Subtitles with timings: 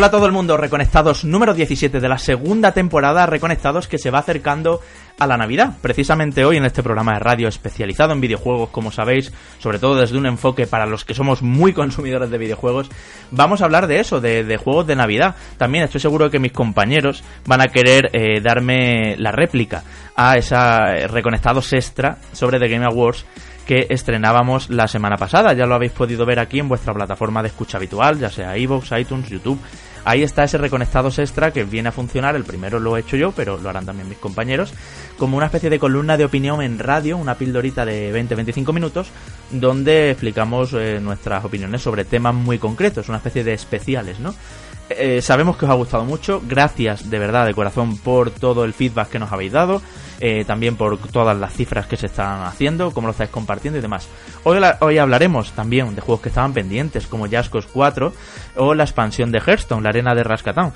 [0.00, 4.10] Hola a todo el mundo, Reconectados número 17 de la segunda temporada, Reconectados que se
[4.10, 4.80] va acercando
[5.18, 5.74] a la Navidad.
[5.82, 10.16] Precisamente hoy en este programa de radio especializado en videojuegos, como sabéis, sobre todo desde
[10.16, 12.88] un enfoque para los que somos muy consumidores de videojuegos,
[13.30, 15.36] vamos a hablar de eso, de, juegos de Navidad.
[15.58, 19.84] También estoy seguro de que mis compañeros van a querer eh, darme la réplica
[20.16, 23.26] a esa eh, Reconectados extra sobre The Game Awards
[23.66, 25.52] que estrenábamos la semana pasada.
[25.52, 28.90] Ya lo habéis podido ver aquí en vuestra plataforma de escucha habitual, ya sea iVoox,
[28.98, 29.60] iTunes, YouTube.
[30.04, 32.36] Ahí está ese Reconectados Extra que viene a funcionar.
[32.36, 34.72] El primero lo he hecho yo, pero lo harán también mis compañeros.
[35.18, 39.10] Como una especie de columna de opinión en radio, una pildorita de 20-25 minutos,
[39.50, 44.34] donde explicamos eh, nuestras opiniones sobre temas muy concretos, una especie de especiales, ¿no?
[44.90, 46.42] Eh, sabemos que os ha gustado mucho.
[46.46, 49.80] Gracias de verdad, de corazón, por todo el feedback que nos habéis dado.
[50.22, 53.82] Eh, también por todas las cifras que se están haciendo, cómo lo estáis compartiendo y
[53.82, 54.06] demás.
[54.44, 58.12] Hoy, hoy hablaremos también de juegos que estaban pendientes, como Jaskos 4
[58.56, 60.74] o la expansión de Hearthstone, la arena de Rascatán.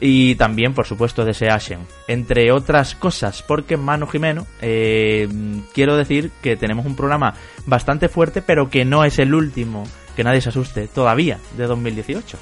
[0.00, 1.80] Y también, por supuesto, de ese Ashen.
[2.08, 5.28] Entre otras cosas, porque Manu Jimeno, eh,
[5.74, 7.34] quiero decir que tenemos un programa
[7.66, 12.38] bastante fuerte, pero que no es el último, que nadie se asuste, todavía, de 2018.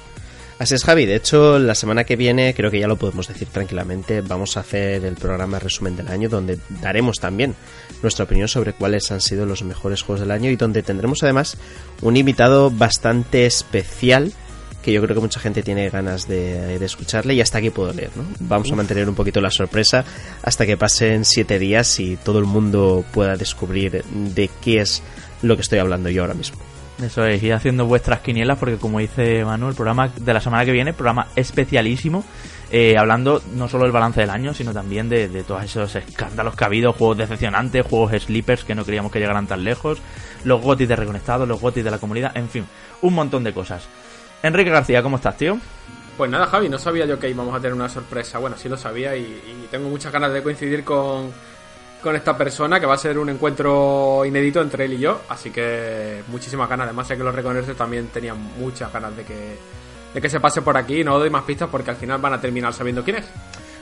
[0.57, 1.05] Así es, Javi.
[1.05, 4.61] De hecho, la semana que viene, creo que ya lo podemos decir tranquilamente, vamos a
[4.61, 7.55] hacer el programa resumen del año, donde daremos también
[8.01, 11.57] nuestra opinión sobre cuáles han sido los mejores juegos del año y donde tendremos además
[12.01, 14.31] un invitado bastante especial
[14.81, 18.11] que yo creo que mucha gente tiene ganas de, escucharle y hasta aquí puedo leer,
[18.15, 18.23] ¿no?
[18.39, 20.05] Vamos a mantener un poquito la sorpresa
[20.43, 25.01] hasta que pasen siete días y todo el mundo pueda descubrir de qué es
[25.41, 26.59] lo que estoy hablando yo ahora mismo.
[27.01, 30.63] Eso es, ir haciendo vuestras quinielas porque como dice Manuel, el programa de la semana
[30.63, 32.23] que viene, programa especialísimo,
[32.71, 36.63] eh, hablando no solo del balance del año, sino también de, todos esos escándalos que
[36.63, 40.01] ha habido, juegos decepcionantes, juegos sleepers que no creíamos que llegaran tan lejos,
[40.45, 42.65] los gotis de Reconectados, los gotis de la comunidad, en fin,
[43.01, 43.87] un montón de cosas.
[44.41, 45.57] Enrique García, ¿cómo estás, tío?
[46.17, 48.39] Pues nada, Javi, no sabía yo que íbamos a tener una sorpresa.
[48.39, 51.33] Bueno, sí lo sabía y tengo muchas ganas de coincidir con
[52.05, 55.21] con esta persona, que va a ser un encuentro inédito entre él y yo.
[55.27, 56.85] Así que muchísimas ganas.
[56.85, 59.57] Además, sé que los reconoce también tenían muchas ganas de que,
[60.13, 61.03] de que se pase por aquí.
[61.03, 63.25] No doy más pistas porque al final van a terminar sabiendo quién es.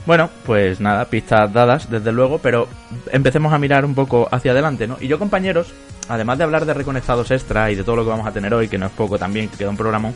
[0.06, 2.70] Bueno, pues nada, pistas dadas, desde luego, pero
[3.12, 4.96] empecemos a mirar un poco hacia adelante, ¿no?
[5.02, 5.74] Y yo, compañeros,
[6.08, 8.70] además de hablar de reconectados extra y de todo lo que vamos a tener hoy,
[8.70, 10.14] que no es poco también, que queda un programa,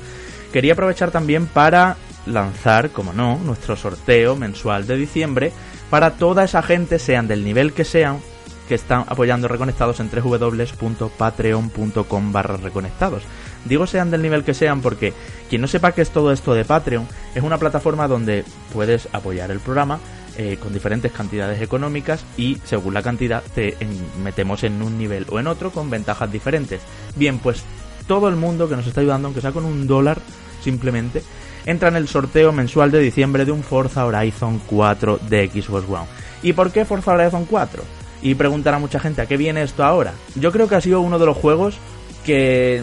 [0.53, 5.51] quería aprovechar también para lanzar, como no, nuestro sorteo mensual de diciembre
[5.90, 8.20] para toda esa gente, sean del nivel que sean,
[8.68, 13.24] que están apoyando Reconectados en www.patreon.com barra reconectados.
[13.66, 15.14] Digo sean del nivel que sean porque
[15.50, 19.52] quien no sepa qué es todo esto de Patreon, es una plataforma donde puedes apoyar
[19.52, 20.00] el programa
[20.38, 23.75] eh, con diferentes cantidades económicas y según la cantidad te
[24.24, 26.81] metemos en un nivel o en otro con ventajas diferentes.
[27.16, 27.64] Bien, pues
[28.08, 30.19] todo el mundo que nos está ayudando, aunque sea con un dólar
[30.64, 31.24] simplemente,
[31.68, 36.08] entra en el sorteo mensual de diciembre de un Forza Horizon 4 de Xbox One.
[36.42, 37.84] ¿Y por qué Forza Horizon 4?
[38.22, 40.14] Y preguntará mucha gente, ¿a qué viene esto ahora?
[40.36, 41.78] Yo creo que ha sido uno de los juegos
[42.26, 42.82] que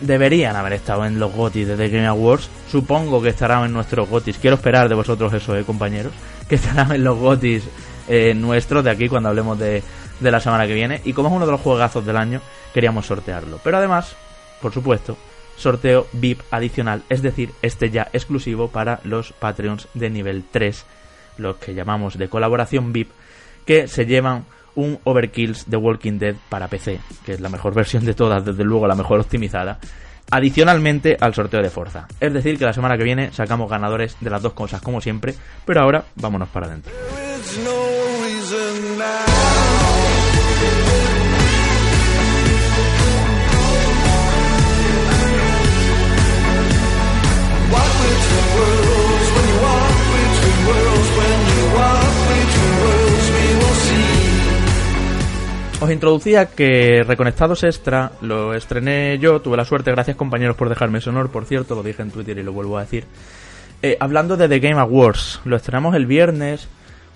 [0.00, 2.50] deberían haber estado en los GOTIS de The Game Awards.
[2.68, 4.38] Supongo que estarán en nuestros GOTIS.
[4.38, 6.12] Quiero esperar de vosotros eso, eh, compañeros.
[6.48, 7.64] Que estarán en los GOTIS
[8.06, 9.82] eh, nuestros de aquí cuando hablemos de,
[10.20, 11.00] de la semana que viene.
[11.04, 12.40] Y como es uno de los juegazos del año,
[12.72, 13.58] queríamos sortearlo.
[13.64, 14.14] Pero además,
[14.60, 15.16] por supuesto,
[15.56, 20.84] sorteo VIP adicional, es decir, este ya exclusivo para los Patreons de nivel 3,
[21.38, 23.10] los que llamamos de colaboración VIP,
[23.64, 28.04] que se llevan un Overkills de Walking Dead para PC, que es la mejor versión
[28.04, 29.78] de todas, desde luego la mejor optimizada,
[30.30, 32.06] adicionalmente al sorteo de Forza.
[32.20, 35.34] Es decir, que la semana que viene sacamos ganadores de las dos cosas como siempre,
[35.64, 36.92] pero ahora vámonos para adentro.
[55.78, 60.98] Os introducía que Reconectados Extra lo estrené yo, tuve la suerte, gracias compañeros por dejarme
[60.98, 63.04] ese honor, por cierto, lo dije en Twitter y lo vuelvo a decir.
[63.82, 66.66] Eh, hablando de The Game Awards, lo estrenamos el viernes,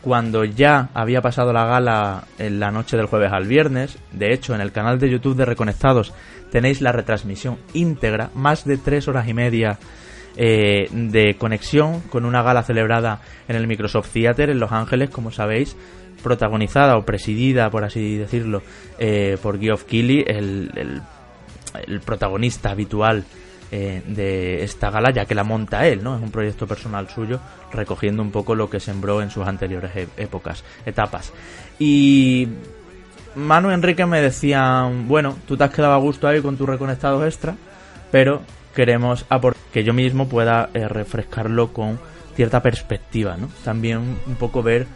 [0.02, 3.98] cuando ya había pasado la gala en la noche del jueves al viernes.
[4.12, 6.12] De hecho, en el canal de YouTube de Reconectados
[6.50, 9.78] tenéis la retransmisión íntegra, más de tres horas y media
[10.36, 15.30] eh, de conexión con una gala celebrada en el Microsoft Theater en Los Ángeles, como
[15.30, 15.76] sabéis,
[16.22, 18.62] protagonizada o presidida, por así decirlo,
[18.98, 23.24] eh, por Geoff Keighley, el, el, protagonista habitual
[23.70, 26.16] eh, de esta gala, ya que la monta él, ¿no?
[26.16, 27.40] Es un proyecto personal suyo,
[27.72, 31.32] recogiendo un poco lo que sembró en sus anteriores e, épocas, etapas.
[31.78, 32.48] Y
[33.36, 37.24] Manu Enrique me decían, bueno, tú te has quedado a gusto ahí con tus reconectados
[37.24, 37.54] extra,
[38.10, 38.42] pero
[38.74, 39.24] queremos
[39.72, 41.98] que yo mismo pueda eh, refrescarlo con
[42.34, 43.48] cierta perspectiva, ¿no?
[43.64, 44.86] También un poco ver,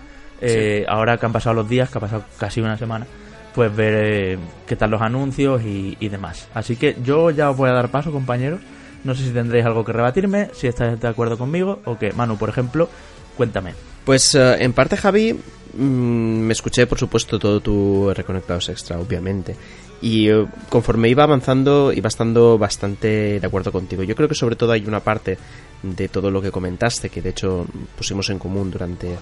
[0.40, 3.06] eh, ahora que han pasado los días, que ha pasado casi una semana,
[3.54, 6.48] pues ver eh, qué tal los anuncios y, y demás.
[6.54, 8.60] Así que yo ya os voy a dar paso, compañeros.
[9.04, 12.38] No sé si tendréis algo que rebatirme, si estáis de acuerdo conmigo o que, Manu,
[12.38, 12.88] por ejemplo,
[13.36, 13.74] cuéntame.
[14.04, 19.54] Pues eh, en parte, Javi, mm, me escuché, por supuesto, todo tu Reconectados Extra, obviamente.
[20.00, 24.02] Y eh, conforme iba avanzando, iba estando bastante de acuerdo contigo.
[24.02, 25.38] Yo creo que sobre todo hay una parte
[25.82, 27.66] de todo lo que comentaste, que de hecho
[27.96, 29.16] pusimos en común durante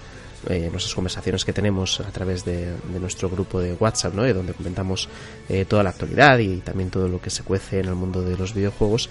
[0.49, 4.23] eh, nuestras conversaciones que tenemos a través de, nuestro grupo de WhatsApp, ¿no?
[4.23, 5.07] De donde comentamos
[5.49, 8.37] eh, toda la actualidad y también todo lo que se cuece en el mundo de
[8.37, 9.09] los videojuegos.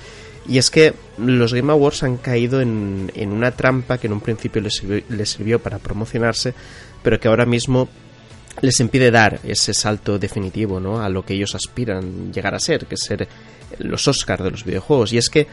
[0.49, 4.21] Y es que los Game Awards han caído en, en una trampa que en un
[4.21, 6.55] principio les sirvió, les sirvió para promocionarse,
[7.03, 7.89] pero que ahora mismo
[8.61, 11.01] les impide dar ese salto definitivo ¿no?
[11.01, 13.27] a lo que ellos aspiran llegar a ser, que es ser
[13.79, 15.13] los Oscars de los videojuegos.
[15.13, 15.47] Y es que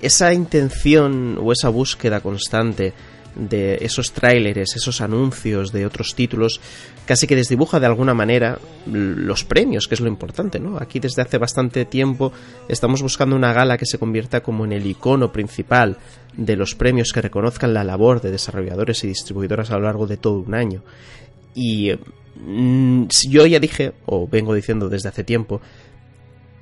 [0.00, 2.92] esa intención o esa búsqueda constante
[3.34, 6.60] de esos tráileres, esos anuncios de otros títulos,
[7.06, 10.78] casi que desdibuja de alguna manera los premios, que es lo importante, ¿no?
[10.78, 12.32] Aquí desde hace bastante tiempo
[12.68, 15.98] estamos buscando una gala que se convierta como en el icono principal
[16.36, 20.16] de los premios que reconozcan la labor de desarrolladores y distribuidoras a lo largo de
[20.16, 20.82] todo un año.
[21.54, 21.92] Y
[22.36, 25.60] mm, yo ya dije, o vengo diciendo desde hace tiempo,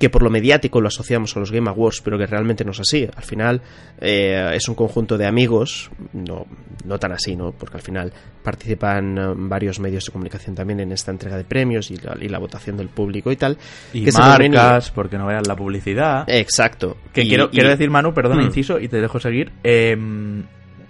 [0.01, 2.79] que por lo mediático lo asociamos a los Game Awards, pero que realmente no es
[2.81, 3.07] así.
[3.15, 3.61] Al final
[4.01, 6.45] eh, es un conjunto de amigos, no,
[6.85, 7.51] no tan así, ¿no?
[7.53, 8.11] Porque al final
[8.43, 12.27] participan eh, varios medios de comunicación también en esta entrega de premios y la, y
[12.27, 13.57] la votación del público y tal.
[13.93, 16.23] Y que se marcas, porque no vean la publicidad.
[16.27, 16.97] Exacto.
[17.13, 18.47] Que Y- quiero, y- quiero decir, Manu, perdona, Mm.
[18.47, 19.51] inciso, y te dejo seguir.
[19.63, 19.95] eh,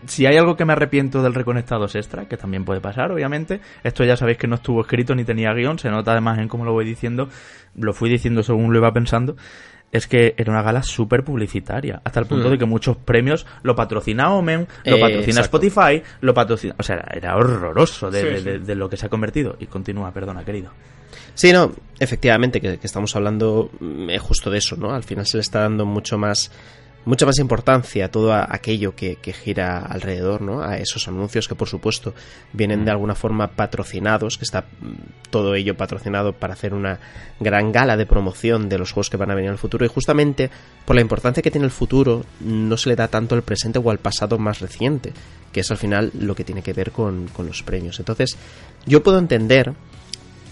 [0.06, 4.04] si hay algo que me arrepiento del Reconectados Extra, que también puede pasar, obviamente, esto
[4.04, 6.74] ya sabéis que no estuvo escrito ni tenía guion, se nota además en cómo lo
[6.74, 7.30] voy diciendo,
[7.76, 9.36] lo fui diciendo según lo iba pensando,
[9.92, 12.52] es que era una gala súper publicitaria, hasta el punto Mm.
[12.52, 15.58] de que muchos premios lo patrocina Omen, lo Eh, patrocina exacto.
[15.62, 16.76] Spotify, lo patrocina...
[16.80, 18.44] O sea, era, horroroso de, Sí, de- sí.
[18.46, 19.58] de- de lo que se ha convertido.
[19.60, 20.72] Y continúa, perdona, querido.
[21.34, 24.94] Sí, no, efectivamente, que, que estamos hablando mm, eh, justo de eso, ¿no?
[24.94, 26.52] Al final se le está dando mucho más
[27.06, 30.62] mucha más importancia a todo aquello que, que gira alrededor, ¿no?
[30.62, 32.14] A esos anuncios que, por supuesto,
[32.54, 37.00] vienen de alguna forma patrocinados, que está mm, todo ello patrocinado para hacer una
[37.40, 39.86] gran gala de promoción de los juegos que van a venir en el futuro.
[39.86, 40.50] Y justamente
[40.86, 43.90] por la importancia que tiene el futuro, no se le da tanto al presente o
[43.90, 45.14] al pasado más reciente,
[45.52, 48.00] que es al final lo que tiene que ver con, con los premios.
[48.00, 48.38] Entonces,
[48.86, 49.74] yo puedo entender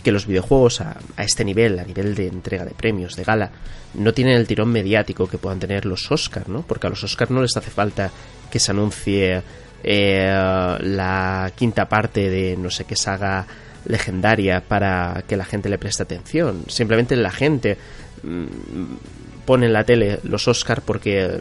[0.03, 3.51] que los videojuegos a, a este nivel, a nivel de entrega de premios, de gala,
[3.93, 6.61] no tienen el tirón mediático que puedan tener los Oscars, ¿no?
[6.61, 8.11] Porque a los Oscars no les hace falta
[8.49, 9.41] que se anuncie
[9.83, 13.45] eh, la quinta parte de no sé qué saga
[13.85, 16.63] legendaria para que la gente le preste atención.
[16.67, 17.77] Simplemente la gente
[18.23, 21.39] mm, pone en la tele los Oscars porque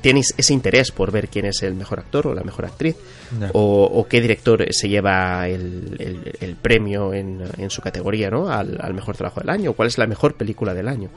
[0.00, 2.96] tienes ese interés por ver quién es el mejor actor o la mejor actriz
[3.52, 8.48] o, o qué director se lleva el, el- el premio en, en su categoría ¿no?
[8.50, 11.10] al, al mejor trabajo del año o cuál es la mejor película del año.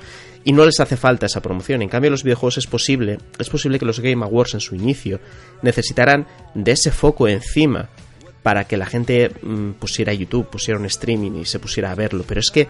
[0.44, 1.82] Y no les hace falta esa promoción.
[1.84, 5.20] En cambio los videojuegos es posible es posible que los Game Awards en su inicio
[5.62, 7.90] necesitaran de ese foco encima
[8.44, 12.24] para que la gente mm, pusiera YouTube pusiera un streaming y se pusiera a verlo.
[12.28, 12.68] Pero es que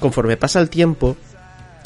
[0.00, 1.16] conforme pasa el tiempo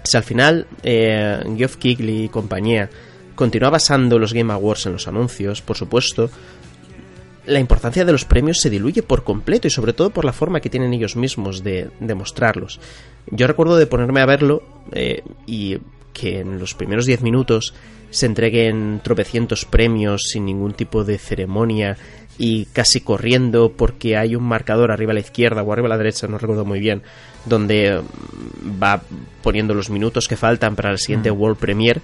[0.05, 2.89] si al final eh, Geoff Keighley y compañía
[3.37, 6.29] continúa basando los Game Awards en los anuncios, por supuesto,
[7.47, 10.61] la importancia de los premios se diluye por completo y sobre todo por la forma
[10.61, 12.81] que tienen ellos mismos de, de mostrarlos.
[13.31, 14.63] Yo recuerdo de ponerme a verlo
[14.93, 15.79] eh, y
[16.13, 17.75] que en los primeros 10 minutos
[18.11, 21.97] se entreguen tropecientos premios sin ningún tipo de ceremonia
[22.39, 25.99] y casi corriendo porque hay un marcador arriba a la izquierda o arriba a la
[25.99, 27.03] derecha, no recuerdo muy bien,
[27.45, 28.01] donde
[28.83, 29.03] va
[29.43, 32.01] poniendo los minutos que faltan para el siguiente World Premiere.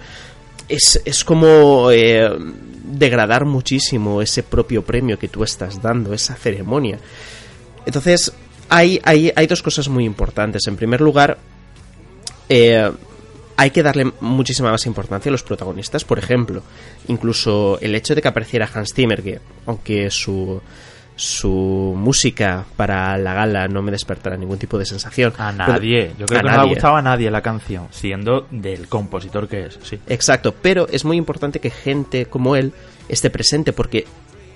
[0.73, 2.31] Es, es como eh,
[2.83, 6.99] degradar muchísimo ese propio premio que tú estás dando, esa ceremonia.
[7.85, 8.33] Entonces,
[8.69, 10.67] hay, hay, hay dos cosas muy importantes.
[10.67, 11.37] En primer lugar,
[12.49, 12.91] eh,
[13.57, 16.05] hay que darle muchísima más importancia a los protagonistas.
[16.05, 16.62] Por ejemplo,
[17.09, 20.61] incluso el hecho de que apareciera Hans Zimmer, que aunque su,
[21.16, 25.33] su música para la gala no me despertará ningún tipo de sensación.
[25.38, 26.12] A pero- nadie.
[26.19, 29.66] Yo creo que no le ha gustado a nadie la canción, siendo del compositor que
[29.66, 29.99] es, sí.
[30.09, 32.73] Exacto, pero es muy importante que gente como él
[33.09, 34.07] esté presente porque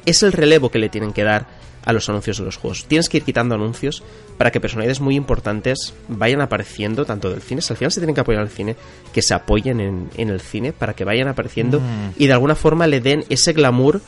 [0.04, 1.46] es el relevo que le tienen que dar
[1.84, 2.84] a los anuncios de los juegos.
[2.86, 4.02] Tienes que ir quitando anuncios
[4.38, 8.14] para que personalidades muy importantes vayan apareciendo tanto del cine, si al final se tienen
[8.14, 8.75] que apoyar al cine,
[9.12, 12.10] que se apoyen en, en el cine para que vayan apareciendo Mm.
[12.18, 14.00] y de alguna forma le den ese glamour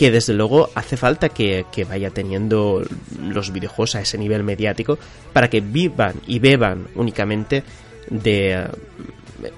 [0.00, 2.82] que desde luego hace falta que, vaya teniendo
[3.20, 4.98] los videojuegos a ese nivel mediático
[5.34, 7.62] para que vivan y beban únicamente
[8.08, 8.66] de,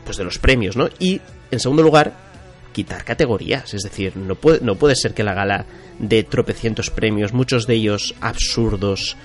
[0.05, 0.89] pues de los premios, ¿no?
[0.99, 2.13] Y en segundo lugar,
[2.73, 3.73] quitar categorías.
[3.73, 5.65] Es decir, no puede, no puede ser que la gala
[6.01, 9.17] de tropecientos premios, muchos de ellos absurdos,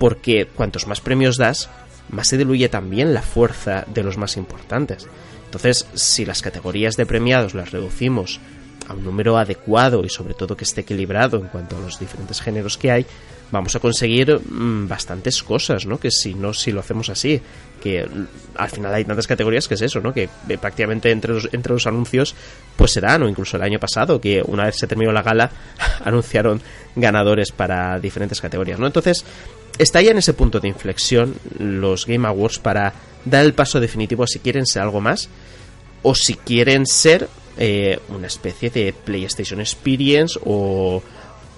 [0.00, 1.70] porque cuantos más premios das,
[2.10, 5.06] más se diluye también la fuerza de los más importantes.
[5.44, 8.40] Entonces, si las categorías de premiados las reducimos
[8.88, 12.40] a un número adecuado y sobre todo que esté equilibrado en cuanto a los diferentes
[12.40, 13.06] géneros que hay,
[13.50, 15.98] vamos a conseguir mm, bastantes cosas, ¿no?
[15.98, 17.40] Que si no, si lo hacemos así,
[17.82, 18.06] que
[18.56, 20.12] al final hay tantas categorías que es eso, ¿no?
[20.12, 22.34] Que eh, prácticamente entre los, entre los anuncios
[22.76, 25.50] pues serán, o incluso el año pasado, que una vez se terminó la gala,
[26.04, 26.60] anunciaron
[26.94, 28.86] ganadores para diferentes categorías, ¿no?
[28.86, 29.24] Entonces,
[29.78, 32.92] está ya en ese punto de inflexión los Game Awards para
[33.24, 35.28] dar el paso definitivo si quieren ser algo más
[36.02, 41.02] o si quieren ser eh, una especie de PlayStation Experience o,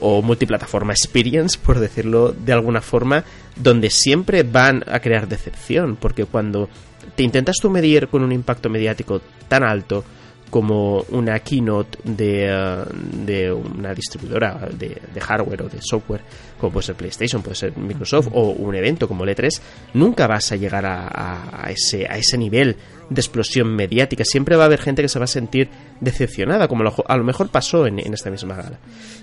[0.01, 3.25] o multiplataforma Experience, por decirlo de alguna forma,
[3.57, 6.69] donde siempre van a crear decepción, porque cuando
[7.15, 10.05] te intentas tú medir con un impacto mediático tan alto,
[10.51, 12.85] como una keynote de, eh,
[13.25, 16.23] de una distribuidora de, hardware o de software,
[16.59, 19.61] como puede ser PlayStation, puede ser Microsoft, o un evento como el E3,
[19.95, 22.77] nunca vas a llegar a, ese, a ese nivel
[23.11, 24.25] de explosión mediática.
[24.25, 25.69] Siempre va a haber gente que se va a sentir
[26.01, 28.79] decepcionada, como a lo mejor pasó en, en esta misma gala.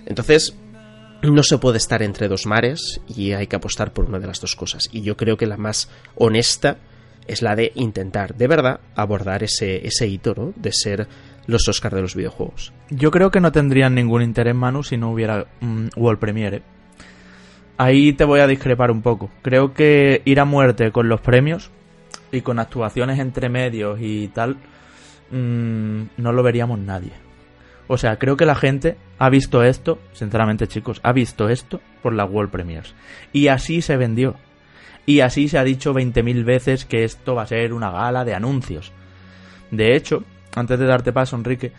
[0.06, 0.56] Entonces,
[1.24, 4.40] no se puede estar entre dos mares y hay que apostar por una de las
[4.42, 4.90] dos cosas.
[4.92, 6.78] Y yo creo que la más honesta
[7.28, 10.54] es la de intentar de verdad abordar ese, ese hito, ¿no?
[10.56, 11.08] De ser
[11.48, 12.74] los Oscars de los videojuegos.
[12.90, 15.46] Yo creo que no tendrían ningún interés, Manu, si no hubiera
[15.96, 16.62] World Premiere.
[17.78, 19.30] Ahí te voy a discrepar un poco.
[19.42, 21.72] Creo que ir a muerte con los premios
[22.32, 24.58] y con actuaciones entre medios y tal,
[25.32, 27.12] mm, no lo veríamos nadie.
[27.88, 32.14] O sea, creo que la gente ha visto esto, sinceramente chicos, ha visto esto por
[32.14, 32.96] la World Premiers.
[33.32, 34.36] Y así se vendió.
[35.06, 38.34] Y así se ha dicho 20.000 veces que esto va a ser una gala de
[38.34, 38.92] anuncios.
[39.72, 40.24] De hecho,
[40.56, 41.72] antes de darte paso, Enrique,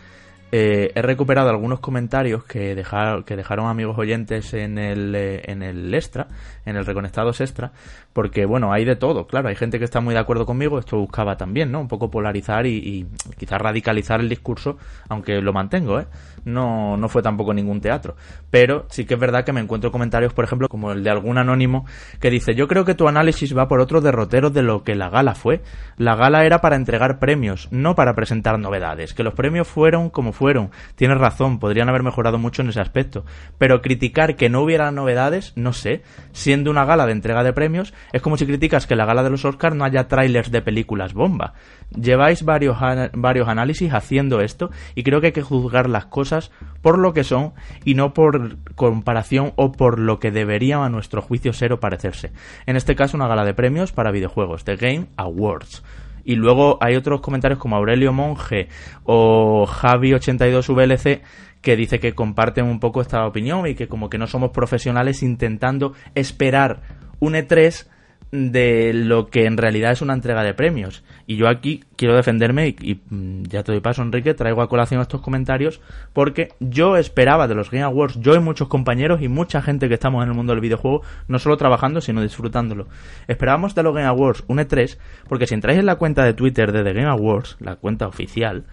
[0.52, 2.80] eh, he recuperado algunos comentarios que,
[3.24, 6.28] que dejaron amigos oyentes en el, eh, en el extra,
[6.64, 7.72] en el Reconectados extra,
[8.12, 10.98] porque bueno, hay de todo, claro, hay gente que está muy de acuerdo conmigo, esto
[10.98, 11.80] buscaba también, ¿no?
[11.80, 16.06] Un poco polarizar y, y quizás radicalizar el discurso, aunque lo mantengo, ¿eh?
[16.44, 18.14] No, no fue tampoco ningún teatro.
[18.50, 21.38] Pero sí que es verdad que me encuentro comentarios, por ejemplo, como el de algún
[21.38, 21.86] anónimo,
[22.20, 25.10] que dice, yo creo que tu análisis va por otro derrotero de lo que la
[25.10, 25.62] gala fue.
[25.96, 30.32] La gala era para entregar premios, no para presentar novedades, que los premios fueron como
[30.36, 30.70] fueron.
[30.94, 33.24] Tienes razón, podrían haber mejorado mucho en ese aspecto.
[33.58, 36.02] Pero criticar que no hubiera novedades, no sé.
[36.32, 39.30] Siendo una gala de entrega de premios, es como si criticas que la gala de
[39.30, 41.54] los Oscars no haya trailers de películas bomba.
[41.90, 42.78] Lleváis varios,
[43.14, 46.50] varios análisis haciendo esto y creo que hay que juzgar las cosas
[46.82, 51.22] por lo que son y no por comparación o por lo que debería a nuestro
[51.22, 52.32] juicio ser o parecerse.
[52.66, 55.82] En este caso, una gala de premios para videojuegos, The Game Awards.
[56.26, 58.68] Y luego hay otros comentarios como Aurelio Monge
[59.04, 61.22] o Javi82VLC
[61.62, 65.22] que dice que comparten un poco esta opinión y que como que no somos profesionales
[65.22, 66.82] intentando esperar
[67.20, 67.86] un E3
[68.32, 71.04] de lo que en realidad es una entrega de premios.
[71.26, 75.00] Y yo aquí quiero defenderme y, mm, ya te doy paso, Enrique, traigo a colación
[75.00, 75.80] estos comentarios
[76.12, 79.94] porque yo esperaba de los Game Awards, yo y muchos compañeros y mucha gente que
[79.94, 82.88] estamos en el mundo del videojuego, no solo trabajando, sino disfrutándolo.
[83.28, 86.72] Esperábamos de los Game Awards un E3 porque si entráis en la cuenta de Twitter
[86.72, 88.64] de The Game Awards, la cuenta oficial,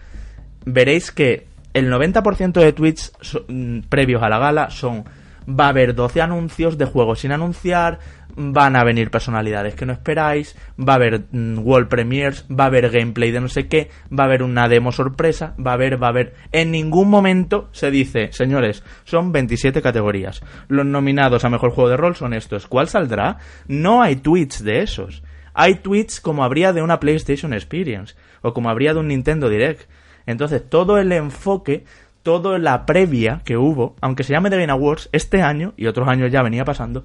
[0.66, 3.12] veréis que el 90% de tweets
[3.48, 5.04] mm, previos a la gala son
[5.48, 7.98] va a haber 12 anuncios de juegos sin anunciar,
[8.36, 12.66] van a venir personalidades que no esperáis, va a haber mm, World Premiers, va a
[12.68, 16.02] haber gameplay de no sé qué, va a haber una demo sorpresa, va a haber,
[16.02, 16.34] va a haber...
[16.52, 20.42] En ningún momento se dice, señores, son 27 categorías.
[20.68, 22.66] Los nominados a Mejor Juego de Rol son estos.
[22.66, 23.38] ¿Cuál saldrá?
[23.68, 25.22] No hay tweets de esos.
[25.52, 29.88] Hay tweets como habría de una PlayStation Experience o como habría de un Nintendo Direct.
[30.26, 31.84] Entonces, todo el enfoque
[32.24, 36.08] toda la previa que hubo, aunque se llame The Game Awards, este año, y otros
[36.08, 37.04] años ya venía pasando,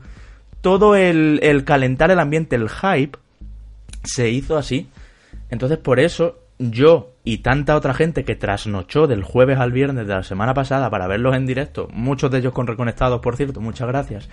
[0.62, 3.18] todo el, el calentar el ambiente, el hype,
[4.04, 4.90] se hizo así.
[5.50, 10.14] Entonces, por eso, yo y tanta otra gente que trasnochó del jueves al viernes de
[10.14, 13.88] la semana pasada para verlos en directo, muchos de ellos con reconectados, por cierto, muchas
[13.88, 14.30] gracias,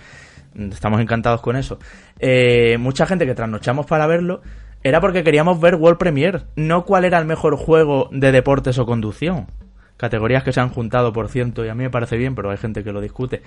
[0.71, 1.77] estamos encantados con eso,
[2.19, 4.41] eh, mucha gente que trasnochamos para verlo,
[4.83, 8.85] era porque queríamos ver World Premiere, no cuál era el mejor juego de deportes o
[8.85, 9.47] conducción
[9.97, 12.57] categorías que se han juntado, por ciento, y a mí me parece bien, pero hay
[12.57, 13.41] gente que lo discute.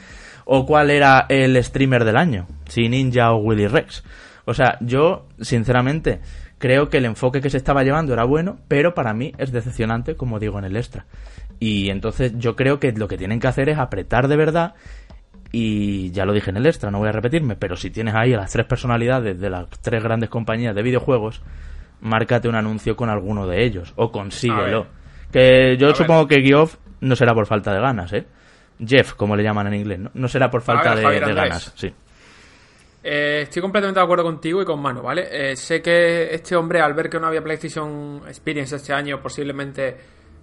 [0.45, 4.05] O cuál era el streamer del año, si Ninja o Willy Rex.
[4.45, 6.21] O sea, yo, sinceramente,
[6.59, 10.17] creo que el enfoque que se estaba llevando era bueno, pero para mí es decepcionante,
[10.17, 11.07] como digo en el extra.
[11.59, 14.75] Y entonces yo creo que lo que tienen que hacer es apretar de verdad.
[15.53, 18.33] Y ya lo dije en el extra, no voy a repetirme, pero si tienes ahí
[18.33, 21.43] a las tres personalidades de las tres grandes compañías de videojuegos,
[22.01, 24.87] márcate un anuncio con alguno de ellos o consíguelo
[25.33, 28.27] Que yo supongo que Geoff no será por falta de ganas, ¿eh?
[28.85, 30.11] Jeff, como le llaman en inglés, ¿no?
[30.15, 31.03] No será por falta de,
[31.35, 31.93] ganas, sí.
[33.03, 35.29] Eh, estoy completamente de acuerdo contigo y con Mano, ¿vale?
[35.31, 39.97] Eh, sé que este hombre, al ver que no había PlayStation Experience este año, posiblemente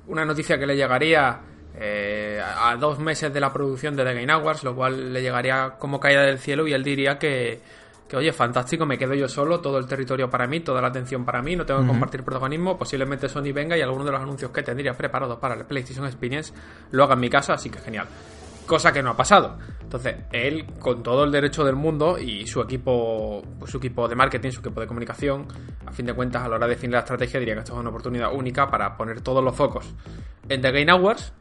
[0.07, 1.39] una noticia que le llegaría
[1.75, 5.75] eh, a dos meses de la producción de The Game Awards, lo cual le llegaría
[5.77, 7.59] como caída del cielo y él diría que,
[8.07, 11.25] que, oye, fantástico, me quedo yo solo, todo el territorio para mí, toda la atención
[11.25, 14.51] para mí, no tengo que compartir protagonismo, posiblemente Sony venga y alguno de los anuncios
[14.51, 16.53] que tendría preparados para el PlayStation Experience
[16.91, 18.07] lo haga en mi casa, así que genial
[18.67, 19.57] cosa que no ha pasado.
[19.81, 24.15] Entonces, él, con todo el derecho del mundo y su equipo, pues, su equipo de
[24.15, 25.47] marketing, su equipo de comunicación,
[25.85, 27.79] a fin de cuentas, a la hora de definir la estrategia, diría que esto es
[27.79, 29.95] una oportunidad única para poner todos los focos
[30.49, 31.33] en The Game Awards,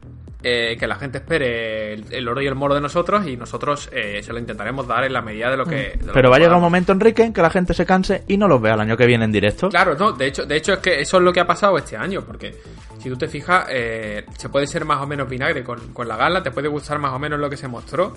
[0.48, 4.22] eh, que la gente espere el, oro y el moro de nosotros y nosotros eh,
[4.22, 5.98] se lo intentaremos dar en la medida de lo que...
[6.14, 8.46] Pero va a llegar un momento, Enrique, en que la gente se canse y no
[8.46, 9.68] los vea el año que viene en directo.
[9.70, 11.96] Claro, no, de hecho, de hecho es que eso es lo que ha pasado este
[11.96, 12.54] año, porque
[13.02, 16.16] si tú te fijas, eh, se puede ser más o menos vinagre con, con, la
[16.16, 18.14] gala, te puede gustar más o menos lo que se mostró,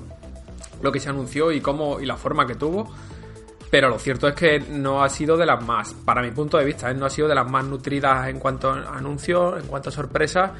[0.84, 2.94] lo que se anunció y cómo y la forma que tuvo.
[3.72, 6.66] Pero lo cierto es que no ha sido de las más, para mi punto de
[6.66, 9.92] vista, no ha sido de las más nutridas en cuanto a anuncios, en cuanto a
[9.92, 10.52] sorpresas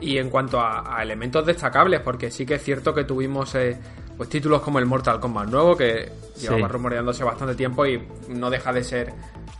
[0.00, 3.78] y en cuanto a, elementos destacables, porque sí que es cierto que tuvimos eh,
[4.16, 8.72] pues títulos como el Mortal Kombat nuevo, que llevaba rumoreándose bastante tiempo y no deja
[8.72, 9.12] de ser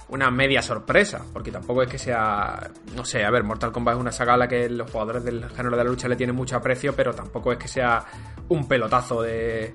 [0.09, 4.01] una media sorpresa, porque tampoco es que sea, no sé, a ver, Mortal Kombat es
[4.01, 6.57] una saga a la que los jugadores del género de la lucha le tienen mucho
[6.57, 8.05] aprecio, pero tampoco es que sea
[8.49, 9.73] un pelotazo de,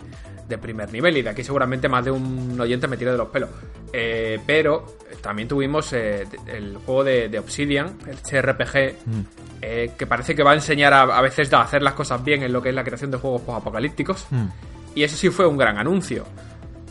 [0.52, 3.30] de primer nivel y de aquí seguramente más de un oyente me tira de los
[3.30, 3.50] pelos.
[3.92, 9.22] Eh, pero también tuvimos eh, el juego de, Obsidian, el CRPG, mm.
[9.62, 12.54] eh, que parece que va a enseñar a, veces a hacer las cosas bien en
[12.54, 14.28] lo que es la creación de juegos apocalípticos.
[14.30, 14.46] Mm.
[14.94, 16.26] Y eso sí fue un gran anuncio.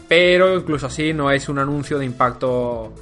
[0.09, 2.93] Pero incluso así no es un anuncio de impacto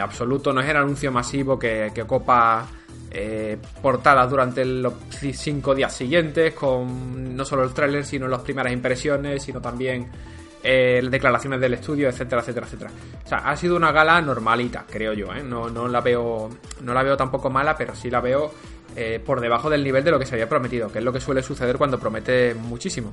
[0.00, 2.68] absoluto, no es el anuncio masivo que, que copa
[3.14, 4.94] eh, portadas durante los
[5.32, 10.08] cinco días siguientes, con no solo el tráiler, sino las primeras impresiones, sino también
[10.62, 12.90] eh, declaraciones del estudio, etcétera, etcétera, etcétera.
[13.24, 15.42] O sea, ha sido una gala normalita, creo yo, ¿eh?
[15.42, 16.48] No, no la veo.
[16.82, 18.50] No la veo tampoco mala, pero sí la veo
[18.96, 21.20] eh, por debajo del nivel de lo que se había prometido, que es lo que
[21.20, 23.12] suele suceder cuando promete muchísimo.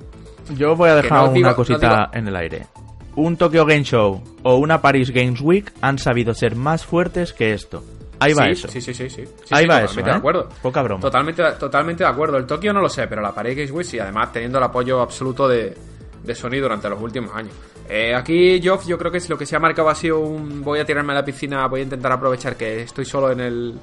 [0.55, 2.67] Yo voy a dejar una cosita en el aire.
[3.15, 7.53] Un Tokyo Game Show o una Paris Games Week han sabido ser más fuertes que
[7.53, 7.83] esto.
[8.19, 8.67] Ahí va eso.
[8.67, 9.23] Sí, sí, sí, sí.
[9.51, 10.01] Ahí va eso.
[10.01, 10.13] de ¿eh?
[10.13, 10.49] acuerdo.
[10.61, 11.01] Poca broma.
[11.01, 12.37] Totalmente, totalmente de acuerdo.
[12.37, 15.01] El Tokio no lo sé, pero la Paris Games Week sí, además teniendo el apoyo
[15.01, 15.75] absoluto de,
[16.23, 17.53] de Sony durante los últimos años.
[17.87, 20.63] Eh, aquí, Geoff, yo creo que es lo que se ha marcado ha sido un
[20.63, 23.79] voy a tirarme a la piscina, voy a intentar aprovechar que estoy solo en el,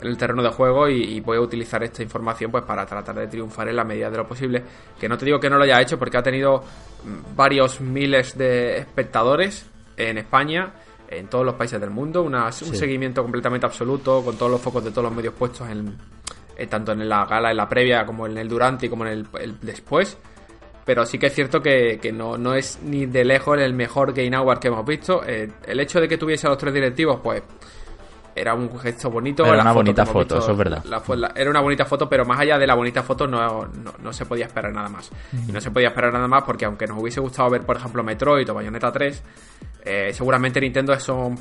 [0.00, 3.26] en el terreno de juego y, voy a utilizar esta información pues para tratar de
[3.26, 4.62] triunfar en la medida de lo posible.
[5.00, 6.62] Que no te digo que no lo haya hecho porque ha tenido
[7.04, 10.72] mm, varios miles de espectadores en España
[11.10, 14.90] en todos los países del mundo, un seguimiento completamente absoluto, con todos los focos de
[14.90, 15.96] todos los medios puestos en,
[16.68, 19.60] tanto en la gala, en la previa, como en el durante y como en el,
[19.60, 20.16] después.
[20.84, 24.34] Pero sí que es cierto que, no, no, es ni de lejos el mejor Game
[24.34, 25.22] Award que hemos visto.
[25.26, 27.42] Eh, el hecho de que tuviese a los tres directivos, pues
[28.34, 29.44] era un gesto bonito.
[29.44, 30.82] Era una bonita foto, eso es verdad.
[31.34, 33.68] era una bonita foto, pero más allá de la bonita foto no,
[34.02, 35.10] no, se podía esperar nada más.
[35.46, 38.02] Y no se podía esperar nada más porque aunque nos hubiese gustado ver, por ejemplo,
[38.02, 39.22] Metroid o Bayonetta 3,
[39.84, 41.32] eh, seguramente Nintendo eso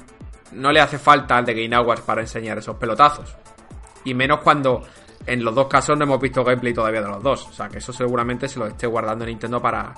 [0.54, 3.36] no le hace falta al de Game Awards para enseñar esos pelotazos.
[4.06, 4.84] Y menos cuando
[5.26, 7.48] en los dos casos no hemos visto gameplay todavía de los dos.
[7.48, 9.94] O sea que eso seguramente se lo esté guardando Nintendo para,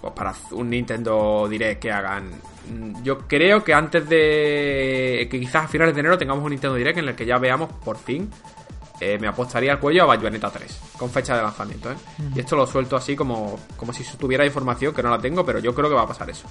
[0.00, 2.30] pues para un Nintendo Direct que hagan.
[3.02, 6.98] Yo creo que antes de que quizás a finales de enero tengamos un Nintendo Direct
[6.98, 8.30] en el que ya veamos por fin.
[9.00, 11.90] Eh, me apostaría al cuello a Bayonetta 3 con fecha de lanzamiento.
[11.90, 11.96] ¿eh?
[12.34, 15.60] Y esto lo suelto así como, como si tuviera información que no la tengo, pero
[15.60, 16.48] yo creo que va a pasar eso.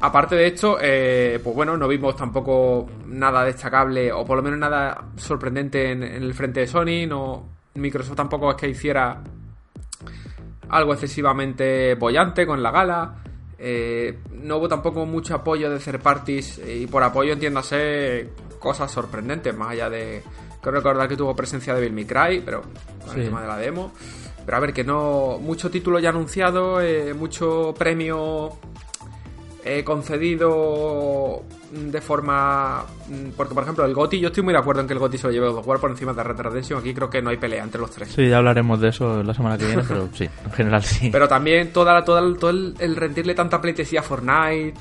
[0.00, 4.58] Aparte de esto, eh, pues bueno, no vimos tampoco nada destacable o por lo menos
[4.58, 7.06] nada sorprendente en, el frente de Sony.
[7.08, 9.22] No, Microsoft tampoco es que hiciera
[10.68, 13.14] algo excesivamente bollante con la gala.
[13.66, 19.56] Eh, no hubo tampoco mucho apoyo de third parties y por apoyo entiéndase cosas sorprendentes,
[19.56, 20.22] más allá de...
[20.60, 22.60] Creo recordar que tuvo presencia de Bill Cry, pero
[23.06, 23.94] con el tema de la demo.
[24.44, 25.38] Pero a ver, que no...
[25.40, 28.58] Mucho título ya anunciado, eh, mucho premio
[29.64, 31.42] he concedido
[31.74, 32.84] de forma.
[33.36, 35.26] Porque, por ejemplo, el GOTI, yo estoy muy de acuerdo en que el GOTI se
[35.26, 36.80] lo lleve a jugar por encima de Red Redemption.
[36.80, 38.12] Aquí creo que no hay pelea entre los tres.
[38.12, 41.10] Sí, ya hablaremos de eso la semana que viene, pero sí, en general sí.
[41.10, 44.74] Pero también toda, toda, todo el, rendirle tanta pleitesía a Fortnite.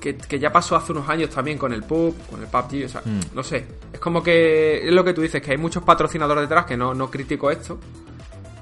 [0.00, 2.88] Que, que, ya pasó hace unos años también con el PUB, con el PUBG, o
[2.88, 3.34] sea, mm.
[3.34, 3.66] no sé.
[3.92, 6.94] Es como que es lo que tú dices, que hay muchos patrocinadores detrás que no,
[6.94, 7.80] no critico esto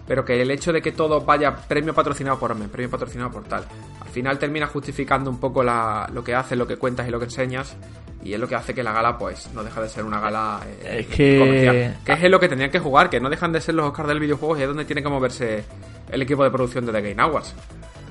[0.07, 3.45] pero que el hecho de que todo vaya premio patrocinado por mí, premio patrocinado por
[3.45, 3.65] tal,
[4.01, 7.25] al final termina justificando un poco lo que haces, lo que cuentas y lo que
[7.27, 7.77] enseñas.
[8.25, 10.61] y es lo que hace que la gala pues no deja de ser una gala
[10.67, 11.97] eh, Es que- comercial.
[12.05, 14.19] que es lo que tenían que jugar que no dejan de ser los Oscars del
[14.19, 15.65] videojuego y es donde tiene que moverse
[16.11, 17.55] el equipo de producción de The Game Awards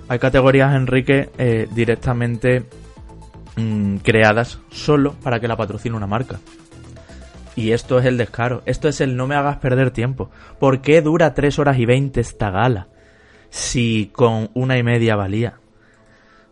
[0.08, 2.64] Hay categorías, Enrique, eh, directamente
[3.58, 6.40] mm, creadas solo para que la patrocine una marca.
[7.56, 8.62] Y esto es el descaro.
[8.66, 10.30] Esto es el no me hagas perder tiempo.
[10.60, 12.88] ¿Por qué dura 3 horas y 20 esta gala?
[13.50, 15.60] Si con una y media valía.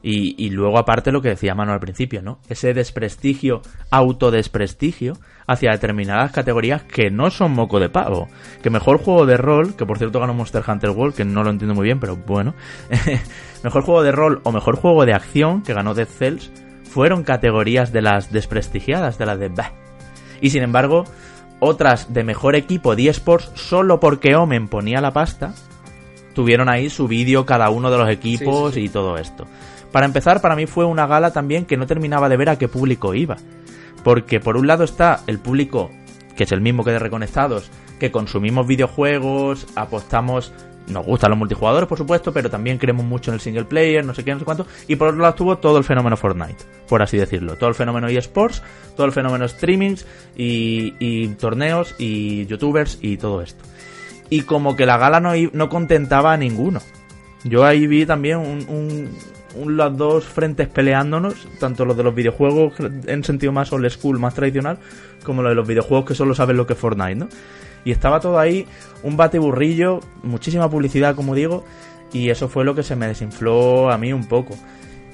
[0.06, 2.40] Y, luego aparte lo que decía Manu al principio, ¿no?
[2.50, 5.14] Ese desprestigio, autodesprestigio
[5.48, 8.28] hacia determinadas categorías que no son moco de pavo.
[8.62, 11.52] Que mejor juego de rol, que por cierto ganó Monster Hunter World, que no lo
[11.52, 12.54] entiendo muy bien, pero bueno.
[13.64, 16.52] mejor juego de rol o mejor juego de acción, que ganó Dead Cells,
[16.84, 19.83] fueron categorías de las desprestigiadas, de las de bah.
[20.44, 21.06] Y sin embargo,
[21.62, 25.54] otras de mejor equipo de eSports, solo porque Omen ponía la pasta,
[26.36, 28.86] tuvieron ahí su vídeo cada uno de los equipos Sí, sí, sí.
[28.88, 29.48] y todo esto.
[29.94, 32.68] Para empezar, para mí fue una gala también que no terminaba de ver a qué
[32.68, 33.38] público iba.
[34.04, 35.92] Porque por un lado está el público,
[36.36, 40.52] que es el mismo que de Reconectados, que consumimos videojuegos, apostamos,
[40.88, 44.14] nos gustan los multijugadores, por supuesto, pero también creemos mucho en el single player, no
[44.14, 44.68] sé qué, no sé cuánto.
[44.88, 47.56] Y por otro lado estuvo todo el fenómeno Fortnite, por así decirlo.
[47.56, 48.62] Todo el fenómeno eSports,
[48.96, 53.64] todo el fenómeno streamings y, torneos y youtubers y todo esto.
[54.30, 56.82] Y como que la gala no, no contentaba a ninguno.
[57.44, 58.66] Yo ahí vi también un-
[59.56, 62.74] un- los dos frentes peleándonos, tanto los de los videojuegos
[63.06, 64.80] en sentido más old school, más tradicional,
[65.24, 67.28] como los de los videojuegos que solo saben lo que es Fortnite, ¿no?
[67.86, 68.66] Y estaba todo ahí,
[69.04, 71.66] un bate-burrillo, muchísima publicidad, como digo,
[72.12, 74.56] y eso fue lo que se me desinfló a mí un poco.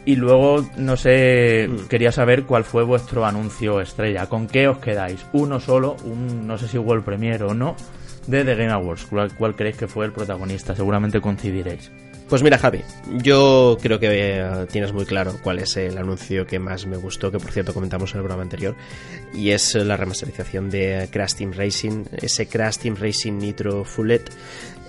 [0.05, 4.27] Y luego, no sé, quería saber cuál fue vuestro anuncio estrella.
[4.27, 5.25] ¿Con qué os quedáis?
[5.34, 5.97] ¿Uno solo?
[6.03, 7.75] Un, no sé si World Premiere o no.
[8.25, 9.05] De The Game Awards.
[9.05, 10.75] ¿Cuál, cuál creéis que fue el protagonista?
[10.75, 11.91] Seguramente coincidiréis.
[12.29, 12.83] Pues mira, Javi,
[13.23, 17.31] yo creo que eh, tienes muy claro cuál es el anuncio que más me gustó,
[17.31, 18.75] que por cierto comentamos en el programa anterior,
[19.33, 24.29] y es la remasterización de Crash Team Racing, ese Crash Team Racing Nitro Fullet,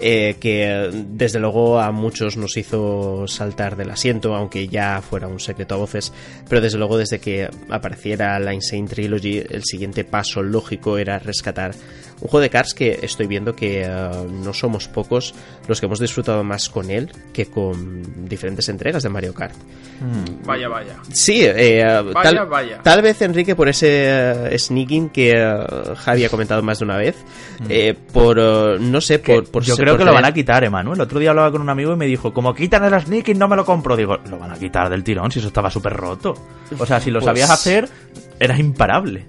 [0.03, 5.40] eh, que desde luego a muchos nos hizo saltar del asiento, aunque ya fuera un
[5.40, 6.12] secreto a voces,
[6.46, 11.72] pero desde luego desde que apareciera la Insane Trilogy, el siguiente paso lógico era rescatar
[12.21, 15.35] un juego de Cars que estoy viendo que eh, no somos pocos
[15.69, 19.55] los que hemos disfrutado más con él que con diferentes entregas de Mario Kart.
[20.45, 22.79] vaya vaya Sí, eh, Vaya, tal, vaya.
[22.83, 23.89] tal vez Enrique por ese
[24.53, 25.65] eh, sneaking que eh,
[25.97, 27.17] Javi ha comentado más de una vez,
[27.69, 30.33] eh, por eh, no sé, por, por Yo ser- creo por que lo van a
[30.33, 30.97] quitar, Emanuel.
[30.99, 33.49] El otro día hablaba con un amigo y me dijo, como quitan el sneaking no
[33.49, 33.97] me lo compro.
[33.97, 36.35] Digo, lo van a quitar del tirón si eso estaba súper roto.
[36.79, 37.89] O sea, si lo Pues- sabías hacer,
[38.39, 39.25] eras imparable.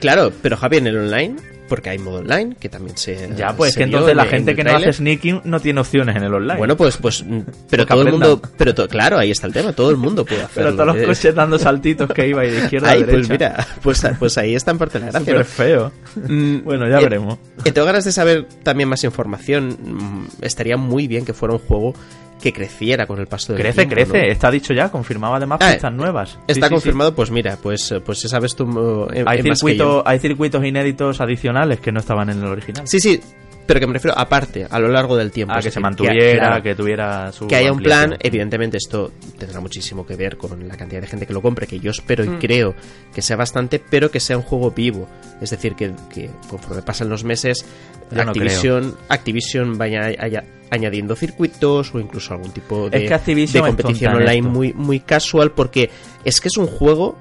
[0.00, 1.36] Claro, pero Javi en el online,
[1.72, 4.34] porque hay modo online que también se Ya, pues se que entonces la en- en
[4.34, 6.58] gente que no hace sneaking no tiene opciones en el online.
[6.58, 9.46] Bueno, pues, pues, mm, pero Pues que todo el mundo, pero to- claro, ahí está
[9.46, 10.70] el tema, todo el mundo puede hacerlo.
[10.70, 13.16] pero todos los Eh, coches dando saltitos que iba y de izquierda a Ay, derecha.
[13.16, 15.34] pues mira, pues, pues ahí está en parte la gracia.
[15.38, 15.44] ¿no?
[15.44, 15.92] feo.
[16.28, 17.38] Mm, bueno, ya eh, veremos.
[17.64, 19.78] eh, tengo ganas de saber también más información.
[19.82, 21.94] Mm, Estaría muy bien que fuera un juego
[22.42, 24.26] que creciera con el paso del Crece, tiempo, crece.
[24.26, 24.32] ¿no?
[24.32, 26.30] Está dicho ya, confirmaba además Ah, pistas nuevas.
[26.30, 26.74] Sí, Está sí, sí.
[26.74, 28.64] confirmado, pues mira, pues, pues ya sabes tú
[29.12, 32.86] eh, Hay, eh, que circuito- hay circuitos inéditos adicionales que no estaban en el original.
[32.88, 33.20] Sí, sí,
[33.64, 35.54] pero que me refiero aparte, a lo largo del tiempo.
[35.54, 37.46] a es que se mantuviera, claro, que tuviera su.
[37.46, 41.26] que haya un plan, evidentemente esto tendrá muchísimo que ver con la cantidad de gente
[41.26, 42.34] que lo compre, que yo espero Mm.
[42.34, 42.74] y creo
[43.14, 45.08] que sea bastante, pero que sea un juego vivo.
[45.40, 47.64] Es decir, que, que conforme pasan los meses,
[48.10, 53.62] no Activision, Activision vaya haya- añadiendo circuitos o incluso algún tipo de, Es que Activision
[53.62, 54.48] de competición online esto.
[54.48, 55.90] muy, muy casual, porque
[56.24, 57.16] es que es un juego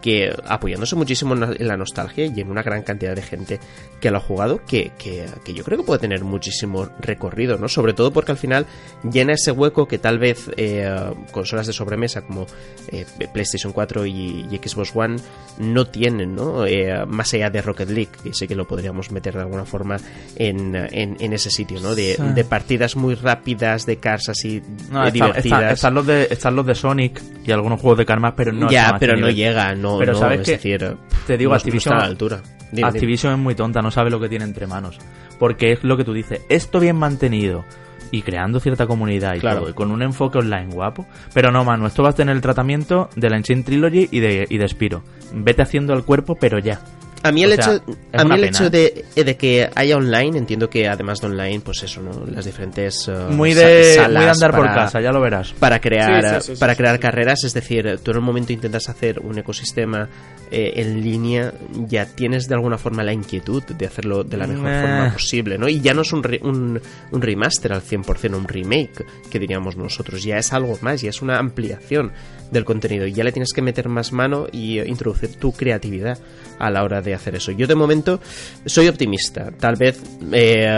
[0.00, 3.60] que, apoyándose muchísimo en la, nostalgia y en una gran cantidad de gente
[4.00, 7.68] que lo ha jugado, que, que, que yo creo que puede tener muchísimo recorrido, ¿no?
[7.68, 8.66] Sobre todo porque al final
[9.10, 10.88] llena ese hueco que tal vez eh,
[11.32, 12.46] consolas de sobremesa como
[12.88, 15.16] eh, PlayStation 4 y, y Xbox One
[15.58, 16.66] no tienen, ¿no?
[16.66, 19.96] Eh, más allá de Rocket League, que sí que lo podríamos meter de alguna forma
[20.36, 21.94] en, en, en ese sitio, ¿no?
[21.94, 22.22] De, Sí.
[22.34, 25.44] de partidas muy rápidas, de cars así No, eh, está- divertidas.
[25.62, 28.70] está- están, los de, están los de Sonic y algunos juegos de Karma, pero no
[28.70, 31.98] ya, pero no llega, no, Pero no, ¿sabes es decir, Te digo, no- Activision, a
[31.98, 32.36] la altura.
[32.36, 32.88] Dime, dime.
[32.88, 34.98] Activision es muy tonta, no sabe lo que tiene entre manos.
[35.38, 37.64] Porque es lo que tú dices, esto bien mantenido
[38.10, 39.60] y creando cierta comunidad y Claro.
[39.60, 41.06] todo, y con un enfoque online guapo.
[41.32, 44.46] Pero no, mano, esto va a tener el tratamiento de la Ancient Trilogy y de,
[44.48, 45.02] y de Spiro.
[45.32, 46.80] Vete haciendo el cuerpo, pero ya.
[47.24, 48.70] A mí el O sea, hecho, a mí el hecho ¿eh?
[49.14, 52.24] de, de que haya online, entiendo que además de online, pues eso, ¿no?
[52.26, 55.52] Las diferentes uh, Muy de, muy salas de andar por para- casa, ya lo verás.
[55.58, 57.00] para crear Sí, sí, sí, sí, para sí, crear sí.
[57.00, 60.08] carreras es decir tú en un momento intentas hacer un ecosistema
[60.50, 61.52] eh, en línea
[61.88, 65.66] ya tienes de alguna forma la inquietud de hacerlo de la mejor forma posible no
[65.68, 66.78] y ya no es un, re- un,
[67.10, 71.22] un remaster al 100% un remake que diríamos nosotros ya es algo más ya es
[71.22, 72.12] una ampliación
[72.50, 76.18] del contenido y ya le tienes que meter más mano y introducir tu creatividad
[76.58, 77.52] a la hora de hacer eso.
[77.52, 78.20] Yo de momento
[78.66, 79.50] soy optimista.
[79.58, 80.00] Tal vez
[80.32, 80.68] eh,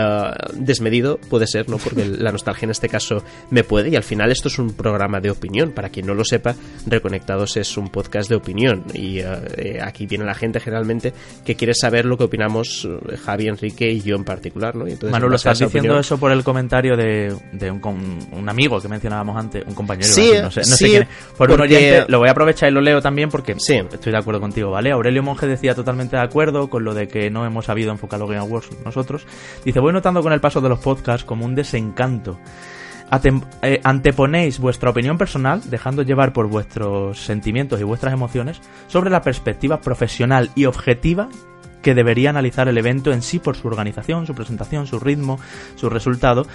[0.53, 4.31] desmedido puede ser no porque la nostalgia en este caso me puede y al final
[4.31, 5.71] esto es un programa de opinión.
[5.71, 8.83] Para quien no lo sepa Reconectados es un podcast de opinión.
[8.93, 9.25] Y eh,
[9.57, 11.13] eh, aquí viene la gente generalmente
[11.45, 14.91] que quiere saber lo que opinamos eh, Javi Enrique y yo en particular no y
[14.91, 17.81] entonces, Manu, lo estás diciendo opinión- eso por el comentario de, de un,
[18.31, 21.07] un amigo que mencionábamos antes, un compañero, Sí, no sé, no sé sí, quién es.
[21.37, 23.75] Por un porque- oyente, lo voy a aprovechar y lo leo también porque Sí.
[23.91, 24.91] estoy de acuerdo contigo, ¿vale?
[24.91, 28.29] Aurelio Monge decía totalmente de acuerdo con lo de que no hemos sabido enfocar los
[28.29, 29.25] Game Awards nosotros.
[29.63, 32.39] Dice, voy notando con el paso de los podcasts como un desencanto.
[33.61, 39.21] Eh, anteponéis vuestra opinión personal, dejando llevar por vuestros sentimientos y vuestras emociones, sobre la
[39.21, 41.29] perspectiva profesional y objetiva
[41.81, 45.39] que debería analizar el evento en sí por su organización, su presentación, su ritmo,
[45.75, 46.45] su resultado,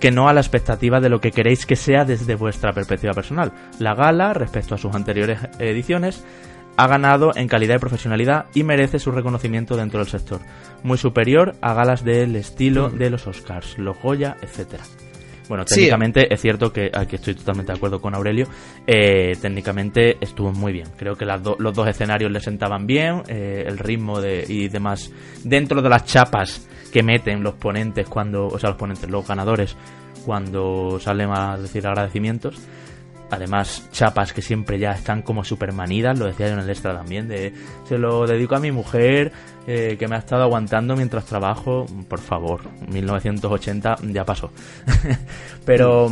[0.00, 3.52] que no a la expectativa de lo que queréis que sea desde vuestra perspectiva personal.
[3.78, 6.24] La gala, respecto a sus anteriores ediciones,
[6.76, 10.40] ha ganado en calidad y profesionalidad y merece su reconocimiento dentro del sector,
[10.82, 14.84] muy superior a galas del estilo de los Oscars, los Goya, etcétera.
[15.48, 15.76] Bueno, Sí.
[15.76, 18.48] técnicamente es cierto que aquí estoy totalmente de acuerdo con Aurelio.
[18.88, 20.88] eh, técnicamente estuvo muy bien.
[20.96, 23.22] Creo que las do- los dos escenarios le sentaban bien.
[23.28, 25.10] eh, el ritmo de, y demás.
[25.44, 28.46] Dentro de las chapas que meten los ponentes cuando.
[28.48, 29.76] O sea, los ponentes, los ganadores,
[30.24, 32.56] cuando salen a decir agradecimientos.
[33.30, 36.96] Además, chapas que siempre ya están como super manidas, lo decía yo en el extra
[36.96, 37.52] también, de
[37.88, 39.32] se lo dedico a mi mujer,
[39.68, 44.52] eh, que me ha estado aguantando mientras trabajo, por favor, 1980 ya pasó.
[45.64, 46.08] pero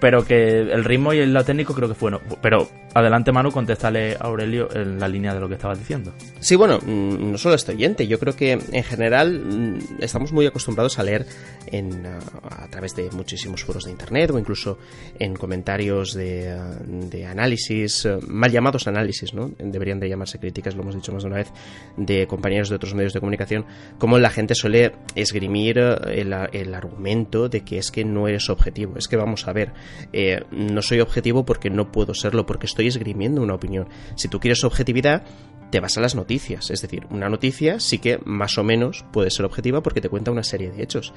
[0.00, 2.24] pero que el ritmo y lo técnico creo que fue bueno.
[2.40, 6.14] Pero adelante Manu, contéstale a Aurelio en la línea de lo que estabas diciendo.
[6.40, 10.46] Sí, bueno, mm, no solo este oyente, yo creo que en general mm, estamos muy
[10.46, 11.26] acostumbrados a leer
[11.66, 12.20] en, ah,
[12.64, 14.78] a través de muchísimos foros de internet o incluso
[15.18, 19.50] en comentarios de, de análisis, eh, mal llamados análisis, ¿no?
[19.58, 21.52] Deberían de llamarse críticas, lo hemos dicho más de una vez,
[21.96, 23.66] de compañeros de otros medios de comunicación,
[23.98, 28.50] como la gente suele esgrimir eh, el, el argumento de que es que no eres
[28.50, 28.96] objetivo.
[28.96, 29.72] Es que vamos a ver,
[30.12, 33.88] eh, no soy objetivo porque no puedo serlo, porque estoy esgrimiendo una opinión.
[34.16, 35.24] Si tú quieres objetividad,
[35.70, 36.70] te vas a las noticias.
[36.70, 40.30] Es decir, una noticia sí que más o menos puede ser objetiva porque te cuenta
[40.30, 41.12] una serie de hechos.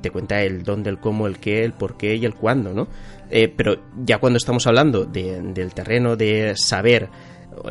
[0.00, 2.88] Te cuenta el dónde, el cómo, el qué, el por qué y el cuándo, ¿no?
[3.30, 7.08] Eh, pero ya cuando estamos hablando de- del terreno de saber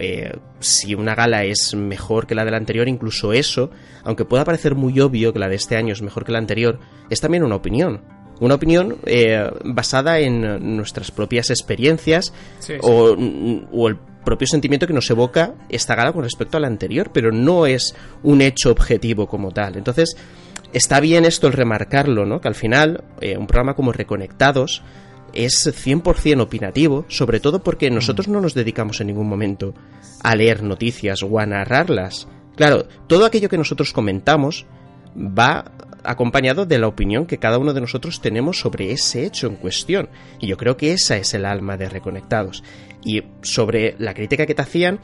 [0.01, 3.69] eh, si una gala es mejor que la de la anterior, incluso eso,
[4.03, 6.79] aunque pueda parecer muy obvio que la de este año es mejor que la anterior,
[7.09, 8.01] es también una opinión.
[8.39, 12.79] Una opinión eh, basada en nuestras propias experiencias Sí, sí.
[12.81, 13.15] O,
[13.71, 17.31] o el propio sentimiento que nos evoca esta gala con respecto a la anterior, pero
[17.31, 19.77] no es un hecho objetivo como tal.
[19.77, 20.17] Entonces,
[20.73, 22.41] está bien esto el remarcarlo, ¿no?
[22.41, 24.81] Que al final, eh, un programa como Reconectados
[25.35, 29.73] es 100% opinativo, sobre todo porque nosotros no nos dedicamos en ningún momento
[30.23, 32.27] a leer noticias o a narrarlas.
[32.55, 34.65] Claro, todo aquello que nosotros comentamos
[35.15, 35.71] va
[36.03, 40.09] acompañado de la opinión que cada uno de nosotros tenemos sobre ese hecho en cuestión.
[40.39, 42.63] Y yo creo que esa es el alma de Reconectados.
[43.03, 44.99] Y sobre la crítica que te hacían,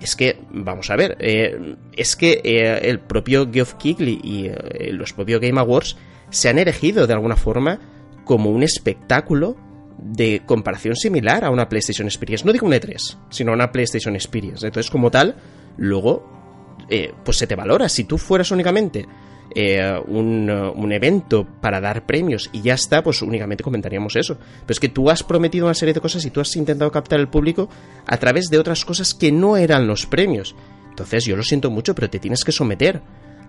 [0.00, 4.90] es que, vamos a ver, eh, es que eh, el propio Geoff Keighley y eh,
[4.92, 5.96] los propios Game Awards
[6.30, 7.78] se han erigido de alguna forma
[8.24, 9.56] como un espectáculo
[9.98, 12.44] de comparación similar a una PlayStation Experience.
[12.44, 14.66] No digo un E3, sino una PlayStation Experience.
[14.66, 15.36] Entonces, como tal,
[15.76, 17.88] luego, eh, pues se te valora.
[17.88, 19.06] Si tú fueras únicamente
[19.54, 24.38] eh, un, un evento para dar premios y ya está, pues únicamente comentaríamos eso.
[24.38, 27.20] Pero es que tú has prometido una serie de cosas y tú has intentado captar
[27.20, 27.68] el público
[28.06, 30.54] a través de otras cosas que no eran los premios.
[30.90, 33.00] Entonces, yo lo siento mucho, pero te tienes que someter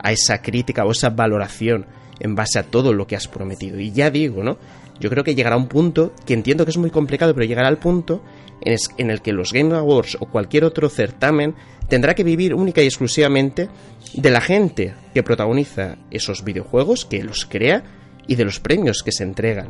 [0.04, 1.86] a esa crítica o esa valoración
[2.20, 3.80] en base a todo lo que has prometido.
[3.80, 4.58] Y ya digo, ¿no?
[5.00, 7.80] Yo creo que llegará un punto, que entiendo que es muy complicado, pero llegará al
[7.80, 8.22] punto
[8.62, 11.56] en, el que los Game Awards o cualquier otro certamen
[11.90, 13.70] tendrá que vivir única y exclusivamente
[14.14, 17.84] de la gente que protagoniza esos videojuegos, que los crea
[18.28, 19.70] y de los premios que se entregan.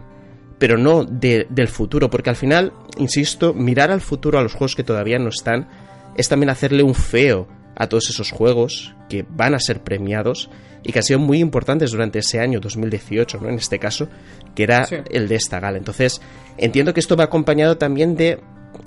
[0.60, 4.76] Pero no de- del futuro, porque al final, insisto, mirar al futuro a los juegos
[4.76, 5.67] que todavía no están
[6.15, 10.49] es también hacerle un feo a todos esos juegos que van a ser premiados
[10.83, 13.49] y que han sido muy importantes durante ese año 2018, ¿no?
[13.49, 14.09] En este caso,
[14.55, 14.97] que era Sí.
[15.12, 15.77] el de esta gala.
[15.77, 16.21] Entonces,
[16.57, 18.39] entiendo que esto va acompañado también de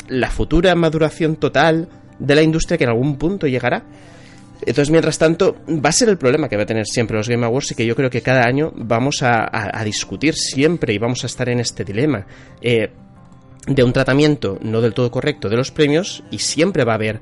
[0.09, 3.85] la futura maduración total de la industria que en algún punto llegará.
[4.61, 7.45] Entonces, mientras tanto, va a ser el problema que va a tener siempre los Game
[7.45, 11.25] Awards y que yo creo que cada año vamos a, a discutir siempre y vamos
[11.25, 12.27] a estar en este dilema.
[12.63, 12.91] Eh,
[13.67, 17.21] de un tratamiento no del todo correcto de los premios y siempre va a haber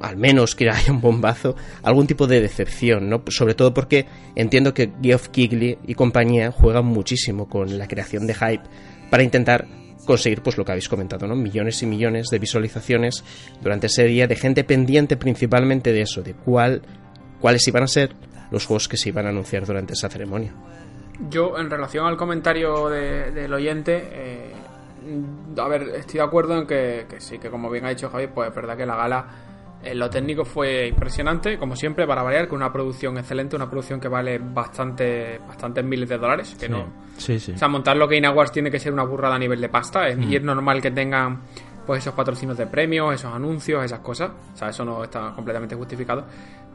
[0.00, 3.22] al menos que haya un bombazo, algún tipo de decepción, ¿no?
[3.28, 8.34] Sobre todo porque entiendo que Geoff Keighley y compañía juegan muchísimo con la creación de
[8.34, 8.64] hype
[9.10, 9.66] para intentar
[10.04, 11.34] conseguir pues lo que habéis comentado, ¿no?
[11.34, 13.24] Millones y millones de visualizaciones
[13.62, 16.82] durante ese día de gente pendiente principalmente de eso, de cuál
[17.40, 18.14] cuáles iban a ser
[18.50, 20.54] los juegos que se iban a anunciar durante esa ceremonia.
[21.28, 24.52] Yo, en relación al comentario del oyente, eh,
[25.58, 28.28] a ver, estoy de acuerdo en que, que, sí, que como bien ha dicho Javi,
[28.28, 29.26] pues es verdad que la gala
[29.84, 34.00] en lo técnico fue impresionante, como siempre, para variar, con una producción excelente, una producción
[34.00, 36.56] que vale bastante, bastantes miles de dólares.
[36.58, 37.52] Que no, sí, sí.
[37.52, 40.10] O sea, montar lo que Awards tiene que ser una burrada a nivel de pasta.
[40.10, 41.42] Y es normal que tengan
[41.86, 44.30] pues esos patrocinios de premios, esos anuncios, esas cosas.
[44.54, 46.24] O sea, eso no está completamente justificado.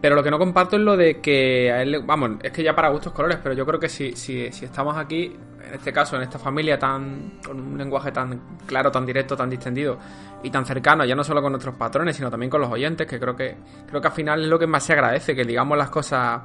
[0.02, 2.74] Pero lo que no comparto es lo de que a él, vamos, es que ya
[2.74, 5.36] para gustos colores, pero yo creo que si, si, si estamos aquí,
[5.70, 9.50] en este caso, en esta familia tan, con un lenguaje tan claro, tan directo, tan
[9.50, 9.98] distendido,
[10.44, 13.20] y tan cercano, ya no solo con nuestros patrones, sino también con los oyentes, que
[13.20, 13.56] creo que
[13.88, 16.42] creo que al final es lo que más se agradece, que digamos las cosas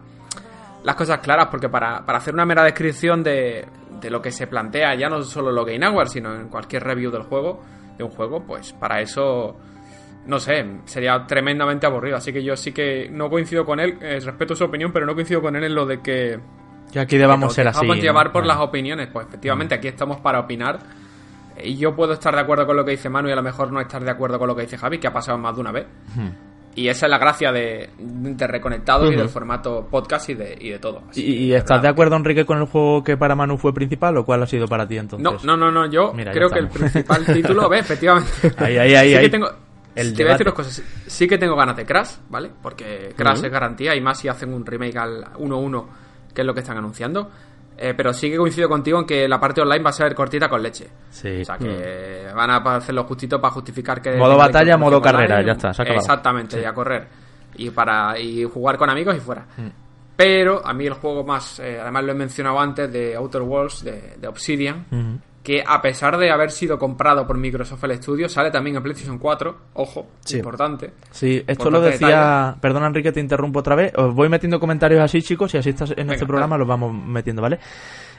[0.85, 3.67] las cosas claras, porque para, para hacer una mera descripción de,
[4.01, 7.11] de lo que se plantea, ya no solo lo Game Awards, sino en cualquier review
[7.11, 7.63] del juego,
[7.97, 9.57] de un juego, pues para eso,
[10.27, 12.17] no sé, sería tremendamente aburrido.
[12.17, 15.15] Así que yo sí que no coincido con él, eh, respeto su opinión, pero no
[15.15, 16.39] coincido con él en lo de que...
[16.95, 17.81] Que aquí debamos ser así.
[17.81, 20.79] Vamos a llevar por las opiniones, pues efectivamente aquí estamos para opinar
[21.61, 23.73] y yo puedo estar de acuerdo con lo que dice Manu y a lo mejor
[23.73, 25.73] no estar de acuerdo con lo que dice Javi, que ha pasado más de una
[25.73, 25.87] vez.
[26.77, 30.71] Y esa es la gracia de, de Reconectados y del formato podcast y de, y
[30.71, 31.03] de todo.
[31.15, 34.43] ¿Y, estás de acuerdo, Enrique, con el juego que para Manu fue principal o cuál
[34.43, 35.45] ha sido para ti entonces?
[35.45, 38.31] No, no, no, no yo creo que el principal título, ve, efectivamente.
[38.57, 39.15] Ahí, ahí, ahí.
[39.15, 39.49] sí Que tengo,
[39.95, 40.83] te voy a decir dos cosas.
[41.07, 42.51] Sí que tengo ganas de Crash, ¿vale?
[42.61, 45.85] Porque Crash es garantía y más si hacen un remake al 1-1,
[46.35, 47.31] que es lo que están anunciando.
[47.77, 50.49] Eh, pero sí que coincido contigo en que la parte online va a ser cortita
[50.49, 50.89] con leche.
[51.11, 51.41] Sí.
[51.41, 54.17] O sea, que van a hacerlo justito para justificar que...
[54.17, 55.71] Modo batalla, modo carrera, ya está.
[55.83, 57.07] Exactamente, y a correr.
[57.57, 59.47] Y para y jugar con amigos y fuera.
[59.57, 59.69] Mm.
[60.17, 63.85] Pero a mí el juego más, eh, además lo he mencionado antes, de Outer Worlds,
[63.85, 68.77] de, Obsidian, que a pesar de haber sido comprado por Microsoft el Studio, sale también
[68.77, 70.93] en PlayStation 4, ojo, importante.
[71.11, 75.23] Sí, esto lo decía, perdona Enrique, te interrumpo otra vez, os voy metiendo comentarios así
[75.23, 77.61] chicos y así estás en este programa los vamos metiendo, ¿vale?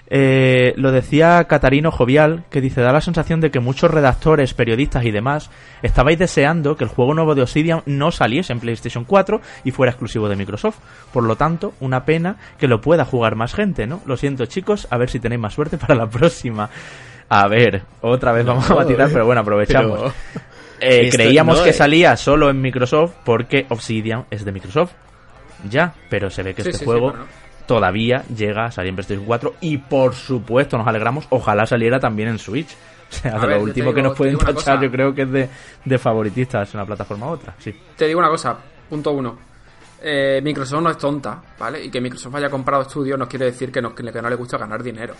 [0.07, 5.03] Eh, lo decía Catarino Jovial, que dice, da la sensación de que muchos redactores, periodistas
[5.05, 5.49] y demás
[5.81, 9.91] estabais deseando que el juego nuevo de Obsidian no saliese en PlayStation 4 y fuera
[9.91, 10.77] exclusivo de Microsoft.
[11.11, 14.01] Por lo tanto, una pena que lo pueda jugar más gente, ¿no?
[14.05, 16.69] Lo siento chicos, a ver si tenéis más suerte para la próxima.
[17.29, 20.13] A ver, otra vez vamos a batizar, pero bueno, aprovechamos.
[20.79, 24.91] Eh, creíamos que salía solo en Microsoft porque Obsidian es de Microsoft.
[25.69, 27.13] Ya, pero se ve que este juego
[27.65, 32.29] todavía llega a salir en PlayStation 4 y por supuesto nos alegramos, ojalá saliera también
[32.29, 32.69] en Switch.
[33.07, 35.49] O sea, lo último que nos pueden tachar yo creo que es de,
[35.85, 37.53] de favoritistas en una plataforma u otra.
[37.59, 37.73] Sí.
[37.95, 38.57] Te digo una cosa,
[38.89, 39.38] punto uno.
[40.01, 41.85] Eh, Microsoft no es tonta, ¿vale?
[41.85, 44.57] Y que Microsoft haya comprado estudios no quiere decir que no, que no le gusta
[44.57, 45.13] ganar dinero.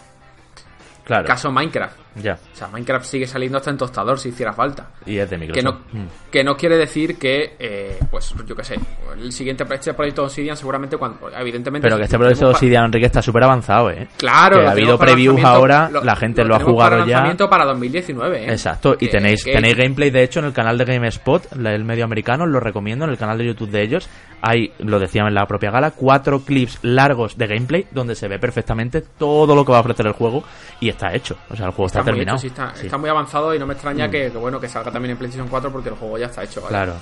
[1.06, 1.28] Claro.
[1.28, 2.06] Caso Minecraft.
[2.16, 2.34] Ya.
[2.34, 4.88] O sea, Minecraft sigue saliendo hasta en tostador si hiciera falta.
[5.06, 5.84] Y es de Microsoft.
[5.92, 6.08] Que no, mm.
[6.32, 8.76] que no quiere decir que, eh, pues, yo qué sé,
[9.22, 11.86] el siguiente este proyecto de Obsidian seguramente cuando, evidentemente...
[11.86, 14.08] Pero que este proyecto de Obsidian, Enrique, está súper avanzado, ¿eh?
[14.18, 14.62] Claro.
[14.62, 17.18] Que ha habido previews ahora, la gente lo, ha jugado para ya.
[17.18, 18.52] lanzamiento para 2019, ¿eh?
[18.52, 22.46] Exacto, y tenéis, tenéis gameplay, de hecho, en el canal de GameSpot, el medio americano,
[22.46, 24.10] lo recomiendo, en el canal de YouTube de ellos.
[24.42, 28.38] Hay, lo decían en la propia gala, cuatro clips largos de gameplay donde se ve
[28.38, 30.44] perfectamente todo lo que va a ofrecer el juego
[30.80, 31.38] y está hecho.
[31.50, 32.38] O sea, juego está, terminado.
[32.38, 34.12] está, muy avanzado y no me extraña mm.
[34.12, 36.62] que, bueno que salga también en PlayStation 4 porque el juego ya está hecho.
[36.62, 36.94] Claro.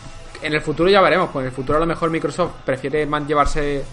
[0.41, 3.25] En el futuro ya veremos, pues en el futuro a lo mejor Microsoft prefiere más
[3.25, 3.83] llevarse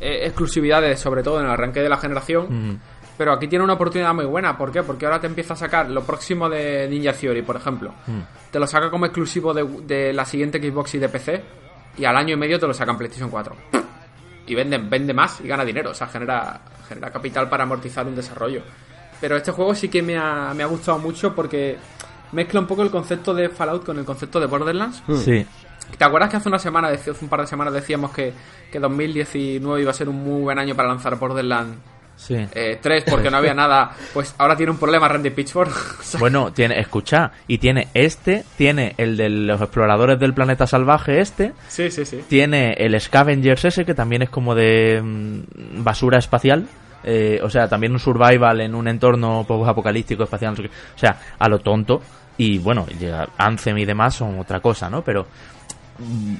[0.00, 2.80] eh, exclusividades, sobre todo en el arranque de la generación.
[3.16, 4.56] Pero aquí tiene una oportunidad muy buena.
[4.58, 4.82] ¿Por qué?
[4.82, 7.94] Porque ahora te empieza a sacar lo próximo de Ninja Theory, por ejemplo.
[8.06, 8.20] Mm.
[8.50, 11.42] Te lo saca como exclusivo de, de, la siguiente Xbox y de PC.
[11.96, 13.56] Y al año y medio te lo saca en PlayStation 4.
[14.46, 15.90] Y vende, vende más y gana dinero.
[15.90, 18.62] O sea, genera, genera capital para amortizar un desarrollo.
[19.20, 21.76] Pero este juego sí que me ha, me ha gustado mucho porque
[22.32, 25.02] mezcla un poco el concepto de Fallout con el concepto de Borderlands.
[25.06, 25.16] Hmm.
[25.16, 25.46] Sí.
[25.96, 28.32] ¿Te acuerdas que hace una semana, hace un par de semanas decíamos que,
[28.70, 31.78] que 2019 iba a ser un muy buen año para lanzar Borderlands
[32.16, 32.34] Sí.
[32.54, 33.92] Eh, tres porque no había nada.
[34.12, 35.70] Pues ahora tiene un problema Randy Pitchford.
[36.18, 41.52] bueno, tiene, escucha, y tiene este, tiene el de los exploradores del planeta salvaje este.
[41.68, 42.24] Sí, sí, sí.
[42.28, 46.66] Tiene el Scavengers ese que también es como de mm, basura espacial.
[47.04, 50.54] Eh, o sea, también un survival en un entorno poco apocalíptico espacial.
[50.54, 52.00] O sea, a lo tonto.
[52.38, 52.86] Y bueno,
[53.38, 55.02] Anthem y demás son otra cosa, ¿no?
[55.02, 55.26] Pero
[55.98, 56.34] mm,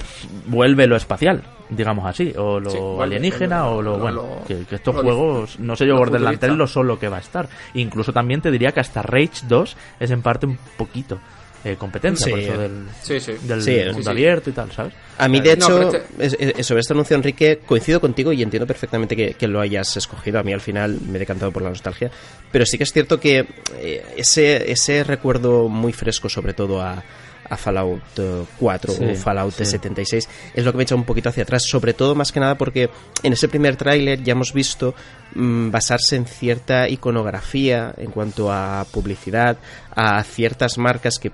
[0.48, 4.44] vuelve lo espacial, digamos así, o lo Sí, alienígena, vuelve, o lo, lo- bueno, lo-
[4.46, 6.56] que, que estos lo juegos, no sé yo, Borderlands 3 futurista.
[6.58, 7.48] lo solo que va a estar.
[7.74, 11.18] Incluso también te diría que hasta Rage 2 es en parte un poquito
[11.66, 12.30] eh, competencia, Sí.
[12.30, 13.32] por eso del, Sí, sí.
[13.42, 14.08] del Sí, mundo sí, sí.
[14.08, 14.94] abierto y tal, ¿sabes?
[15.18, 18.42] A mí, de No, hecho, pero es- es- sobre este anuncio, Enrique, coincido contigo y
[18.42, 20.38] entiendo perfectamente que, que lo hayas escogido.
[20.38, 22.10] A mí, al final, me he decantado por la nostalgia.
[22.52, 23.46] Pero sí que es cierto que
[23.78, 27.02] eh, ese, ese recuerdo muy fresco, sobre todo a,
[27.48, 29.64] a Fallout eh, 4 Sí, o Fallout sí.
[29.64, 31.62] 76, es lo que me echa un poquito hacia atrás.
[31.64, 32.90] Sobre todo, más que nada, porque
[33.22, 34.94] en ese primer tráiler ya hemos visto
[35.34, 39.56] mm, basarse en cierta iconografía en cuanto a publicidad,
[39.94, 41.30] a ciertas marcas que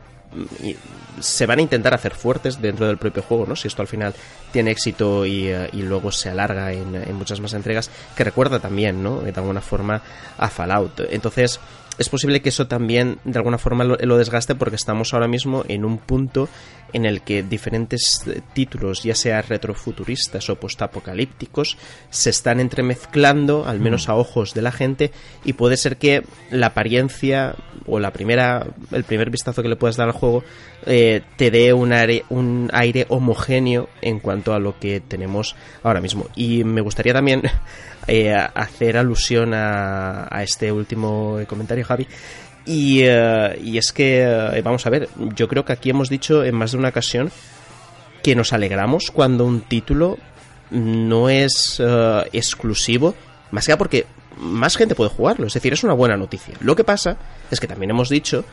[1.20, 3.56] se van a intentar hacer fuertes dentro del propio juego, ¿no?
[3.56, 4.14] Si esto al final
[4.50, 8.58] tiene éxito y, eh, y luego se alarga en, en muchas más entregas, que recuerda
[8.58, 9.20] también, ¿no?
[9.20, 10.02] De alguna forma
[10.38, 11.00] a Fallout.
[11.10, 11.60] Entonces,
[11.98, 15.64] es posible que eso también de alguna forma lo, lo desgaste porque estamos ahora mismo
[15.68, 16.48] en un punto
[16.92, 21.76] en el que diferentes eh, títulos, ya sea retrofuturistas o postapocalípticos,
[22.10, 25.10] se están entremezclando, al menos a ojos de la gente,
[25.44, 29.96] y puede ser que la apariencia o la primera, el primer vistazo que le puedas
[29.96, 30.44] dar al juego
[30.86, 36.00] eh, te dé un aire, un aire homogéneo en cuanto a lo que tenemos ahora
[36.00, 36.26] mismo.
[36.36, 37.42] Y me gustaría también
[38.06, 42.06] eh, hacer alusión a, a este último comentario, Javi.
[42.64, 46.54] Y, eh, es que, eh, vamos a ver, yo creo que aquí hemos dicho en
[46.54, 47.30] más de una ocasión
[48.22, 50.18] que nos alegramos cuando un título
[50.70, 53.14] no es eh, exclusivo,
[53.50, 56.54] más que porque más gente puede jugarlo, es decir, es una buena noticia.
[56.60, 57.16] Lo que pasa
[57.50, 58.44] es que también hemos dicho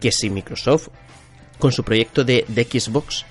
[0.00, 0.88] que si Microsoft
[1.58, 3.24] con su proyecto de, Xbox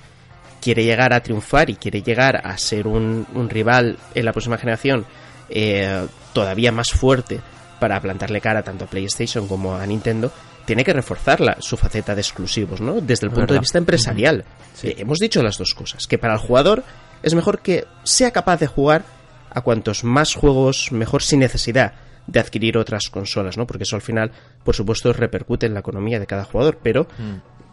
[0.62, 5.06] quiere llegar a triunfar y quiere llegar a ser un rival en la próxima generación
[5.52, 7.40] eh, todavía más fuerte
[7.80, 10.32] para plantarle cara tanto a PlayStation como a Nintendo,
[10.66, 13.02] tiene que reforzar la- su faceta de exclusivos, ¿no?
[13.02, 14.46] Desde el punto de vista empresarial.
[14.84, 16.84] Eh, hemos dicho las dos cosas, que para el jugador
[17.24, 19.04] es mejor que sea capaz de jugar
[19.50, 21.94] a cuantos más juegos mejor sin necesidad
[22.28, 23.66] de adquirir otras consolas, ¿no?
[23.68, 24.32] Porque eso al final,
[24.64, 27.08] por supuesto, repercute en la economía de cada jugador, pero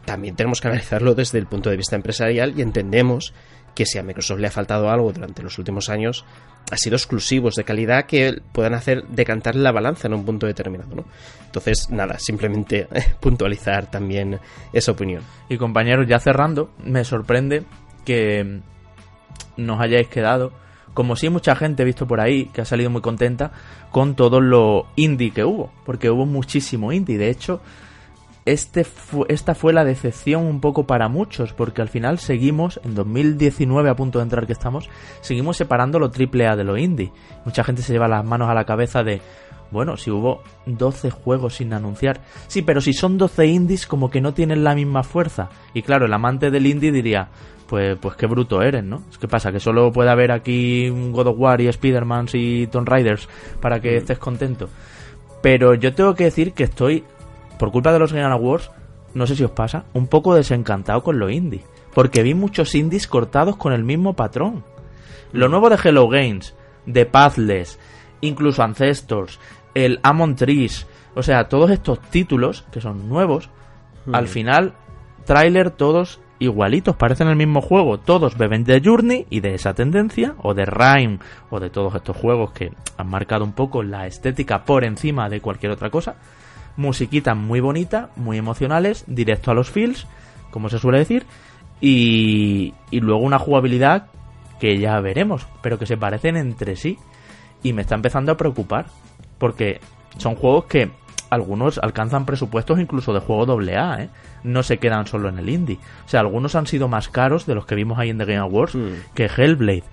[0.06, 3.34] también tenemos que analizarlo desde el punto de vista empresarial y entendemos
[3.74, 6.24] que si a Microsoft le ha faltado algo durante los últimos años,
[6.70, 10.94] ha sido exclusivos de calidad que puedan hacer decantar la balanza en un punto determinado,
[10.94, 11.04] ¿no?
[11.46, 12.86] Entonces, nada, simplemente
[13.20, 14.38] puntualizar también
[14.72, 15.22] esa opinión.
[15.48, 17.64] Y compañeros, ya cerrando, me sorprende
[18.04, 18.60] que
[19.56, 20.52] nos hayáis quedado,
[20.94, 23.52] como si mucha gente he visto por ahí, que ha salido muy contenta
[23.90, 27.18] con todo lo indie que hubo, porque hubo muchísimo indie.
[27.18, 27.60] De hecho,
[28.52, 32.94] este fu- esta fue la decepción un poco para muchos, porque al final seguimos, en
[32.94, 34.88] 2019 a punto de entrar que estamos,
[35.20, 37.12] seguimos separando lo triple A de lo indie.
[37.44, 39.20] Mucha gente se lleva las manos a la cabeza de,
[39.70, 42.20] bueno, si hubo 12 juegos sin anunciar.
[42.46, 45.48] Sí, pero si son 12 indies como que no tienen la misma fuerza.
[45.74, 47.28] Y claro, el amante del indie diría,
[47.68, 49.02] pues, pues qué bruto eres, ¿no?
[49.20, 49.52] ¿Qué pasa?
[49.52, 53.28] Que solo puede haber aquí God of War y Spider-Man y Tomb Raiders
[53.60, 54.68] para que estés contento.
[55.42, 57.04] Pero yo tengo que decir que estoy,
[57.58, 58.70] por culpa de los Game Awards,
[59.14, 61.64] no sé si os pasa, un poco desencantado con lo indie.
[61.94, 64.64] Porque vi muchos indies cortados con el mismo patrón.
[65.32, 66.54] Lo nuevo de Hello Games,
[66.86, 67.78] de Pathless,
[68.20, 69.38] incluso Ancestors,
[69.74, 73.50] el Amon Trees, o sea, todos estos títulos que son nuevos,
[74.12, 74.74] al final,
[75.24, 80.34] tráiler todos igualitos, parecen el mismo juego, todos beben de Journey y de esa tendencia,
[80.42, 81.18] o de Rhyme,
[81.50, 85.40] o de todos estos juegos que han marcado un poco la estética por encima de
[85.40, 86.16] cualquier otra cosa.
[86.78, 90.06] Musiquitas muy bonita, muy emocionales, directo a los feels,
[90.50, 91.26] como se suele decir,
[91.80, 94.06] y, y luego una jugabilidad
[94.60, 96.96] que ya veremos, pero que se parecen entre sí.
[97.62, 98.86] Y me está empezando a preocupar,
[99.38, 99.80] porque
[100.16, 100.90] son juegos que
[101.30, 104.08] algunos alcanzan presupuestos incluso de juego AA, ¿eh?
[104.44, 105.78] No se quedan solo en el indie.
[106.06, 108.38] O sea, algunos han sido más caros de los que vimos ahí en The Game
[108.38, 108.92] Awards Mm.
[109.14, 109.84] que Hellblade.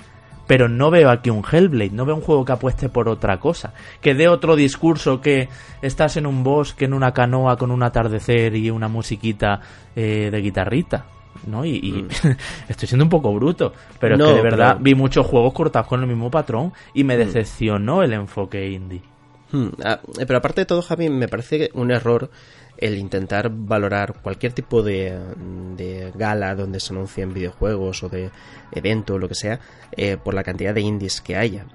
[0.48, 3.74] Pero no veo aquí un Hellblade, no veo un juego que apueste por otra cosa,
[4.02, 5.50] que dé otro discurso que
[5.82, 9.60] estás en un bosque, en una canoa con un atardecer y una musiquita
[9.96, 11.06] eh, de guitarrita.
[11.48, 11.64] ¿no?
[11.66, 12.08] Y, y
[12.70, 14.20] estoy siendo un poco bruto, pero Mm.
[14.20, 17.04] No, es que de verdad pero- vi muchos juegos cortados con el mismo patrón y
[17.04, 17.08] Mm.
[17.08, 19.02] me decepcionó el enfoque indie.
[19.52, 22.30] Hmm, ah, pero aparte de todo, Javi, me parece un error
[22.78, 25.18] el intentar valorar cualquier tipo de,
[25.76, 28.32] de gala donde se anuncien videojuegos o de
[28.72, 29.60] evento o lo que sea
[29.92, 31.66] eh, por la cantidad de indies que haya.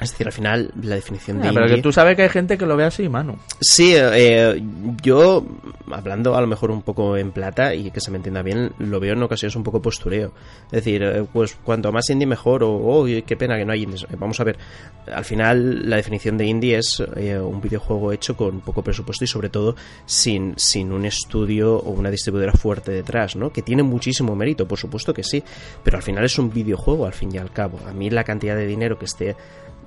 [0.00, 1.76] Es decir, al final la definición de Ah, pero indie...
[1.76, 3.36] que tú sabes que hay gente que lo ve así, Manu.
[3.60, 4.62] Sí, eh,
[5.02, 5.44] yo,
[5.90, 9.00] hablando a lo mejor un poco en plata y que se me entienda bien, lo
[9.00, 10.32] veo en ocasiones un poco postureo.
[10.66, 13.82] Es decir, eh, pues cuanto más indie mejor, o oh, qué pena que no hay
[13.82, 14.04] indies.
[14.04, 14.56] Eh, Vamos a ver,
[15.12, 19.26] al final la definición de indie es eh, un videojuego hecho con poco presupuesto y
[19.26, 19.74] sobre todo
[20.06, 23.50] sin, sin un estudio o una distribuidora fuerte detrás, ¿no?
[23.52, 25.42] Que tiene muchísimo mérito, por supuesto que sí,
[25.82, 27.80] pero al final es un videojuego al fin y al cabo.
[27.88, 29.36] A mí la cantidad de dinero que esté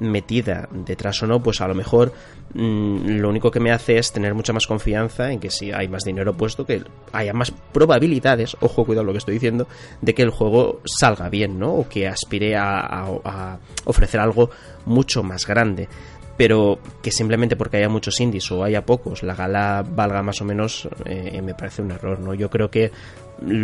[0.01, 2.11] metida detrás o no, pues a lo mejor
[2.53, 5.87] mm, lo único que me hace es tener mucha más confianza en que si hay
[5.87, 9.67] más dinero puesto, que haya más probabilidades, ojo, cuidado lo que estoy diciendo,
[10.01, 11.73] de que el juego salga bien, ¿no?
[11.75, 13.07] O que aspire a,
[13.85, 14.49] ofrecer algo
[14.85, 15.87] mucho más grande.
[16.35, 20.45] Pero que simplemente porque haya muchos indies o haya pocos, la gala valga más o
[20.45, 22.33] menos, eh, me parece un error, ¿no?
[22.33, 22.91] Yo creo que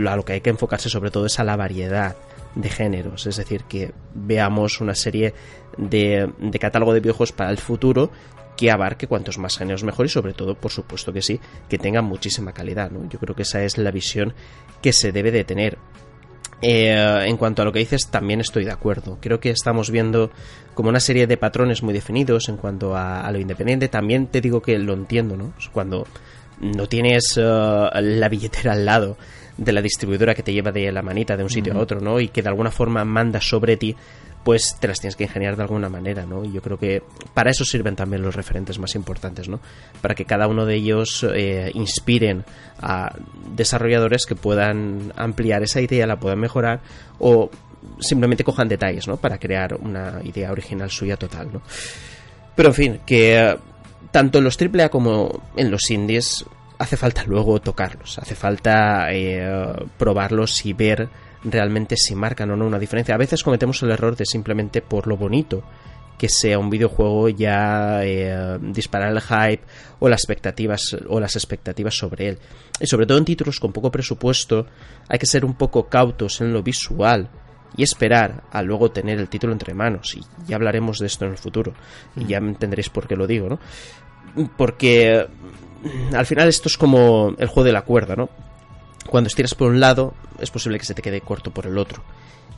[0.08, 2.16] a lo que hay que enfocarse sobre todo es a la variedad
[2.56, 5.34] de géneros, es decir, que veamos una serie
[5.78, 8.12] de, de catálogo de videojuegos para el futuro
[8.58, 11.40] que abarque cuantos más géneros mejor y sobre todo, por supuesto que sí,
[11.70, 13.08] que tengan muchísima calidad, ¿no?
[13.08, 14.34] Yo creo que esa es la visión
[14.82, 15.78] que se debe de tener.
[16.60, 19.20] Eh, en cuanto a lo que dices, también estoy de acuerdo.
[19.22, 20.32] Creo que estamos viendo
[20.74, 23.90] como una serie de patrones muy definidos en cuanto a, a lo independiente.
[23.90, 25.54] También te digo que lo entiendo, ¿no?
[25.72, 26.08] Cuando
[26.60, 29.18] no tienes eh, la billetera al lado
[29.58, 32.20] de la distribuidora que te lleva de la manita de un sitio a otro, ¿no?
[32.20, 33.96] Y que de alguna forma manda sobre ti,
[34.44, 36.46] pues te las tienes que ingeniar de alguna manera, ¿no?
[36.46, 37.04] Y yo creo que
[37.34, 39.60] para eso sirven también los referentes más importantes, ¿no?
[40.02, 42.46] Para que cada uno de ellos eh, inspiren
[42.80, 43.14] a
[43.56, 46.80] desarrolladores que puedan ampliar esa idea, la puedan mejorar
[47.20, 47.50] o
[48.00, 49.18] simplemente cojan detalles, ¿no?
[49.18, 51.62] Para crear una idea original suya total, ¿no?
[52.56, 53.58] Pero en fin, que eh,
[54.12, 56.46] tanto en los AAA como en los indies
[56.78, 61.10] hace falta luego tocarlos, hace falta eh, probarlos y ver
[61.44, 63.16] realmente si marcan o no una diferencia.
[63.16, 65.64] A veces cometemos el error de simplemente por lo bonito
[66.18, 69.64] que sea un videojuego ya eh, disparar el hype
[70.00, 72.40] o las expectativas o las expectativas sobre él.
[72.80, 74.66] Y sobre todo en títulos con poco presupuesto
[75.08, 77.30] hay que ser un poco cautos en lo visual
[77.76, 81.32] y esperar a luego tener el título entre manos y ya hablaremos de esto en
[81.32, 81.74] el futuro
[82.16, 83.60] y ya entenderéis por qué lo digo, ¿no?
[84.58, 85.67] Porque mm,
[86.14, 88.30] al final esto es como el juego de la cuerda, ¿no?
[89.10, 92.04] Cuando estiras por un lado, es posible que se te quede corto por el otro.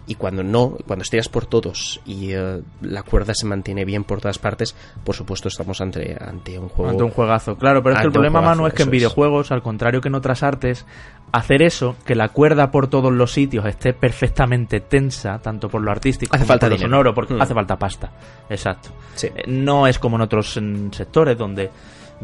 [0.07, 4.19] Y cuando no, cuando estiras por todos y eh, la cuerda se mantiene bien por
[4.19, 6.89] todas partes, por supuesto estamos ante, ante un juego.
[6.89, 8.91] Ante un juegazo, claro, pero es que el problema, juegazo, Manu, es que en es.
[8.91, 10.87] videojuegos, al contrario que en otras artes,
[11.31, 15.91] hacer eso, que la cuerda por todos los sitios esté perfectamente tensa, tanto por lo
[15.91, 17.41] artístico Hace como falta por lo sonoro, porque Hmm.
[17.43, 18.11] hace falta pasta.
[18.49, 18.89] Exacto.
[19.13, 19.27] Sí.
[19.27, 21.69] Eh, No es como en otros mm, sectores donde,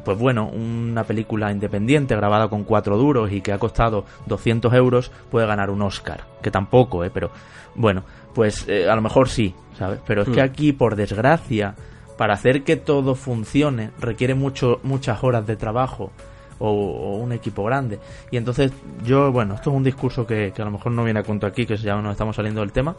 [0.03, 5.11] pues bueno, una película independiente grabada con cuatro duros y que ha costado 200 euros
[5.31, 6.25] puede ganar un Oscar.
[6.41, 7.11] Que tampoco, ¿eh?
[7.13, 7.31] Pero
[7.75, 9.99] bueno, pues eh, a lo mejor sí, ¿sabes?
[10.05, 10.45] Pero es que Hmm.
[10.45, 11.75] aquí, por desgracia,
[12.17, 16.11] para hacer que todo funcione requiere mucho, muchas horas de trabajo.
[16.57, 17.99] O, o un equipo grande
[18.31, 18.71] y entonces
[19.03, 21.45] yo bueno esto es un discurso que, que a lo mejor no viene a cuento
[21.45, 22.95] aquí que ya nos estamos saliendo del tema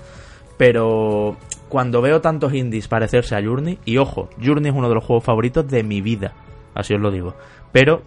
[0.58, 1.36] pero
[1.68, 5.24] cuando veo tantos indies parecerse a Journey, y ojo, Journey es uno de los juegos
[5.24, 6.32] favoritos de mi vida,
[6.76, 7.34] así os lo digo.
[7.72, 8.02] Pero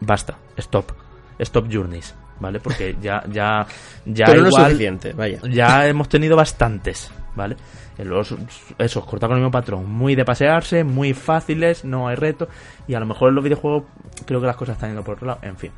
[0.00, 0.92] basta, stop,
[1.38, 2.60] stop Journeys, ¿vale?
[2.60, 3.66] Porque ya, ya,
[4.04, 5.40] ya Pero no es igual, suficiente, vaya.
[5.48, 7.56] ya hemos tenido bastantes, ¿vale?
[7.98, 8.34] Los,
[8.78, 12.48] esos corta con el mismo patrón, muy de pasearse, muy fáciles, no hay reto,
[12.88, 13.84] y a lo mejor en los videojuegos
[14.26, 15.70] creo que las cosas están yendo por otro lado, en fin.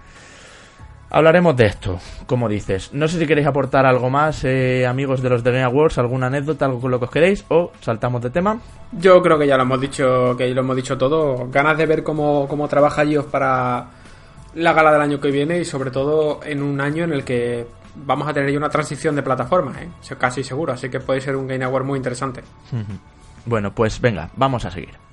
[1.17, 2.93] Hablaremos de esto, como dices.
[2.93, 6.27] No sé si queréis aportar algo más, eh, amigos de los The Game Awards, alguna
[6.27, 8.59] anécdota, algo con lo que os queréis, o saltamos de tema.
[8.91, 11.49] Yo creo que ya lo hemos dicho, que lo hemos dicho todo.
[11.53, 13.91] Ganas de ver cómo, cómo trabaja Gios para
[14.57, 17.65] la gala del año que viene y sobre todo en un año en el que
[17.95, 19.89] vamos a tener ya una transición de plataformas, ¿eh?
[20.19, 22.43] Casi seguro, así que puede ser un Game Award muy interesante.
[23.47, 25.04] Bueno, pues venga, vamos a seguir.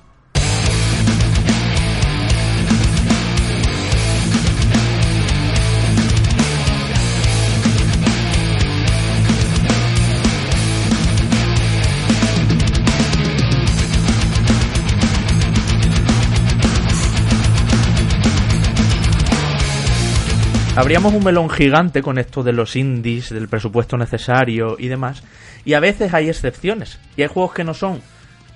[20.73, 25.21] Abríamos un melón gigante con esto de los indies, del presupuesto necesario y demás.
[25.65, 26.97] Y a veces hay excepciones.
[27.17, 28.01] Y hay juegos que no son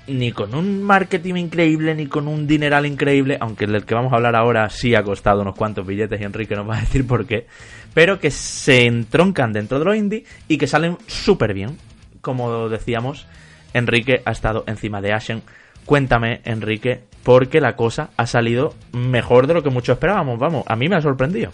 [0.07, 4.13] ni con un marketing increíble, ni con un dineral increíble, aunque el del que vamos
[4.13, 7.05] a hablar ahora sí ha costado unos cuantos billetes y Enrique nos va a decir
[7.05, 7.47] por qué,
[7.93, 11.77] pero que se entroncan dentro de los indie y que salen súper bien.
[12.21, 13.27] Como decíamos,
[13.73, 15.43] Enrique ha estado encima de Ashen.
[15.85, 20.39] Cuéntame, Enrique, porque la cosa ha salido mejor de lo que muchos esperábamos.
[20.39, 21.51] Vamos, a mí me ha sorprendido.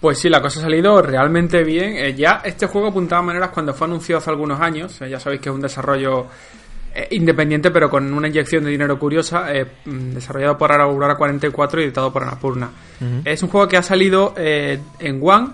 [0.00, 1.96] Pues sí, la cosa ha salido realmente bien.
[1.96, 5.00] Eh, ya este juego apuntaba maneras cuando fue anunciado hace algunos años.
[5.02, 6.26] Eh, ya sabéis que es un desarrollo
[6.98, 11.82] eh, independiente, pero con una inyección de dinero curiosa, eh, mm, desarrollado por Aurora 44
[11.82, 12.70] y editado por Annapurna.
[13.22, 15.48] Es un juego que ha salido eh, en One,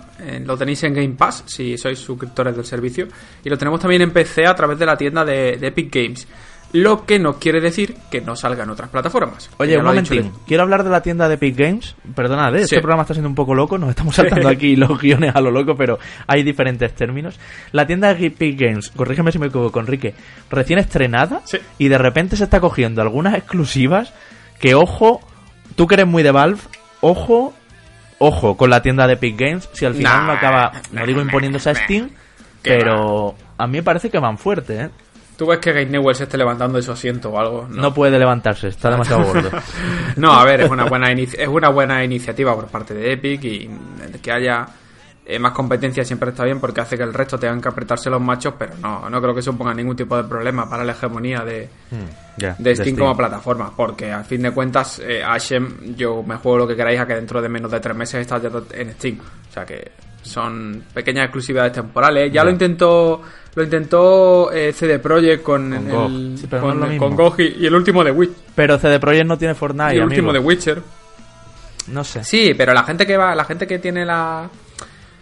[0.45, 3.09] lo tenéis en Game Pass, si sois suscriptores del servicio,
[3.43, 6.29] y lo tenemos también en PC a través de la tienda de, de Epic Games.
[6.73, 9.51] Lo que no quiere decir que no salga en otras plataformas.
[9.59, 10.33] Oye, un momentín.
[10.47, 11.95] Quiero hablar de la tienda de Epic Games.
[12.15, 12.59] Perdonad, ¿eh?
[12.61, 12.65] Sí.
[12.65, 13.77] este programa está siendo un poco loco.
[13.77, 17.39] Nos estamos saltando aquí los guiones a lo loco, pero hay diferentes términos.
[17.73, 20.15] La tienda de Epic Games, corrígeme si me equivoco, Enrique,
[20.51, 21.59] recién estrenada Sí.
[21.77, 24.15] y de repente se está cogiendo algunas exclusivas
[24.59, 25.21] que, ojo,
[25.77, 26.61] tú que eres muy de Valve,
[27.03, 27.53] ojo,
[28.19, 29.69] ojo con la tienda de Epic Games.
[29.75, 31.81] Si al final Nah, no acaba, no nah, digo nah, imponiéndose a nah.
[31.85, 32.11] Steam,
[32.63, 34.91] Que pero a mí me parece que van fuerte, ¿eh?
[35.43, 37.67] Tú ves que Game Newell se esté levantando de su asiento o algo.
[37.69, 39.51] No, puede levantarse, está demasiado gordo.
[40.15, 43.71] No, a ver, es una buena es una buena iniciativa por parte de Epic y
[44.23, 44.69] que haya
[45.27, 48.21] eh, más competencia siempre está bien porque hace que el resto tengan que apretarse los
[48.21, 51.69] machos, pero no, no creo que suponga ningún tipo de problema para la hegemonía de,
[52.37, 56.59] Ya, de Steam, como plataforma, porque al fin de cuentas, eh, Ashem, yo me juego
[56.59, 59.19] lo que queráis a que dentro de menos de tres meses está ya en Steam.
[59.19, 59.91] O sea que
[60.23, 62.33] son pequeñas exclusividades temporales.
[62.33, 63.21] Ya lo intentó
[63.55, 66.39] lo intentó eh, CD Projekt con, Con el- GOG.
[66.39, 69.55] Sí, no con, GOG y, y el último de Witch, Pero CD Projekt no tiene
[69.55, 70.07] Fortnite, y el amigo.
[70.07, 70.83] último de Witcher.
[71.89, 72.25] No sé.
[72.25, 74.49] Sí, pero la gente que va, la gente que tiene la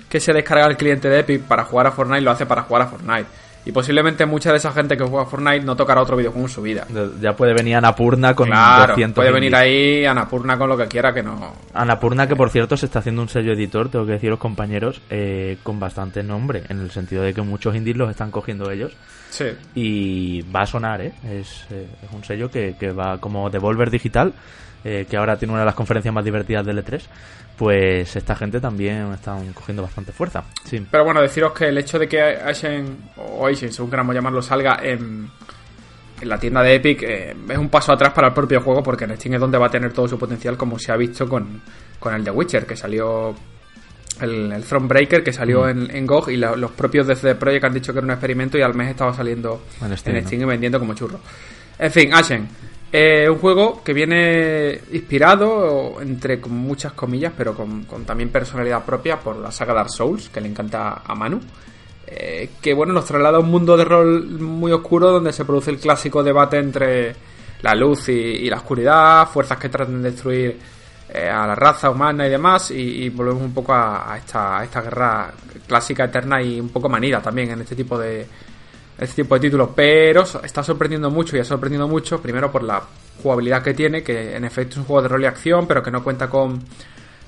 [0.08, 2.82] que se descarga el cliente de Epic para jugar a Fortnite lo hace para jugar
[2.82, 3.26] a Fortnite.
[3.64, 6.62] Y posiblemente mucha de esa gente que juega Fortnite no tocará otro videojuego en su
[6.62, 6.86] vida.
[7.20, 9.60] Ya puede venir Anapurna con Claro, 200 puede venir indies.
[9.60, 11.52] ahí Anapurna con lo que quiera que no.
[11.74, 15.58] Anapurna, que por cierto se está haciendo un sello editor, tengo que deciros compañeros, eh,
[15.62, 18.92] con bastante nombre, en el sentido de que muchos indies los están cogiendo ellos.
[19.28, 19.46] Sí.
[19.74, 21.12] Y va a sonar, ¿eh?
[21.24, 24.32] Es, eh, es un sello que, que va como Devolver Digital,
[24.84, 27.00] eh, que ahora tiene una de las conferencias más divertidas del E3.
[27.56, 30.44] Pues esta gente también están cogiendo bastante fuerza.
[30.64, 30.84] Sí.
[30.90, 34.78] Pero bueno, deciros que el hecho de que Ashen, o Ashen, según queramos llamarlo, salga
[34.82, 35.28] en,
[36.22, 39.04] en la tienda de Epic eh, es un paso atrás para el propio juego porque
[39.04, 41.60] en Steam es donde va a tener todo su potencial como se ha visto con,
[41.98, 43.34] con el The Witcher, que salió
[44.22, 47.64] el, el Thronebreaker, que salió en, en GOG y la- los propios de CD Projekt
[47.64, 50.40] han dicho que era un experimento y al mes estaba saliendo En en Steam, Steam,
[50.42, 50.46] ¿no?
[50.46, 51.20] y vendiendo como churro.
[51.78, 52.48] En fin, Ashen.
[52.92, 59.36] Eh, un juego que viene inspirado, entre muchas comillas, pero con, también personalidad propia por
[59.36, 61.40] la saga Dark Souls, que le encanta a Manu.
[62.06, 65.70] Eh, que bueno, nos traslada a un mundo de rol muy oscuro donde se produce
[65.70, 67.14] el clásico debate entre
[67.62, 70.58] la luz y, y la oscuridad, fuerzas que tratan de destruir
[71.12, 74.80] eh, a la raza humana y demás, y, volvemos un poco a esta, a esta
[74.80, 75.32] guerra
[75.66, 78.26] clásica, eterna y un poco manida también en este tipo de,
[79.00, 82.82] este tipo de títulos, pero está sorprendiendo mucho y ha sorprendido mucho, primero por la
[83.22, 85.90] jugabilidad que tiene, que en efecto es un juego de rol y acción, pero que
[85.90, 86.60] no cuenta con,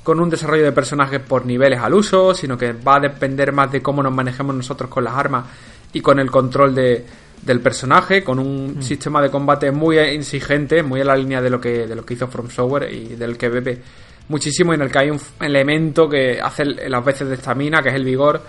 [0.03, 3.73] con un desarrollo de personajes por niveles al uso, sino que va a depender más
[3.73, 5.47] de cómo nos manejemos nosotros con las armas
[5.95, 7.07] y con el control de,
[7.43, 11.61] del personaje, con un sistema de combate muy exigente, muy en la línea de lo
[11.61, 13.79] que, de lo que hizo From Software y del que bebe
[14.29, 17.89] muchísimo, y en el que hay un elemento que hace las veces de estamina, que
[17.89, 18.41] es el vigor,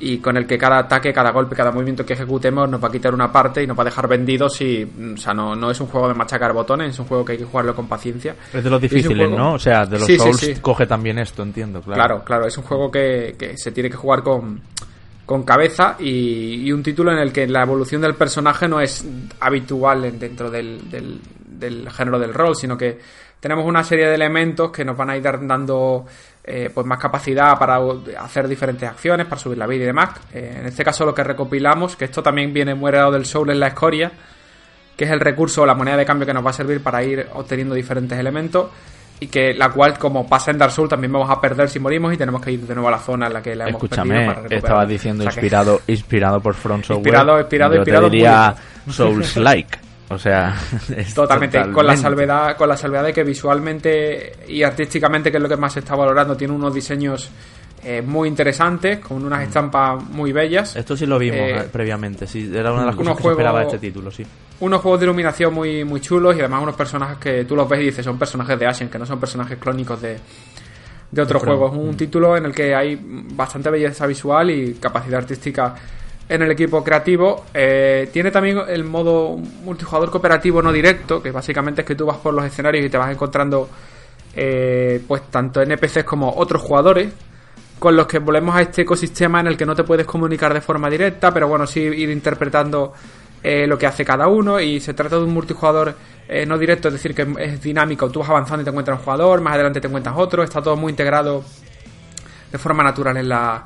[0.00, 2.90] y con el que cada ataque, cada golpe, cada movimiento que ejecutemos nos va a
[2.90, 5.70] quitar una parte y nos va a dejar vendidos y, mm, o sea, no, no
[5.70, 8.34] es un juego de machacar botones, es un juego que hay que jugarlo con paciencia.
[8.52, 9.52] Es de los difíciles, juego- ¿no?
[9.54, 10.54] O sea, de los Sí, Souls sí.
[10.60, 11.96] coge también esto, entiendo, claro.
[11.96, 14.60] Claro, claro, es un juego que, que se tiene que jugar con,
[15.26, 19.04] con cabeza y, y un título en el que la evolución del personaje no es
[19.40, 22.98] habitual en- dentro del, del, del género del rol, sino que
[23.38, 26.04] tenemos una serie de elementos que nos van a ir dando
[26.44, 27.78] eh, pues más capacidad para
[28.18, 30.10] hacer diferentes acciones, para subir la vida y demás.
[30.32, 33.50] Eh, en este caso lo que recopilamos, que esto también viene muy heredado del Soul
[33.50, 34.10] en la escoria,
[34.96, 37.02] que es el recurso o la moneda de cambio que nos va a servir para
[37.02, 38.68] ir obteniendo diferentes elementos
[39.22, 42.12] y que la cual como pasa en Dark Souls también vamos a perder si morimos
[42.14, 44.02] y tenemos que ir de nuevo a la zona en la que la hemos perdido
[44.02, 44.64] Escúchame, para recuperar.
[44.64, 46.98] estabas diciendo O sea que- inspirado, inspirado por Front Software.
[47.06, 48.54] Inspirado, inspirado, Yo inspirado Te diría
[48.88, 49.78] Souls-like.
[50.10, 50.56] O sea,
[50.96, 55.42] es Totalmente, con la salvedad, con la salvedad de que visualmente y artísticamente, que es
[55.42, 57.30] lo que más se está valorando, tiene unos diseños
[57.84, 60.74] eh, muy interesantes, con unas estampas muy bellas.
[60.74, 63.28] Esto sí lo vimos Eh, eh, previamente, sí, era una de las cosas que se
[63.30, 64.26] esperaba este título, sí.
[64.58, 67.80] unos juegos de iluminación muy, muy chulos y además unos personajes que tú los ves
[67.80, 70.18] y dices son personajes de Ashen, que no son personajes clónicos de,
[71.08, 71.72] de otros juegos.
[71.72, 75.74] Un título en el que hay bastante belleza visual y capacidad artística
[76.30, 77.44] en el equipo creativo.
[77.52, 82.18] Eh, tiene también el modo multijugador cooperativo no directo, que básicamente es que tú vas
[82.18, 83.68] por los escenarios y te vas encontrando
[84.34, 87.12] eh, pues tanto NPCs como otros jugadores
[87.80, 90.60] con los que volvemos a este ecosistema en el que no te puedes comunicar de
[90.60, 92.92] forma directa, pero bueno, sí ir interpretando
[93.42, 95.96] eh, lo que hace cada uno y se trata de un multijugador
[96.28, 99.04] eh, no directo, es decir, que es dinámico, tú vas avanzando y te encuentras un
[99.04, 101.42] jugador, más adelante te encuentras otro, está todo muy integrado
[102.52, 103.64] de forma natural en la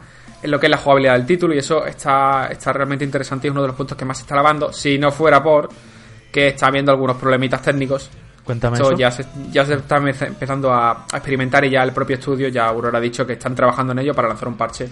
[0.50, 3.52] lo que es la jugabilidad del título y eso está, está realmente interesante y es
[3.52, 5.68] uno de los puntos que más se está lavando, si no fuera por
[6.32, 8.10] que está habiendo algunos problemitas técnicos.
[8.44, 8.96] Cuéntame eso.
[8.98, 12.48] ya se, ya se está empe- empezando a, a experimentar y ya el propio estudio,
[12.48, 14.88] ya Aurora ha dicho que están trabajando en ello para lanzar un parche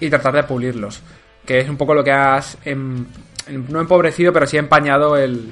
[0.00, 1.02] y tratar de pulirlos.
[1.44, 3.04] Que es un poco lo que has, em-
[3.48, 5.50] em- no empobrecido, pero sí empañado el,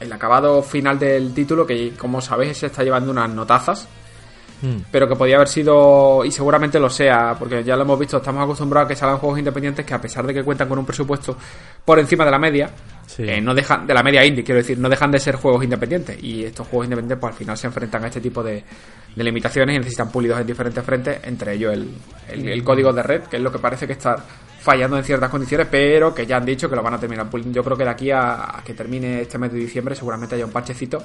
[0.00, 3.86] el acabado final del título, que como sabéis se está llevando unas notazas
[4.62, 4.82] Mm.
[4.92, 8.42] pero que podía haber sido y seguramente lo sea, porque ya lo hemos visto, estamos
[8.44, 11.36] acostumbrados a que salgan juegos independientes que a pesar de que cuentan con un presupuesto
[11.84, 12.70] por encima de la media,
[13.06, 13.24] Sí.
[13.28, 16.22] eh, no dejan de la media indie, quiero decir, no dejan de ser juegos independientes
[16.22, 18.62] y estos juegos independientes pues al final se enfrentan a este tipo de,
[19.16, 21.88] de limitaciones y necesitan pulidos en diferentes frentes, entre ellos el,
[22.28, 24.16] el- el código de red, que es lo que parece que está
[24.60, 27.56] fallando en ciertas condiciones, pero que ya han dicho que lo van a terminar puliendo.
[27.56, 30.44] Yo creo que de aquí a, a que termine este mes de diciembre seguramente haya
[30.44, 31.02] un parchecito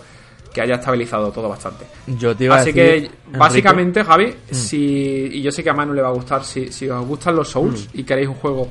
[0.55, 1.85] que haya estabilizado todo bastante.
[2.07, 3.37] Yo te iba a Así decir, que, Enrique, Mm.
[3.37, 4.77] básicamente, Javi, si,
[5.33, 7.49] y yo sé que a Manu le va a gustar, si, si os gustan los
[7.49, 7.99] Souls Mm.
[7.99, 8.69] y queréis un juego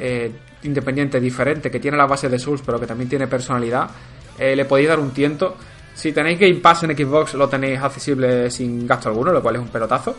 [0.00, 3.90] eh, independiente, diferente, que tiene las bases de Souls, pero que también tiene personalidad,
[4.38, 5.56] eh, le podéis dar un tiento.
[5.94, 9.60] Si tenéis Game Pass en Xbox, lo tenéis accesible sin gasto alguno, lo cual es
[9.60, 10.14] un pelotazo.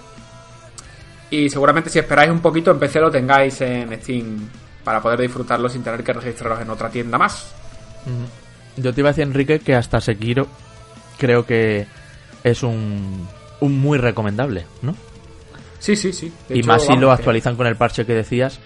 [1.32, 4.38] Y seguramente si esperáis un poquito, en PC lo tengáis en Steam
[4.84, 7.54] para poder disfrutarlo sin tener que registraros en otra tienda más.
[8.78, 10.48] Yo te iba a decir, Enrique, que hasta Sekiro
[11.20, 11.86] creo que
[12.44, 13.28] es un,
[13.60, 14.96] un muy recomendable, ¿no?
[15.80, 16.32] Sí, sí, sí.
[16.48, 18.60] De y hecho, más si lo actualizan con el parche que decías.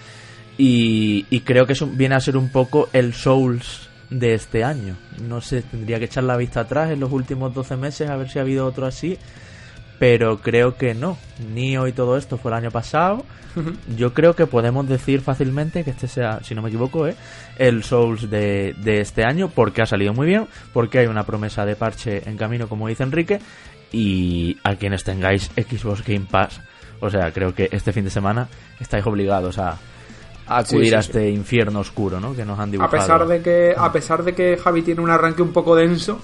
[0.58, 4.64] Y, y creo que es un- viene a ser un poco el Souls de este
[4.64, 4.96] año.
[5.22, 8.30] No sé, tendría que echar la vista atrás en los últimos 12 meses a ver
[8.30, 9.18] si ha habido otro así.
[10.04, 11.18] Pero creo que no.
[11.54, 13.24] Nio y todo esto fue el año pasado.
[13.96, 17.16] Yo creo que podemos decir fácilmente que este sea, si no me equivoco, ¿eh?
[17.58, 21.66] el Souls de, de este año, porque ha salido muy bien, porque hay una promesa
[21.66, 23.40] de parche en camino, como dice Enrique,
[23.94, 26.60] y a quienes tengáis Xbox Game Pass,
[27.00, 28.50] o sea, creo que este fin de semana
[28.82, 29.78] estáis obligados a,
[30.48, 31.10] a acudir Sí, sí, a sí.
[31.12, 32.36] este infierno oscuro, ¿no?
[32.36, 32.92] Que nos han A dibujado.
[32.92, 36.20] pesar de que a pesar de que Javi tiene un arranque un poco denso,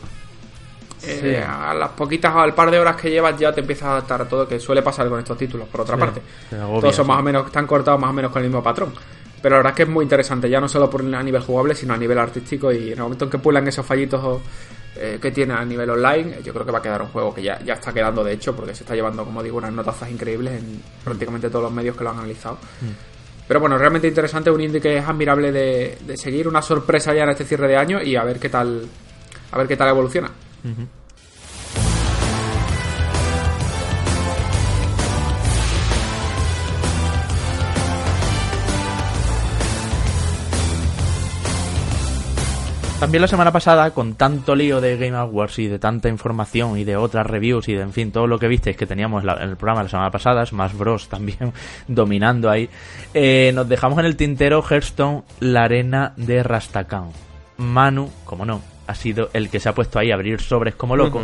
[1.04, 1.36] eh, Sí.
[1.36, 4.28] a las poquitas al par de horas que llevas ya te empiezas a adaptar a
[4.28, 6.22] todo, que suele pasar con estos títulos, por otra Sí, parte.
[6.56, 7.10] agobia, Todos son sí.
[7.12, 8.94] más o menos, están cortados más o menos con el mismo patrón.
[9.42, 11.74] Pero la verdad es que es muy interesante, ya no solo por a nivel jugable,
[11.74, 12.72] sino a nivel artístico.
[12.74, 14.42] Y en el momento en que pulan esos fallitos
[14.98, 17.42] eh, que tiene a nivel online, yo creo que va a quedar un juego que
[17.42, 20.56] ya, ya está quedando, de hecho, porque se está llevando, como digo, unas notazas increíbles
[20.60, 22.58] en prácticamente todos los medios que lo han analizado.
[23.48, 27.24] Pero bueno, realmente interesante, un indie que es admirable de, de seguir, una sorpresa ya
[27.24, 28.84] en este cierre de año y a ver qué tal,
[29.54, 30.30] a ver qué tal evoluciona.
[43.00, 46.84] También la semana pasada, con tanto lío de Game Awards y de tanta información y
[46.84, 49.56] de otras reviews y de, en fin, todo lo que visteis que teníamos en el
[49.56, 51.08] programa la semana pasada, Smash Bros.
[51.10, 51.54] también
[51.88, 52.70] dominando ahí,
[53.14, 57.06] eh, nos dejamos en el tintero Hearthstone, la arena de Rastakhan.
[57.56, 60.96] Manu, como no, ha sido el que se ha puesto ahí a abrir sobres como
[60.96, 61.22] loco,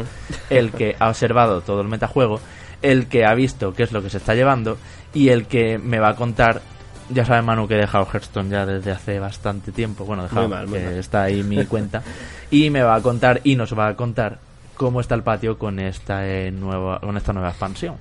[0.51, 2.39] el que ha observado todo el metajuego,
[2.83, 4.77] el que ha visto qué es lo que se está llevando
[5.15, 6.61] y el que me va a contar.
[7.09, 10.05] Ya sabe Manu que he dejado Hearthstone ya desde hace bastante tiempo.
[10.05, 10.93] Bueno, dejado, Muy mal, muy que mal.
[10.95, 12.03] está ahí mi cuenta.
[12.51, 14.37] Y me va a contar y nos va a contar
[14.75, 17.95] cómo está el patio con esta eh, nueva con esta nueva expansión.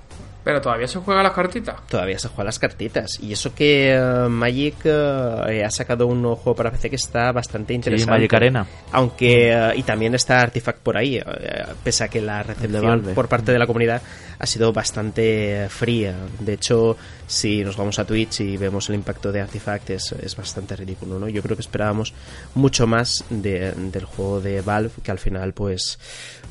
[0.44, 1.74] Pero todavía se juega las cartitas.
[1.88, 3.18] Todavía se juegan las cartitas.
[3.20, 7.32] Y eso que eh, Magic eh, ha sacado un nuevo juego para PC que está
[7.32, 8.12] bastante Sí, interesante.
[8.12, 8.66] Magic Arena.
[8.92, 11.20] Aunque, eh, y también está Artifact por ahí,
[11.82, 14.02] pese a que la recepción por parte de la comunidad
[14.44, 16.14] ha sido bastante fría.
[16.40, 20.36] De hecho, si nos vamos a Twitch y vemos el impacto de Artifact, es, es
[20.36, 21.28] bastante ridículo, ¿no?
[21.28, 22.14] Yo creo que esperábamos
[22.54, 25.98] mucho más de- del juego de Valve, que al final, pues,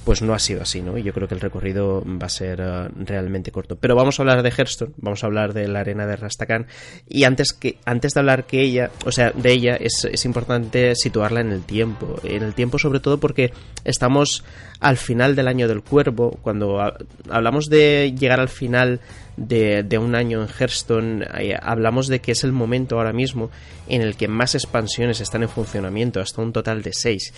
[0.04, 0.98] pues no ha sido así, ¿no?
[0.98, 3.78] Y yo creo que el recorrido va a ser eh, realmente corto.
[3.78, 6.68] Pero vamos a hablar de Hearthstone, vamos a hablar de la arena de Rastakhan.
[7.08, 10.96] Y antes, que, antes de hablar que ella, o sea, de ella, es, es importante
[10.96, 12.20] situarla en el tiempo.
[12.24, 13.54] En el tiempo, sobre todo, porque
[13.86, 14.44] estamos
[14.80, 16.38] al final del año del cuervo.
[16.42, 16.98] Cuando ha-
[17.30, 17.83] hablamos de
[18.18, 19.00] llegar al final
[19.38, 21.26] de, un año en Hearthstone,
[21.62, 23.50] hablamos de que es el momento ahora mismo
[23.88, 27.34] en el que más expansiones están en funcionamiento, hasta un total de seis.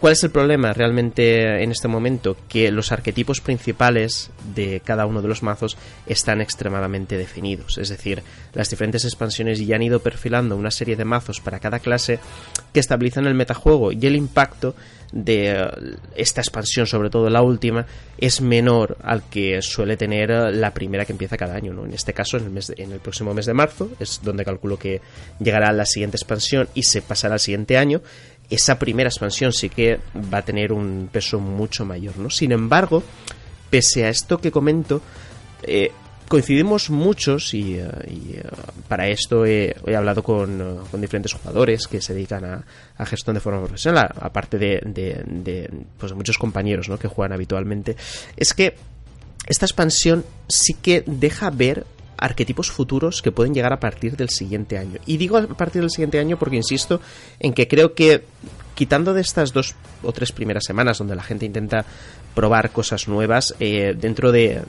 [0.00, 2.36] ¿Cuál es el problema realmente en este momento?
[2.46, 7.78] Que los arquetipos principales de cada uno de los mazos están extremadamente definidos.
[7.78, 8.22] Es decir,
[8.52, 12.18] las diferentes expansiones ya han ido perfilando una serie de mazos para cada clase
[12.74, 14.74] que estabilizan el metajuego y el impacto
[15.16, 15.64] de
[16.16, 17.86] esta expansión, sobre todo la última,
[18.18, 21.72] es menor al que suele tener la primera que empieza cada año.
[21.72, 21.84] ¿no?
[21.84, 24.44] En este caso, en el, mes de- en el próximo mes de marzo, es donde
[24.44, 25.00] calculo que
[25.38, 28.02] llegará la siguiente expansión y se pasará al siguiente año
[28.50, 30.00] esa primera expansión sí que
[30.32, 32.28] va a tener un peso mucho mayor, ¿no?
[32.28, 33.02] Sin embargo,
[33.70, 35.00] pese a esto que comento,
[35.62, 35.92] eh,
[36.28, 38.42] coincidimos muchos y, eh, y, eh,
[38.88, 43.40] para esto he, hablado con, eh, con, diferentes jugadores que se dedican a, gestión de
[43.40, 46.98] forma profesional, aparte de, de, de pues, muchos compañeros ¿no?
[46.98, 47.96] que juegan habitualmente,
[48.36, 48.74] es que
[49.46, 51.84] esta expansión sí que deja ver
[52.16, 54.98] arquetipos futuros que pueden llegar a partir del siguiente año.
[55.04, 57.00] Y digo a partir del siguiente año porque insisto
[57.38, 58.24] en que creo que
[58.74, 61.84] quitando de estas dos o tres primeras semanas donde la gente intenta
[62.34, 64.62] probar cosas nuevas, eh, dentro de,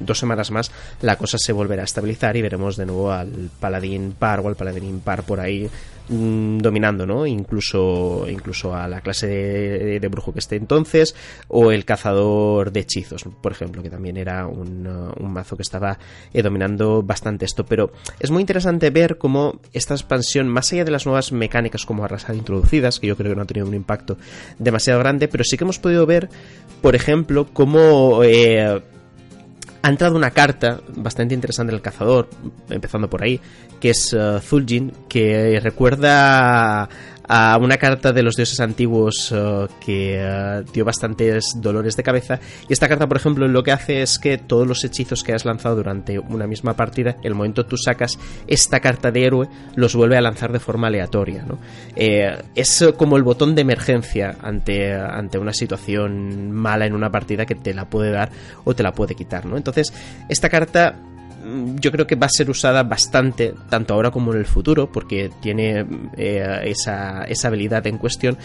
[0.00, 4.14] dos semanas más la cosa se volverá a estabilizar y veremos de nuevo al paladín
[4.18, 5.70] par o al paladín impar por ahí
[6.08, 7.26] mmm, dominando, ¿no?
[7.26, 11.14] Incluso, incluso a la clase de, de, brujo que esté entonces
[11.48, 15.98] o el cazador de hechizos, por ejemplo, que también era un, uh, mazo que estaba
[16.32, 17.64] eh, dominando bastante esto.
[17.66, 22.04] Pero es muy interesante ver cómo esta expansión, más allá de las nuevas mecánicas como
[22.04, 24.16] arrasar introducidas, que yo creo que no ha tenido un impacto
[24.58, 26.28] demasiado grande, pero sí que hemos podido ver,
[26.82, 28.80] por ejemplo, cómo eh,
[29.86, 32.28] ha entrado una carta bastante interesante del cazador,
[32.68, 33.40] empezando por ahí,
[33.78, 36.88] que es uh, Zul'jin, que recuerda
[37.28, 42.40] a una carta de los dioses antiguos uh, que uh, dio bastantes dolores de cabeza.
[42.68, 45.44] Y esta carta, por ejemplo, lo que hace es que todos los hechizos que has
[45.44, 50.16] lanzado durante una misma partida, el momento tú sacas esta carta de héroe, los vuelve
[50.16, 51.44] a lanzar de forma aleatoria.
[51.46, 51.58] ¿no?
[51.94, 57.46] Eh, es como el botón de emergencia ante, ante una situación mala en una partida
[57.46, 58.30] que te la puede dar
[58.64, 59.46] o te la puede quitar.
[59.46, 59.56] ¿no?
[59.56, 59.92] Entonces,
[60.28, 60.96] esta carta
[61.76, 65.30] yo creo que va a ser usada bastante, tanto ahora como en el futuro, porque
[65.40, 65.86] tiene
[66.16, 68.36] eh, esa, esa habilidad en cuestión,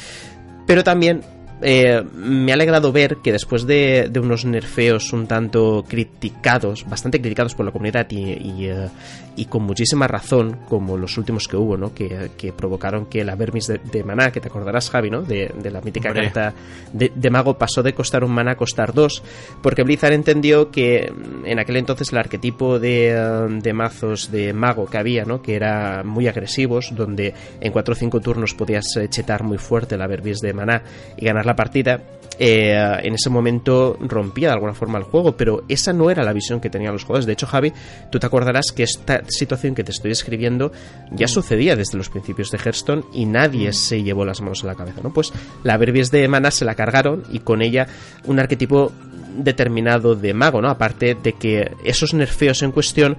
[0.67, 1.21] pero también
[1.63, 7.53] eh, me ha alegrado ver que después de, unos nerfeos un tanto criticados, bastante criticados
[7.53, 8.89] por la comunidad y, uh,
[9.35, 11.93] y con muchísima razón, como los últimos que hubo, ¿no?
[11.93, 15.21] que, que provocaron que la Vermis de, de, Maná, que te acordarás, Javi, ¿no?
[15.21, 16.31] de, de la mítica Hombre.
[16.31, 16.53] carta
[16.91, 19.23] de, de, Mago, pasó de costar un Maná a costar dos,
[19.61, 21.11] porque Blizzard entendió que
[21.45, 25.41] en aquel entonces el arquetipo de, uh, de mazos de Mago que había, ¿no?
[25.41, 30.07] que era muy agresivos, donde en 4 o 5 turnos podías chetar muy fuerte la
[30.07, 30.83] Vermis de Maná
[31.17, 32.01] y ganar la partida,
[32.43, 32.73] eh,
[33.03, 36.59] en ese momento rompía de alguna forma el juego, pero esa no era la visión
[36.59, 37.27] que tenían los jugadores.
[37.27, 37.71] De hecho, Javi,
[38.11, 40.71] tú te acordarás que esta situación que te estoy describiendo
[41.11, 41.29] ya mm.
[41.29, 43.73] sucedía desde los principios de Hearthstone y nadie mm.
[43.73, 45.13] se llevó las manos a la cabeza, ¿no?
[45.13, 45.31] Pues
[45.63, 47.85] la Verbies de Mana se la cargaron y con ella
[48.25, 48.91] un arquetipo
[49.37, 50.69] determinado de mago, ¿no?
[50.69, 53.17] Aparte de que esos nerfeos en cuestión,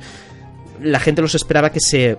[0.81, 2.18] la gente los esperaba que se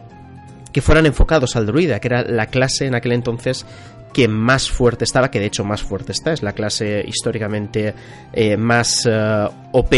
[0.71, 3.65] que fueran enfocados al druida, que era la clase en aquel entonces
[4.13, 7.93] que más fuerte estaba, que de hecho más fuerte está, es la clase históricamente
[8.31, 9.93] eh, más eh, OP,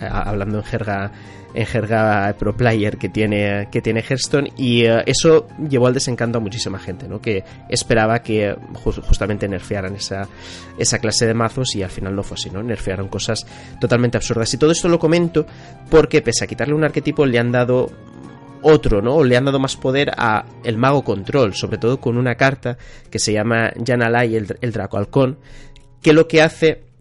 [0.00, 1.12] hablando en jerga
[1.54, 6.40] en jerga pro player que tiene que tiene Hearthstone y eso llevó al desencanto a
[6.40, 7.20] muchísima gente ¿no?
[7.20, 10.28] que esperaba que justamente nerfearan esa,
[10.78, 12.62] esa clase de mazos y al final no fue así ¿no?
[12.62, 13.46] nerfearon cosas
[13.80, 15.46] totalmente absurdas y todo esto lo comento
[15.90, 17.90] porque pese a quitarle un arquetipo le han dado
[18.62, 19.22] otro, ¿no?
[19.24, 22.78] Le han dado más poder a el mago control, sobre todo con una carta
[23.10, 25.38] que se llama Janalai, el, el Draco Halcón,
[26.00, 26.91] que lo que hace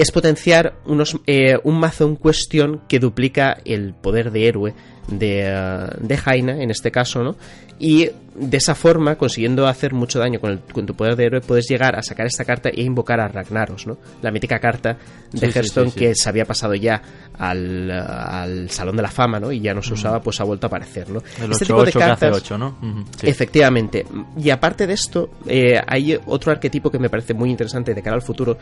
[0.00, 4.74] es potenciar unos, eh, un mazo en cuestión que duplica el poder de héroe
[5.08, 7.36] de, uh, de Jaina, en este caso, ¿no?
[7.78, 11.40] Y de esa forma, consiguiendo hacer mucho daño con, el, con, tu poder de héroe,
[11.40, 13.98] puedes llegar a sacar esta carta e invocar a Ragnaros, ¿no?
[14.22, 14.96] La mítica carta
[15.32, 17.02] de sí, Hearthstone sí, sí, que se había pasado ya
[17.38, 19.50] al, al, Salón de la Fama, ¿no?
[19.50, 21.22] Y ya no se usaba, pues ha vuelto a aparecer, ¿no?
[21.42, 22.78] El este 8, tipo de cartas, 8, ¿no?
[22.80, 24.06] Uh -huh, efectivamente.
[24.38, 28.16] Y aparte de esto, eh, hay otro arquetipo que me parece muy interesante de cara
[28.16, 28.58] al futuro,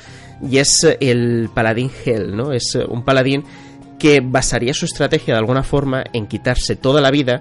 [0.49, 2.53] y es el Paladín Hell, ¿no?
[2.53, 3.45] Es un paladín
[3.99, 7.41] que basaría su estrategia de alguna forma en quitarse toda la vida,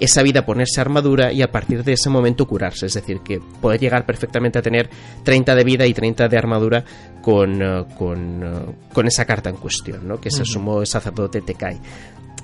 [0.00, 2.86] esa vida ponerse armadura y a partir de ese momento curarse.
[2.86, 4.88] Es decir, que puede llegar perfectamente a tener
[5.24, 6.84] 30 de vida y 30 de armadura
[7.20, 10.20] con, uh, con, uh, con esa carta en cuestión, ¿no?
[10.20, 11.78] que se sumó el sacerdote Tekai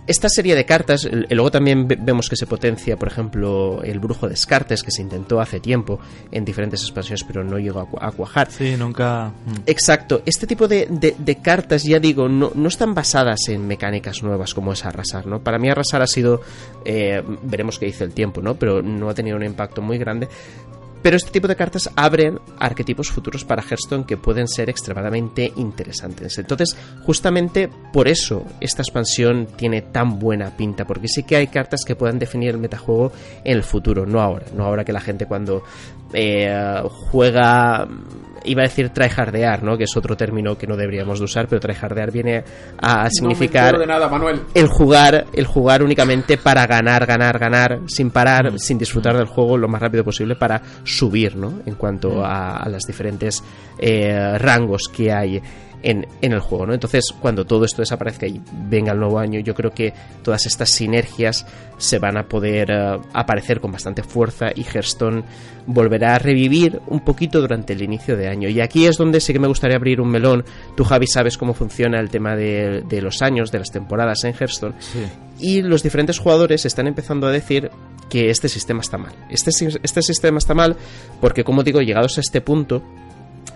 [0.06, 4.30] esta serie de cartas, luego también vemos que se potencia, por ejemplo, el brujo de
[4.30, 5.98] Descartes, que se intentó hace tiempo
[6.30, 8.50] en diferentes expansiones, pero no llegó a, cuajar.
[8.50, 9.32] Sí, nunca.
[9.46, 9.54] Mm.
[9.66, 10.22] Exacto.
[10.26, 14.52] Este tipo de, de, de cartas, ya digo, no, no, están basadas en mecánicas nuevas
[14.52, 15.40] como es arrasar, ¿no?
[15.40, 16.42] Para mí arrasar ha sido.
[16.84, 18.56] Eh, veremos qué dice el tiempo, ¿no?
[18.56, 20.28] Pero no ha tenido un impacto muy grande.
[21.04, 26.38] Pero este tipo de cartas abren arquetipos futuros para Hearthstone que pueden ser extremadamente interesantes.
[26.38, 26.74] Entonces,
[27.04, 31.94] justamente por eso esta expansión tiene tan buena pinta, porque sí que hay cartas que
[31.94, 33.12] puedan definir el metajuego
[33.44, 34.46] en el futuro, no ahora.
[34.56, 35.62] No ahora que la gente cuando
[36.14, 36.80] eh,
[37.10, 37.86] juega
[38.44, 39.76] iba a decir tryhardear, ¿no?
[39.76, 42.44] Que es otro término que no deberíamos de usar, pero tryhardear viene
[42.78, 44.10] a significar no nada,
[44.54, 48.58] el jugar, el jugar únicamente para ganar, ganar, ganar, sin parar, mm.
[48.58, 51.60] sin disfrutar del juego lo más rápido posible para subir, ¿no?
[51.66, 52.24] En cuanto mm.
[52.24, 53.42] a, a, las diferentes
[53.78, 55.42] eh, rangos que hay
[55.84, 56.74] en, en, el juego, ¿no?
[56.74, 60.70] Entonces, cuando todo esto desaparezca y venga el nuevo año, yo creo que todas estas
[60.70, 65.24] sinergias se van a poder uh, aparecer con bastante fuerza y Hearthstone
[65.66, 68.48] volverá a revivir un poquito durante el inicio de año.
[68.48, 70.44] Y aquí es donde sí que me gustaría abrir un melón.
[70.74, 74.34] Tú, Javi, sabes cómo funciona el tema de, de los años, de las temporadas en
[74.34, 74.74] Hearthstone.
[74.78, 75.00] Sí.
[75.38, 77.70] Y los diferentes jugadores están empezando a decir
[78.08, 79.12] que este sistema está mal.
[79.28, 79.50] Este,
[79.82, 80.76] este sistema está mal
[81.20, 82.82] porque, como digo, llegados a este punto,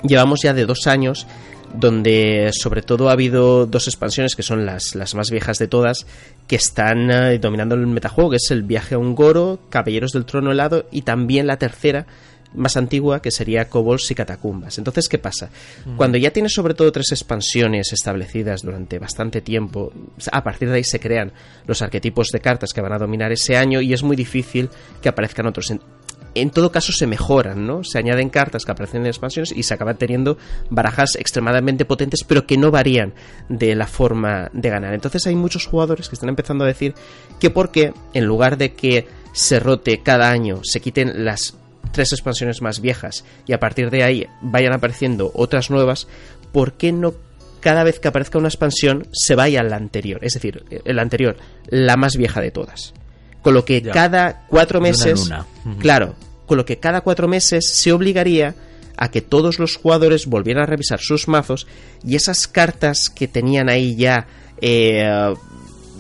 [0.03, 1.27] llevamos ya de dos años
[1.75, 6.07] donde sobre todo ha habido dos expansiones que son las, las más viejas de todas
[6.47, 10.25] que están uh, dominando el metajuego, que es el viaje a un Goro, Caballeros del
[10.25, 12.07] Trono Helado y también la tercera
[12.55, 14.79] más antigua que sería Kobolds y Catacumbas.
[14.79, 15.51] Entonces, ¿qué pasa?
[15.85, 15.97] Mm.
[15.97, 19.93] Cuando ya tienes sobre todo tres expansiones establecidas durante bastante tiempo,
[20.33, 21.33] a partir de ahí se crean
[21.67, 24.71] los arquetipos de cartas que van a dominar ese año y es muy difícil
[25.03, 25.71] que aparezcan otros
[26.41, 27.85] en todo caso se mejoran, ¿no?
[27.85, 30.39] Se añaden cartas que aparecen en expansiones y se acaban teniendo
[30.71, 33.15] barajas extremadamente potentes, pero que no varían
[33.49, 34.95] de la forma de ganar.
[34.95, 36.95] Entonces hay muchos jugadores que están empezando a decir
[37.41, 41.57] que porque en lugar de que se rote cada año, se quiten las
[41.93, 46.09] tres expansiones más viejas y a partir de ahí vayan apareciendo otras nuevas,
[46.53, 47.15] ¿por qué no
[47.61, 50.21] cada vez que aparezca una expansión se vaya a la anterior?
[50.23, 51.37] Es decir, la anterior,
[51.69, 52.95] la más vieja de todas.
[53.43, 53.93] Con lo que Ya.
[53.93, 55.31] cada cuatro meses,
[55.79, 56.15] claro,
[56.49, 58.57] con lo que cada cuatro meses se obligaría
[58.97, 61.69] a que todos los jugadores volvieran a revisar sus mazos
[62.05, 64.27] y esas cartas que tenían ahí ya
[64.61, 65.33] eh,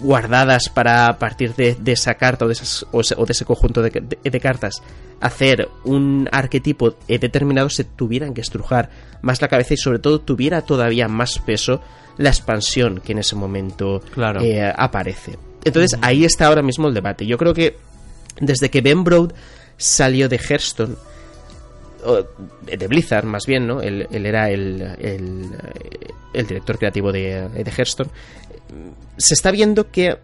[0.01, 3.83] guardadas para a partir de, de esa carta o de, esas, o, de ese conjunto
[3.83, 4.83] de, cartas
[5.21, 8.91] hacer un arquetipo determinado se tuvieran que estrujar
[9.23, 11.81] más la cabeza y sobre todo tuviera todavía más peso
[12.17, 14.41] la expansión que en ese momento Claro.
[14.41, 15.39] eh, aparece.
[15.65, 17.27] Entonces ahí está ahora mismo el debate.
[17.27, 17.77] Yo creo que
[18.41, 19.33] desde que Ben Broad
[19.79, 20.97] salió de Hearthstone,
[22.65, 23.81] de Blizzard más bien, ¿no?
[23.81, 25.47] Él, él era el, el,
[26.35, 28.11] el director creativo de, de Hearthstone.
[29.17, 30.19] Se está viendo que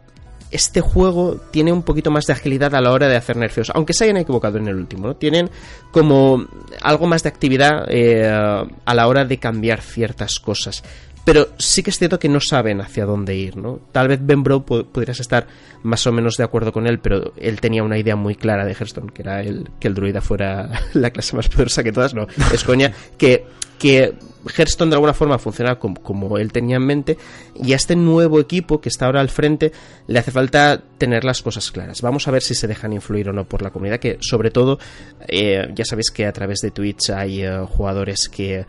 [0.51, 3.93] este juego tiene un poquito más de agilidad a la hora de hacer nerfeos, aunque
[3.93, 5.17] se hayan equivocado en el último, ¿no?
[5.17, 5.51] Tienen
[5.91, 6.45] como
[6.81, 10.85] algo más de actividad eh, a la hora de cambiar ciertas cosas.
[11.25, 13.81] Pero sí que es cierto que no saben hacia dónde ir, ¿no?
[13.93, 15.47] Tal vez Ben Bro pu- pudieras estar
[15.83, 18.73] más o menos de acuerdo con él, pero él tenía una idea muy clara de
[18.75, 22.27] Hearthstone, que era el, que el druida fuera la clase más poderosa que todas, no,
[22.53, 23.47] es coña, que,
[23.79, 24.13] que
[24.55, 27.17] Hearthstone de alguna forma funciona como, como él tenía en mente,
[27.55, 29.73] y a este nuevo equipo que está ahora al frente
[30.07, 32.03] le hace falta tener las cosas claras.
[32.03, 34.79] Vamos a ver si se dejan influir o no por la comunidad, que sobre todo,
[35.27, 38.67] eh, ya sabéis que a través de Twitch hay eh, jugadores que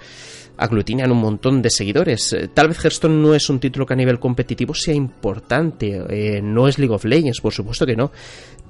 [0.57, 2.33] aglutinan un montón de seguidores.
[2.33, 6.41] Eh, Tal vez Hearthstone no es un título que a nivel competitivo sea importante, eh,
[6.41, 8.11] no es League of Legends, por supuesto que no,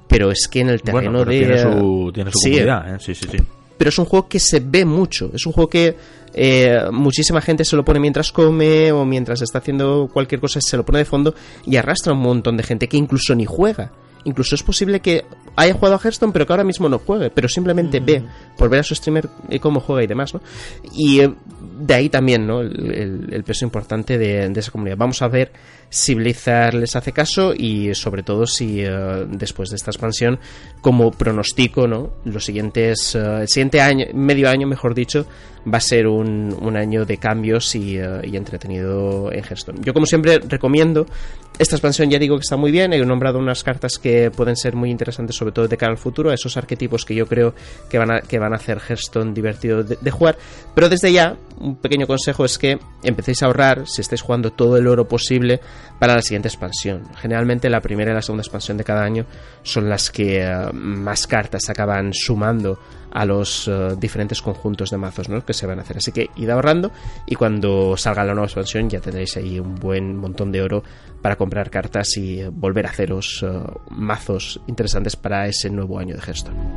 [0.08, 1.38] pero es que en el terreno Bueno, de...
[1.38, 2.98] tiene su, tiene su Sí, comunidad, ¿eh?
[3.00, 3.38] Sí, sí, sí.
[3.78, 5.30] pero es un juego que se ve mucho.
[5.34, 5.96] Es un juego que
[6.34, 10.76] eh, muchísima gente se lo pone mientras come o mientras está haciendo cualquier cosa, se
[10.76, 11.34] lo pone de fondo
[11.66, 13.90] y arrastra un montón de gente que incluso ni juega.
[14.24, 15.24] Incluso es posible que
[15.54, 18.24] haya jugado a Hearthstone, pero que ahora mismo no juegue, pero simplemente ve
[18.58, 19.28] por ver a su streamer
[19.60, 20.40] cómo juega y demás, ¿no?
[20.92, 21.32] Y eh,
[21.78, 22.60] de ahí también, ¿no?
[22.60, 24.96] El, peso importante de esa comunidad.
[24.96, 25.52] Vamos a ver
[25.88, 26.46] si les
[26.96, 30.38] hace caso y sobre todo si eh, después de esta expansión,
[30.80, 32.14] como pronostico, ¿no?
[32.24, 35.26] Los siguientes, eh, el siguiente año, medio año, mejor dicho,
[35.72, 39.80] va a ser un, un año de cambios y, eh, y entretenido en Hearthstone.
[39.82, 41.06] Yo, como siempre, recomiendo
[41.58, 42.92] esta expansión, ya digo que está muy bien.
[42.92, 46.30] He nombrado unas cartas que pueden ser muy interesantes, sobre todo de cara al futuro,
[46.30, 47.54] a esos arquetipos que yo creo
[47.88, 50.36] que van a, que van a hacer Hearthstone divertido de, de jugar.
[50.74, 54.76] Pero desde ya, un pequeño consejo es que empecéis a ahorrar si estáis jugando todo
[54.76, 55.60] el oro posible
[55.98, 57.02] para la siguiente expansión.
[57.16, 59.26] Generalmente la primera y la segunda expansión de cada año
[59.62, 62.78] son las que eh, más cartas acaban sumando
[63.10, 65.44] a los eh, diferentes conjuntos de mazos ¿no?
[65.44, 65.98] que se van a hacer.
[65.98, 66.92] Así que id ahorrando
[67.26, 70.82] y cuando salga la nueva expansión ya tendréis ahí un buen montón de oro
[71.22, 73.44] para comprar cartas y eh, volver a haceros
[73.90, 76.75] mazos interesantes para ese nuevo año de Hearthstone.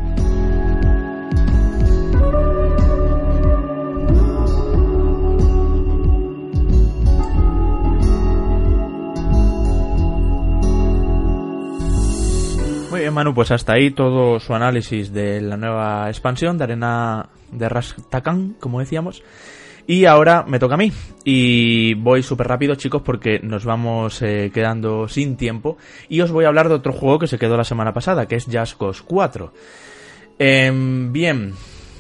[13.12, 18.56] Manu, pues hasta ahí todo su análisis de la nueva expansión de Arena de Rastakan,
[18.60, 19.24] como decíamos.
[19.88, 20.92] Y ahora me toca a mí.
[21.24, 25.78] Y voy súper rápido, chicos, porque nos vamos eh, quedando sin tiempo.
[26.10, 28.36] Y os voy a hablar de otro juego que se quedó la semana pasada, que
[28.36, 29.52] es Just Cause 4.
[30.38, 31.54] Em, bien,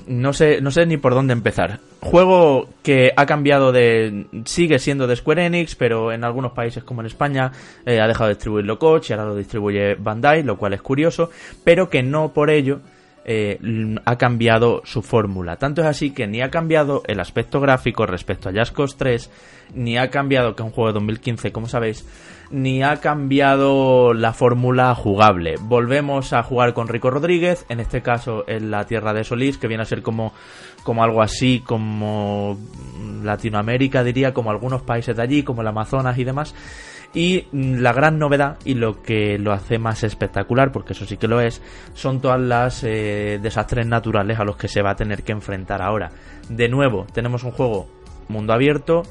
[0.08, 1.80] no sé, no sé ni por dónde empezar.
[2.02, 4.28] Juego que ha cambiado de.
[4.45, 7.52] sigue siendo de Square Enix, pero en algunos países como en España
[7.86, 11.30] eh, ha dejado de distribuirlo Koch y ahora lo distribuye Bandai, lo cual es curioso,
[11.66, 12.80] pero que no por ello
[13.26, 13.60] eh,
[14.06, 15.58] ha cambiado su fórmula.
[15.58, 19.32] Tanto es así que ni ha cambiado el aspecto gráfico respecto a Just Cause 3,
[19.76, 22.06] ni ha cambiado, que un juego de 2015, como sabéis,
[22.52, 25.56] ni ha cambiado la fórmula jugable.
[25.62, 29.68] Volvemos a jugar con Rico Rodríguez, en este caso en la Tierra de Solís, que
[29.68, 30.34] viene a ser como,
[30.84, 32.58] como algo así, como
[33.24, 36.56] Latinoamérica, diría, como algunos países de allí, como el Amazonas y demás.
[37.14, 41.28] Y la gran novedad y lo que lo hace más espectacular, porque eso sí que
[41.28, 41.62] lo es,
[41.93, 45.82] son todas las eh, desastres naturales a los que se va a tener que enfrentar
[45.82, 46.12] ahora.
[46.50, 47.88] De nuevo, tenemos un juego
[48.28, 49.02] mundo abierto,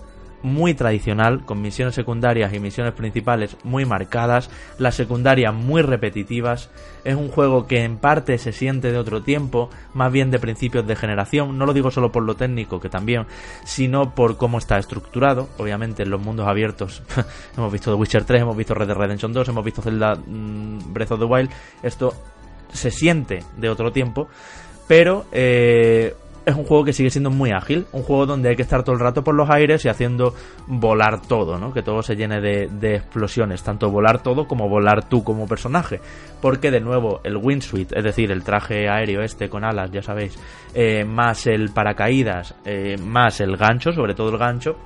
[0.42, 6.70] muy tradicional, con misiones secundarias y misiones principales muy marcadas, las secundarias muy repetitivas.
[7.04, 10.86] Es un juego que en parte se siente de otro tiempo, más bien de principios
[10.86, 11.58] de generación.
[11.58, 13.26] No lo digo solo por lo técnico, que también,
[13.64, 15.48] sino por cómo está estructurado.
[15.58, 17.02] Obviamente en los mundos abiertos
[17.56, 20.92] hemos visto The Witcher 3, hemos visto Red Dead Redemption 2, hemos visto Zelda mm,
[20.92, 21.50] Breath of the Wild.
[21.82, 22.14] Esto
[22.72, 24.28] se siente de otro tiempo,
[24.86, 26.14] pero eh,
[26.48, 28.94] es un juego que sigue siendo muy ágil, un juego donde hay que estar todo
[28.94, 30.34] el rato por los aires y haciendo
[30.66, 31.74] volar todo, ¿no?
[31.74, 36.00] Que todo se llene de, explosiones, tanto volar todo como volar tú como personaje.
[36.40, 40.38] Porque de nuevo, el windsuit, es decir, el traje aéreo este con alas, ya sabéis,
[40.74, 44.78] eh, más el paracaídas, eh, más el gancho, sobre todo el gancho,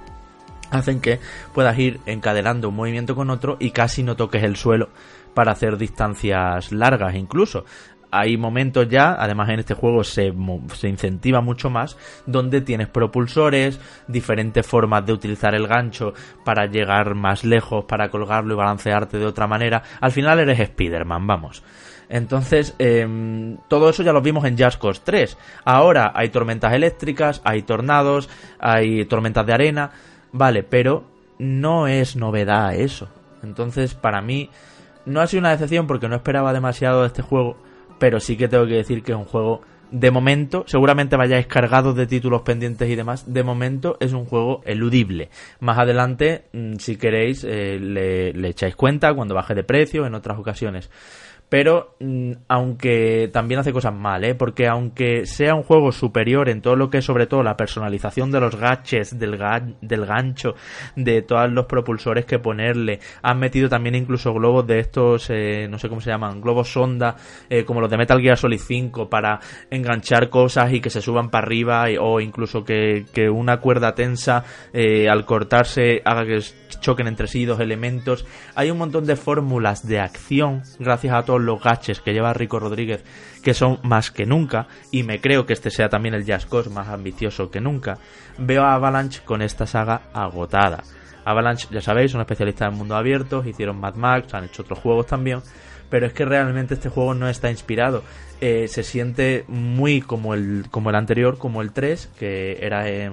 [0.72, 1.20] hacen que
[1.54, 4.88] puedas ir encadenando un movimiento con otro y casi no toques el suelo
[5.34, 7.64] para hacer distancias largas incluso
[8.12, 10.34] hay momentos ya, además en este juego se,
[10.74, 11.96] se, incentiva mucho más,
[12.26, 16.12] donde tienes propulsores, diferentes formas de utilizar el gancho
[16.44, 19.82] para llegar más lejos, para colgarlo y balancearte de otra manera.
[19.98, 21.62] Al final eres Spider-Man, vamos.
[22.10, 25.38] Entonces, em, todo eso ya lo vimos en Just Cause 3.
[25.64, 28.28] Ahora hay tormentas eléctricas, hay tornados,
[28.60, 29.90] hay tormentas de arena,
[30.32, 31.04] vale, pero
[31.38, 33.08] no es novedad eso.
[33.42, 34.50] Entonces, para mí,
[35.06, 37.56] no ha sido una decepción porque no esperaba demasiado de este juego
[38.02, 39.60] pero sí que tengo que decir que es un juego
[39.92, 44.60] de momento, seguramente vayáis cargados de títulos pendientes y demás, de momento es un juego
[44.64, 45.28] eludible.
[45.60, 50.16] Más adelante, mm, si queréis, eh, le, le, echáis cuenta cuando baje de precio en
[50.16, 50.90] otras ocasiones
[51.52, 54.34] pero mm, aunque también hace cosas mal, ¿eh?
[54.34, 58.30] porque aunque sea un juego superior en todo lo que es sobre todo la personalización
[58.30, 59.38] de los gaches, del,
[59.82, 60.54] del gancho,
[60.96, 65.78] de todos los propulsores que ponerle, han metido también incluso globos de estos, eh, no
[65.78, 67.16] sé cómo se llaman, globos sonda,
[67.50, 69.38] eh, como los de Metal Gear Solid 5, para
[69.70, 74.42] enganchar cosas y que se suban para arriba, o incluso que, que una cuerda tensa
[74.72, 76.38] eh, al cortarse haga que
[76.80, 78.24] choquen entre sí dos elementos.
[78.54, 82.58] Hay un montón de fórmulas de acción, gracias a todos los gaches que lleva Rico
[82.58, 83.04] Rodríguez,
[83.42, 86.88] que son más que nunca, y me creo que este sea también el Jazz más
[86.88, 87.98] ambicioso que nunca.
[88.38, 90.82] Veo a Avalanche con esta saga agotada.
[91.24, 95.06] Avalanche, ya sabéis, son especialistas en mundo abierto, hicieron Mad Max, han hecho otros juegos
[95.06, 95.40] también,
[95.88, 98.02] pero es que realmente este juego no está inspirado.
[98.40, 103.12] Eh, se siente muy como el, como el anterior, como el 3, que era en,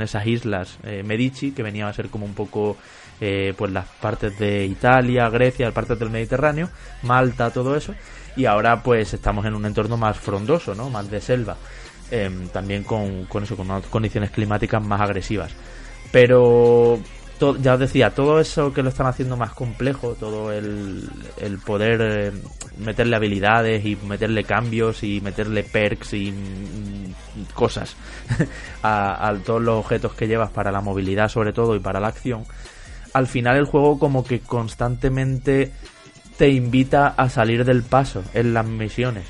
[0.00, 2.78] esas islas eh, Medici, que venía a ser como un poco
[3.20, 6.68] eh, pues las partes de Italia, Grecia, partes del Mediterráneo,
[7.02, 7.94] Malta, todo eso,
[8.36, 10.90] y ahora pues estamos en un entorno más frondoso, ¿no?
[10.90, 11.56] Más de selva,
[12.10, 15.52] em, también con, con eso, con unas condiciones climáticas más agresivas.
[16.10, 16.98] Pero
[17.58, 21.08] ya os decía, todo eso que lo están haciendo más complejo, todo el,
[21.38, 22.32] el poder eh,
[22.78, 27.96] meterle habilidades y meterle cambios y meterle perks y mm, cosas
[28.82, 32.44] a, todos los objetos que llevas para la movilidad sobre todo y para la acción,
[33.12, 35.72] al final el juego como que constantemente
[36.36, 39.24] te invita a salir del paso en las misiones.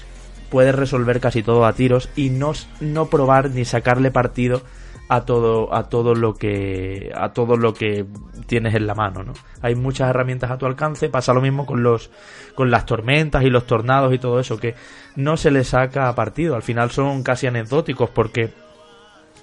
[0.51, 4.63] Puedes resolver casi todo a tiros y no, no probar ni sacarle partido
[5.09, 8.07] a todo a todo lo que a todo lo que
[8.47, 9.35] tienes en la mano, ¿no?
[9.61, 12.11] Hay muchas herramientas a tu alcance, pasa lo mismo con los
[12.55, 14.75] con las tormentas y los tornados y todo eso que
[15.17, 18.55] no se le saca partido, al final son casi anecdóticos porque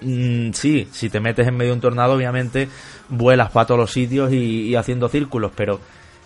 [0.01, 2.69] Mm, sí, si te metes en medio de un tornado, obviamente
[3.09, 5.79] vuelas para todos los sitios y, haciendo círculos, pero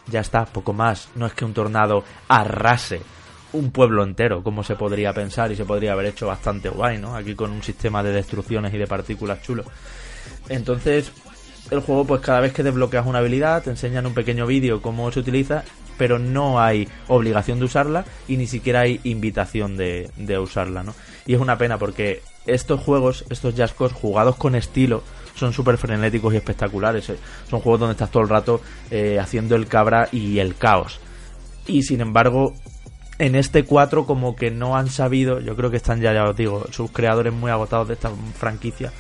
[0.07, 1.09] ya está, poco más.
[1.15, 3.01] No es que un tornado arrase
[3.53, 7.15] un pueblo entero, como se podría pensar y se podría haber hecho bastante guay, ¿no?
[7.15, 9.63] Aquí con un sistema de destrucciones y de partículas chulo.
[10.49, 11.11] Entonces,
[11.69, 15.11] el juego, pues cada vez que desbloqueas una habilidad, te enseñan un pequeño vídeo cómo
[15.11, 15.63] se utiliza,
[15.97, 20.95] pero no hay obligación de usarla y ni siquiera hay invitación de, de usarla, ¿no?
[21.27, 25.03] Y es una pena porque estos juegos, estos Jazzcos jugados con estilo,
[25.36, 27.10] son súper frenéticos y espectaculares.
[27.10, 27.18] Eh.
[27.49, 28.61] Son juegos donde estás todo el rato
[28.91, 30.99] eh, haciendo el cabra y el caos.
[31.65, 32.53] Y sin embargo,
[33.20, 36.36] en este 4 como que no han sabido, yo creo que están ya, ya os
[36.36, 38.91] digo, sus creadores muy agotados de esta franquicia,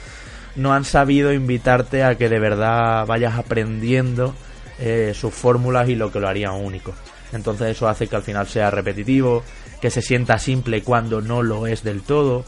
[0.55, 4.33] no han sabido invitarte a que de verdad vayas aprendiendo
[4.79, 6.93] eh, sus fórmulas y lo que lo haría único.
[7.31, 9.43] Entonces eso hace que al final sea repetitivo,
[9.81, 12.45] que se sienta simple cuando no lo es del todo.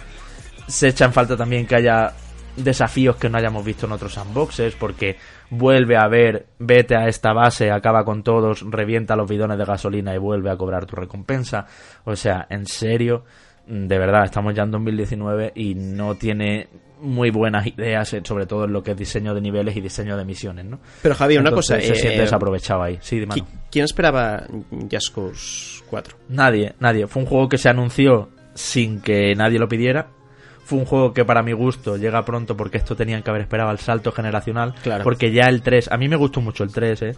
[0.68, 2.14] Se echa en falta también que haya
[2.58, 5.18] desafíos que no hayamos visto en otros unboxes, porque
[5.50, 10.16] vuelve a ver, vete a esta base, acaba con todos, revienta los bidones de gasolina
[10.16, 11.66] y vuelve a cobrar tu recompensa.
[12.06, 13.26] O sea, en serio,
[13.68, 16.68] de verdad, estamos ya en 2019 y no tiene
[17.02, 20.16] muy buenas ideas, eh, sobre todo en lo que es diseño de niveles y diseño
[20.16, 20.80] de misiones, ¿no?
[21.02, 22.98] Pero Javier, una cosa, se eh, siente eh, desaprovechado ahí.
[23.02, 23.44] Sí, de mano.
[23.44, 24.44] ¿qui- ¿quién esperaba
[24.90, 26.18] Just Cause 4?
[26.30, 27.06] Nadie, nadie.
[27.08, 30.08] Fue un juego que se anunció sin que nadie lo pidiera.
[30.66, 33.70] Fue un juego que para mi gusto llega pronto porque esto tenían que haber esperado
[33.70, 34.74] al salto generacional.
[34.84, 35.04] Claro.
[35.04, 37.16] Porque ya el 3, a mí me gustó mucho el 3, ¿eh?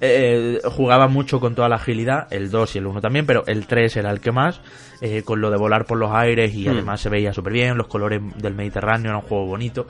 [0.00, 3.66] Eh, jugaba mucho con toda la agilidad, el 2 y el 1 también, pero el
[3.66, 4.60] 3 era el que más,
[5.00, 6.72] eh, con lo de volar por los aires y Hmm.
[6.72, 9.86] además se veía súper bien, los colores del Mediterráneo, era un juego bonito.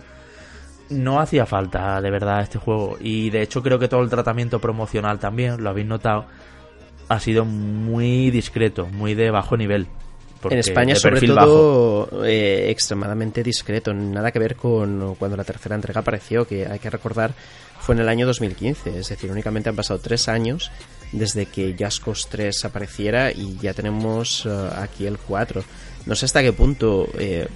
[0.91, 4.61] No hacía falta de verdad este juego y de hecho creo que todo el tratamiento
[4.61, 6.27] promocional también, lo habéis notado,
[7.09, 9.87] ha sido muy discreto, muy de bajo nivel.
[10.51, 13.93] En España, sobre todo, eh, extremadamente discreto.
[13.93, 17.35] Nada que ver con cuando la tercera entrega apareció, que hay que recordar
[17.81, 18.99] fue en el año 2015.
[18.99, 20.71] Es decir, únicamente han pasado tres años
[21.13, 25.63] desde que Cause 3 apareciera y ya tenemos eh, aquí el 4.
[26.07, 27.49] No sé hasta qué punto eh,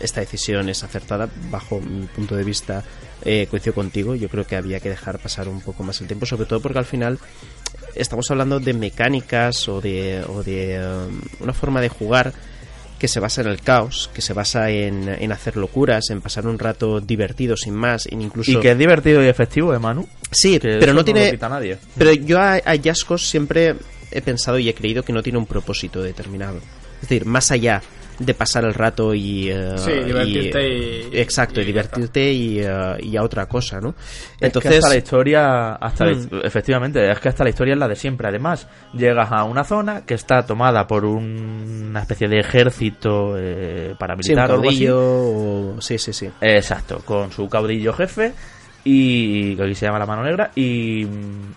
[0.00, 1.28] esta decisión es acertada.
[1.50, 2.84] Bajo mi punto de vista,
[3.22, 4.14] eh, coincido contigo.
[4.14, 6.78] Yo creo que había que dejar pasar un poco más el tiempo, sobre todo porque
[6.78, 7.18] al final
[7.94, 12.32] estamos hablando de mecánicas o de, o de um, una forma de jugar
[12.98, 16.46] que se basa en el caos, que se basa en, en hacer locuras, en pasar
[16.46, 18.50] un rato divertido sin más, en incluso...
[18.50, 20.08] Y que es divertido y efectivo, ¿eh, Manu?
[20.30, 21.30] sí, Que pero no tiene...
[21.30, 21.78] quita nadie.
[21.96, 23.76] Pero yo a, a siempre
[24.10, 26.58] he pensado y he creído que no tiene un propósito determinado.
[26.96, 27.82] Es decir, más allá
[28.18, 29.48] de pasar el rato y...
[29.48, 33.94] eh, Sí, divertirte y- Exacto, y, divertirte y, eh, y a otra cosa, ¿no?
[34.40, 36.28] Es que hasta la historia, hasta la- Mm.
[36.42, 38.26] efectivamente, es que hasta la historia es la de siempre.
[38.28, 43.84] Además, llegas a una zona que está tomada por un- una especie de ejército eh,
[43.86, 44.84] Sí, un paramilitar o algo así.
[44.86, 45.76] caudillo o...
[45.80, 46.28] Sí, sí, sí.
[46.40, 48.32] Exacto, con su caudillo jefe
[48.84, 51.06] y que aquí se llama la mano negra y,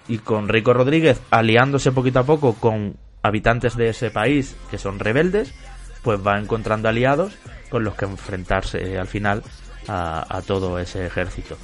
[0.08, 4.98] y con Rico Rodríguez aliándose poquito a poco con habitantes de ese país que son
[5.00, 5.54] rebeldes,
[6.02, 7.34] pues va encontrando aliados
[7.70, 9.44] con los que enfrentarse al final
[9.88, 11.58] a, todo ese ejército.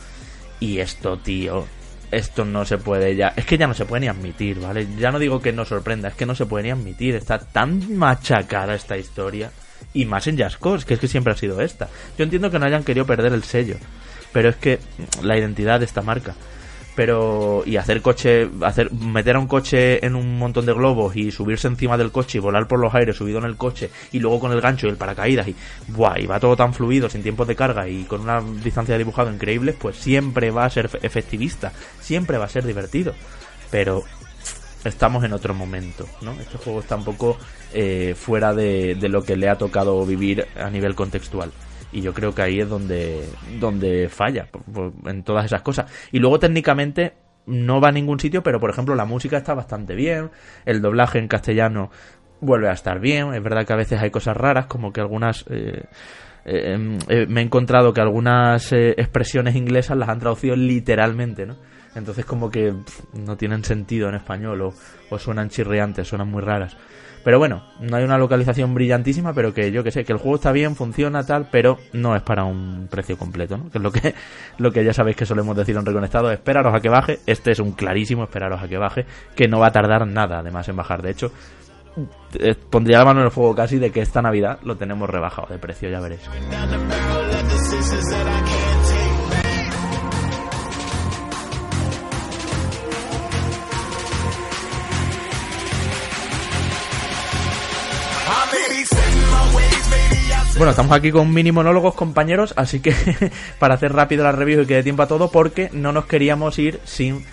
[0.60, 1.66] Y esto, tío,
[2.12, 4.88] esto no se puede ya, es que ya no se puede ni admitir, ¿vale?
[4.98, 7.96] Ya no digo que no sorprenda, es que no se puede ni admitir, está tan
[7.96, 9.52] machacada esta historia.
[9.94, 11.88] Y más en Just Cause, que es que siempre ha sido esta.
[12.18, 13.78] Yo entiendo que no hayan querido perder el sello,
[14.34, 14.80] pero es que
[15.22, 16.36] la identidad de esta marca.
[16.98, 21.30] Pero, y hacer coche, hacer, meter a un coche en un montón de globos y
[21.30, 24.40] subirse encima del coche y volar por los aires subido en el coche y luego
[24.40, 25.56] con el gancho y el paracaídas y,
[25.90, 28.98] buah, y va todo tan fluido, sin tiempos de carga y con una distancia de
[28.98, 31.72] dibujado increíble, pues siempre va a ser fe- efectivista,
[32.02, 33.14] siempre va a ser divertido.
[33.70, 34.04] Pero
[34.84, 36.32] estamos en otro momento, ¿no?
[36.32, 37.38] Este juego está un poco
[37.74, 41.52] eh, fuera de lo que le ha tocado vivir a nivel contextual.
[41.98, 43.28] Y yo creo que ahí es donde,
[43.60, 44.48] donde falla,
[45.08, 45.92] en todas esas cosas.
[46.12, 47.14] Y luego técnicamente
[47.48, 50.30] no va a ningún sitio, pero por ejemplo la música está bastante bien,
[50.66, 51.90] el doblaje en castellano
[52.40, 55.44] vuelve a estar bien, es verdad que a veces hay cosas raras, como que algunas...
[55.50, 55.86] eh,
[56.46, 61.48] eh, em, eh, me he encontrado que algunas eh, expresiones inglesas las han traducido literalmente,
[61.48, 61.58] ¿no?
[61.96, 62.76] Entonces como que
[63.14, 64.74] no tienen sentido en español o,
[65.10, 66.78] o suenan chirriantes, suenan muy raras.
[67.28, 70.38] Pero bueno, no hay una localización brillantísima, pero que yo que sé, que el juego
[70.38, 73.70] está bien, funciona tal, pero no es para un precio completo, ¿no?
[73.70, 74.16] Que es lo que,
[74.60, 77.60] lo que ya sabéis que solemos decir en Reconectado, esperaros a que baje, este es
[77.60, 79.06] un clarísimo esperaros a que baje,
[79.36, 81.34] que no va a tardar nada además en bajar, de hecho,
[82.40, 85.50] eh, pondría la mano en el fuego casi de que esta Navidad lo tenemos rebajado
[85.50, 86.22] de precio, ya veréis.
[100.58, 102.92] Bueno, estamos aquí con mini monólogos, compañeros, así que
[103.60, 106.58] para hacer rápido la review y que dé tiempo a todo, porque no nos queríamos
[106.58, 107.24] ir sin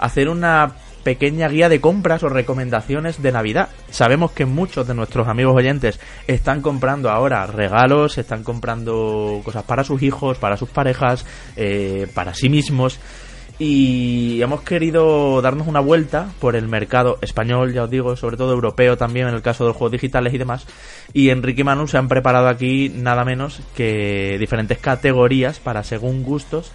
[0.00, 0.74] hacer una
[1.04, 3.68] pequeña guía de compras o recomendaciones de Navidad.
[3.90, 9.84] Sabemos que muchos de nuestros amigos oyentes están comprando ahora regalos, están comprando cosas para
[9.84, 11.24] sus hijos, para sus parejas,
[11.54, 12.98] eh, para sí mismos.
[13.58, 18.52] Y hemos querido darnos una vuelta por el mercado español, ya os digo, sobre todo
[18.52, 20.66] europeo también en el caso de los juegos digitales y demás.
[21.12, 26.24] Y Enrique y Manu se han preparado aquí nada menos que diferentes categorías para según
[26.24, 26.72] gustos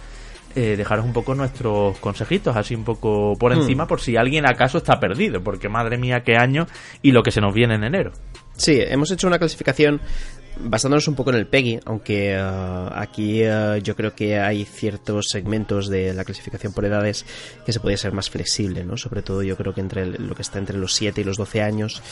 [0.56, 3.60] eh, dejaros un poco nuestros consejitos, así un poco por Hmm.
[3.60, 6.66] encima, por si alguien acaso está perdido, porque madre mía, qué año
[7.02, 8.10] y lo que se nos viene en enero.
[8.56, 10.00] Sí, hemos hecho una clasificación
[10.58, 15.28] basándonos un poco en el PEGI, aunque uh, aquí uh, yo creo que hay ciertos
[15.28, 17.24] segmentos de la clasificación por edades
[17.64, 18.96] que se podría ser más flexible, ¿no?
[18.96, 21.62] Sobre todo yo creo que entre lo que está entre los 7 y los 12
[21.62, 22.02] años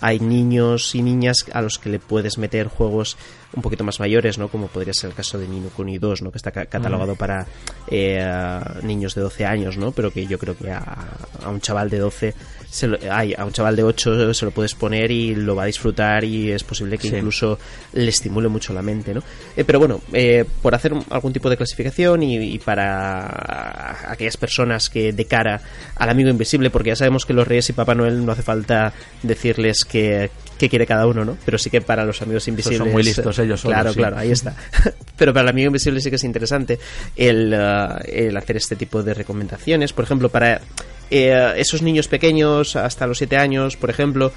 [0.00, 3.16] hay niños y niñas a los que le puedes meter juegos
[3.54, 4.48] un poquito más mayores, ¿no?
[4.48, 6.30] Como podría ser el caso de Nino Kuni 2, ¿no?
[6.30, 7.18] Que está catalogado mm.
[7.18, 7.46] para
[7.88, 9.92] eh, niños de 12 años, ¿no?
[9.92, 10.82] Pero que yo creo que a,
[11.42, 12.34] a un chaval de 12
[12.76, 15.66] se lo, a un chaval de 8 se lo puedes poner y lo va a
[15.66, 17.58] disfrutar y es posible que incluso
[17.92, 19.22] le estimule mucho la mente, ¿no?
[19.56, 25.12] Eh, pero bueno, eh, por hacer algún tipo de clasificación y, para aquellas personas que
[25.12, 25.60] de cara
[25.96, 28.92] al amigo invisible, porque ya sabemos que los Reyes y Papá Noel no hace falta
[29.22, 31.36] decirles que, quiere cada uno, ¿no?
[31.44, 32.78] Pero sí que para los amigos invisibles...
[32.78, 34.54] son muy listos ellos Claro, claro, ahí está.
[35.16, 36.78] Pero para el amigo invisible sí que es interesante
[37.16, 39.92] el, uh, el hacer este tipo de recomendaciones.
[39.92, 40.60] Por ejemplo, para
[41.10, 44.32] eh, esos niños pequeños, hasta los 7 años, por ejemplo,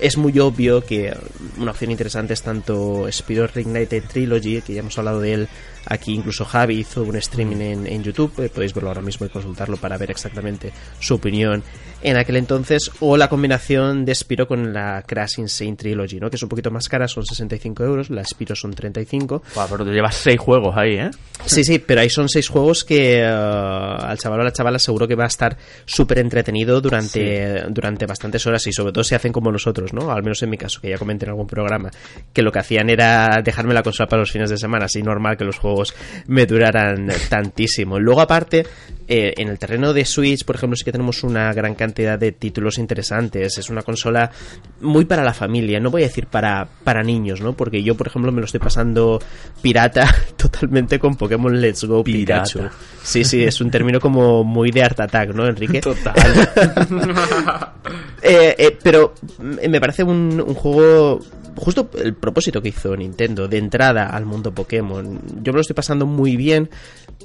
[0.00, 1.14] es muy obvio que
[1.58, 5.48] una opción interesante es tanto Spirit Reignited Trilogy, que ya hemos hablado de él
[5.86, 9.76] Aquí incluso Javi hizo un streaming en, YouTube, eh, podéis verlo ahora mismo y consultarlo
[9.76, 11.62] para ver exactamente su opinión
[12.02, 16.30] en aquel entonces, o la combinación de Spiro con la Crash Insane Trilogy, ¿no?
[16.30, 19.42] que es un poquito más cara, son 65 euros, la Spiro son 35.
[19.70, 21.10] pero te llevas 6 juegos ahí, ¿eh?
[21.44, 24.78] Sí, sí, pero ahí son 6 juegos que uh, al chaval o a la chavala
[24.78, 29.14] seguro que va a estar súper entretenido durante, durante bastantes horas y sobre todo si
[29.14, 30.10] hacen como nosotros, ¿no?
[30.10, 31.90] Al menos en mi caso, que ya comenté en algún programa,
[32.32, 35.36] que lo que hacían era dejarme la consola para los fines de semana, así normal
[35.36, 35.69] que los juegos
[36.26, 37.98] me durarán tantísimo.
[37.98, 38.66] Luego, aparte,
[39.12, 42.30] eh, en el terreno de Switch, por ejemplo, sí que tenemos una gran cantidad de
[42.30, 43.58] títulos interesantes.
[43.58, 44.30] Es una consola
[44.82, 47.54] muy para la familia, no voy a decir para, para niños, ¿no?
[47.54, 49.20] Porque yo, por ejemplo, me lo estoy pasando
[49.60, 52.60] pirata totalmente con Pokémon Let's Go Pikachu.
[53.02, 55.80] Sí, sí, es un término como muy de Art Attack, ¿no, Enrique?
[55.80, 56.14] Total.
[58.22, 61.20] Eh, eh, pero me parece un, un juego
[61.56, 65.20] justo el propósito que hizo Nintendo de entrada al mundo Pokémon.
[65.42, 66.68] Yo me lo estoy pasando muy bien,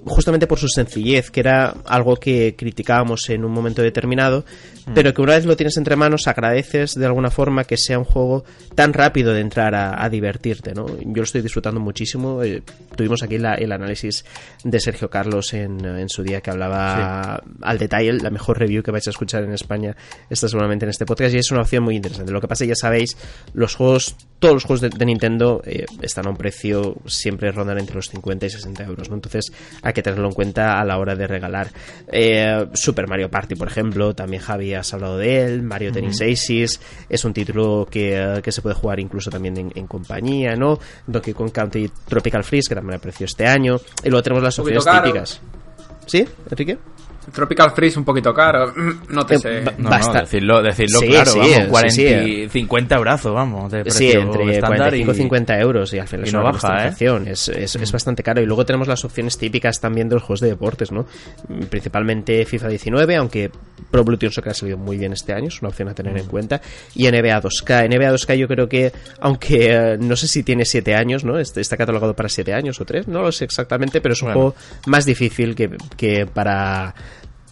[0.05, 4.45] justamente por su sencillez, que era algo que criticábamos en un momento determinado,
[4.85, 4.93] mm.
[4.93, 8.05] pero que una vez lo tienes entre manos agradeces de alguna forma que sea un
[8.05, 8.43] juego
[8.75, 10.85] tan rápido de entrar a, divertirte, ¿no?
[10.87, 12.43] Yo lo estoy disfrutando muchísimo.
[12.43, 12.61] Eh,
[12.95, 14.23] tuvimos aquí el análisis
[14.63, 19.07] de Sergio Carlos en, su día que hablaba al detalle, la mejor review que vais
[19.07, 19.95] a escuchar en España
[20.29, 22.31] está seguramente en este podcast y es una opción muy interesante.
[22.31, 23.17] Lo que pasa, ya sabéis,
[23.53, 27.95] los juegos todos los juegos de, Nintendo eh, están a un precio siempre rondan entre
[27.95, 29.15] los 50 y 60 euros, ¿no?
[29.15, 29.51] Entonces
[29.81, 31.69] hay que tenerlo en cuenta a la hora de regalar.
[32.11, 34.41] Eh, Super Mario Party, por ejemplo, también
[34.75, 36.79] Has hablado de él, Mario Tennis Aces,
[37.09, 40.79] es un título que, se puede jugar incluso también en, compañía, ¿no?
[41.07, 44.85] Donkey Kong Country Tropical Freeze, que también aprecio este año, y luego tenemos las opciones
[44.85, 45.41] típicas.
[46.05, 46.77] ¿Sí, Enrique?
[47.31, 48.73] Tropical Freeze un poquito caro,
[49.09, 49.61] no te eh, sé.
[49.77, 55.11] No, no, decirlo, decirlo claro, vamos, 40, 50 brazos, vamos, de precio Sí, entre 45
[55.11, 56.93] y 50 euros y al final es no baja, ¿eh?
[57.27, 58.41] Es, es, es, bastante caro.
[58.41, 61.05] Y luego tenemos las opciones típicas también de los juegos de deportes, ¿no?
[61.69, 63.51] Principalmente FIFA 19, aunque
[63.91, 66.25] Pro Evolution Soccer ha salido muy bien este año, es una opción a tener en
[66.25, 66.61] cuenta.
[66.93, 67.89] Y NBA 2K.
[67.89, 71.39] NBA 2K yo creo que, aunque eh, no sé si tiene 7 años, ¿no?
[71.39, 74.33] Este, está catalogado para 7 años o 3, no lo sé exactamente, pero es un
[74.33, 74.55] juego
[74.87, 76.93] más difícil que, que para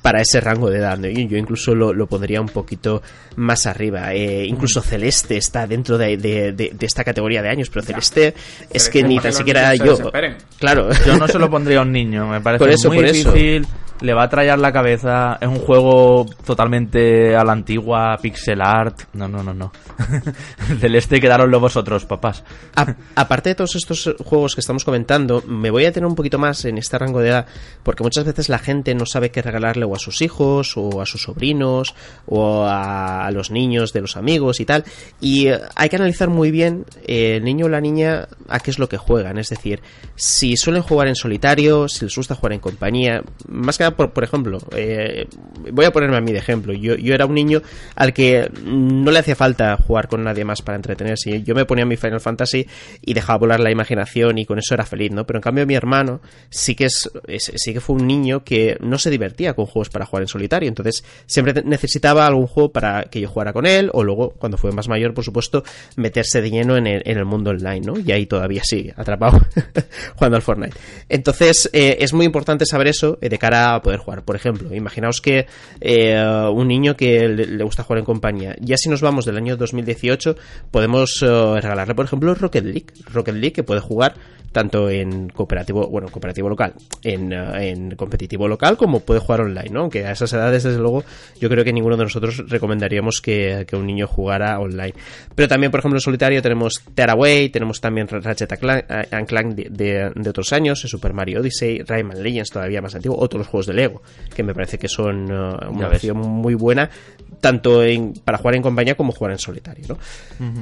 [0.04, 1.00] para ese rango de edad.
[1.00, 3.02] Yo incluso lo, pondría un poquito
[3.38, 4.14] más arriba.
[4.14, 8.36] Eh, incluso Celeste está dentro de, esta categoría de años, pero Celeste
[8.70, 9.98] es que ni tan siquiera yo.
[10.60, 10.90] Claro.
[11.06, 13.66] Yo no se lo pondría a un niño, me parece muy difícil.
[14.02, 15.38] Le va a traer la cabeza.
[15.40, 19.04] Es un juego totalmente a la antigua, pixel art.
[19.14, 19.72] No, no, no, no.
[20.82, 22.44] Celeste quedaronlo vosotros, papás.
[23.16, 26.66] aparte de todos estos juegos que estamos comentando, me voy a tener un poquito más
[26.66, 27.46] en este rango de edad,
[27.84, 31.24] porque muchas veces la gente no sabe qué regalarle a sus hijos o a sus
[31.24, 31.96] sobrinos
[32.26, 34.84] o a, los niños de los amigos y tal.
[35.20, 38.80] Y eh, hay que analizar muy bien el niño o la niña a qué es
[38.80, 39.38] lo que juegan.
[39.38, 39.82] Es decir,
[40.16, 43.24] si suelen jugar en solitario, si les gusta jugar en compañía.
[43.48, 45.28] Más que nada, por, por ejemplo, eh,
[45.72, 46.74] voy a ponerme a mí de ejemplo.
[46.74, 47.62] Yo, yo era un niño
[47.96, 51.44] al que no le hacía falta jugar con nadie más para entretenerse.
[51.44, 52.68] Yo me ponía mi Final Fantasy
[53.02, 55.26] y dejaba volar la imaginación y con eso era feliz, ¿no?
[55.26, 57.10] Pero en cambio mi hermano sí que es,
[57.56, 60.68] sí que fue un niño que no se divertía con juegos para jugar en solitario.
[60.70, 64.72] Entonces, siempre necesitaba algún juego para que yo jugara con él, o luego, cuando fue
[64.72, 65.64] más mayor, por supuesto,
[65.96, 68.00] meterse de lleno en el, mundo online, ¿no?
[68.00, 69.40] Y ahí todavía sigue, atrapado,
[70.16, 70.78] jugando al Fortnite.
[71.10, 74.24] Entonces, eh, es muy importante saber eso eh, de cara a poder jugar.
[74.24, 75.48] Por ejemplo, imaginaos que
[75.80, 79.56] eh, un niño que le, gusta jugar en compañía, ya si nos vamos del año
[79.58, 80.36] 2018,
[80.72, 82.88] podemos regalarle, por ejemplo, Rocket League.
[83.12, 84.16] Rocket League que puede jugar
[84.54, 89.70] tanto en cooperativo, bueno, cooperativo local, en, en competitivo local, como puede jugar online.
[89.74, 89.82] ¿No?
[89.82, 91.04] Aunque a esas edades, desde luego,
[91.40, 94.94] yo creo que ninguno de nosotros recomendaríamos que, un niño jugara online.
[95.36, 98.52] Pero también, por ejemplo, en solitario tenemos Tearaway, tenemos también Ratchet
[99.12, 103.66] and Clank de, otros años, Super Mario Odyssey, Rayman Legends todavía más antiguo, otros juegos
[103.68, 104.02] de Lego,
[104.36, 106.90] que me parece que son uh, una versión muy buena,
[107.42, 107.82] tanto
[108.24, 109.98] para jugar en compañía como jugar en solitario, ¿no?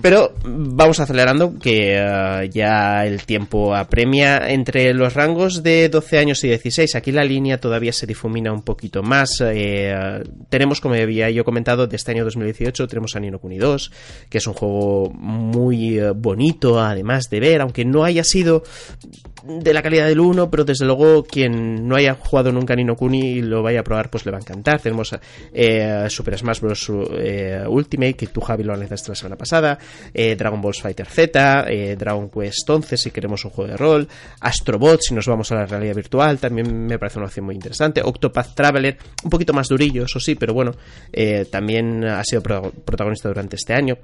[0.01, 6.43] Pero vamos acelerando, que uh, ya el tiempo apremia entre los rangos de 12 años
[6.43, 6.95] y 16.
[6.95, 9.41] Aquí la línea todavía se difumina un poquito más.
[9.41, 13.91] Eh, tenemos, como había yo comentado, de este año 2018, tenemos a Nino Kuni 2,
[14.29, 18.63] que es un juego muy eh, bonito, además de ver, aunque no haya sido
[19.43, 23.19] de la calidad del 1, pero desde luego quien no haya jugado nunca Nino Kuni
[23.19, 24.79] y lo vaya a probar, pues le va a encantar.
[24.79, 25.15] Tenemos
[25.53, 26.89] eh, Super Smash Bros.
[27.67, 29.77] Ultimate, que tú, Javi, lo analizaste la semana pasada,
[30.13, 31.65] Dragon Ball Fighter Z,
[31.97, 34.07] Dragon Quest 11, si queremos un juego de rol,
[34.39, 38.01] Astrobot, si nos vamos a la realidad virtual, también me parece una opción muy interesante.
[38.03, 38.53] Octopath
[39.23, 40.75] Un poquito más durillo, eso sí, pero bueno,
[41.11, 43.97] eh, también ha sido protagonista durante este año.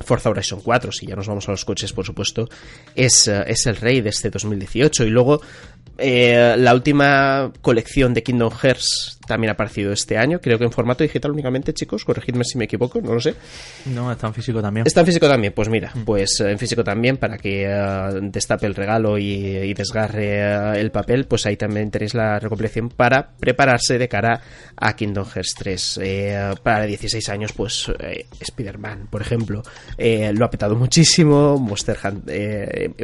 [0.00, 2.48] Forza Horizon 4, si ya nos vamos a los coches, por supuesto,
[2.94, 5.04] es, eh, es el rey de este 2018.
[5.04, 5.40] Y luego
[5.98, 10.72] eh, la última colección de Kingdom Hearts también ha aparecido este año, creo que en
[10.72, 13.34] formato digital únicamente, chicos, corregidme si me equivoco, no lo sé.
[13.86, 14.86] No, está en físico también.
[14.86, 16.04] Está en físico también, pues mira, mm.
[16.04, 21.26] pues eh, en físico también, para que eh, destape el regalo y, desgarre el papel,
[21.26, 24.40] pues ahí también tenéis la recopilación para prepararse de cara
[24.76, 26.00] a Kingdom Hearts 3.
[26.62, 27.90] para 16 años, pues
[28.40, 29.62] Spider-Man, por ejemplo,
[29.98, 31.98] lo ha petado muchísimo, Monster,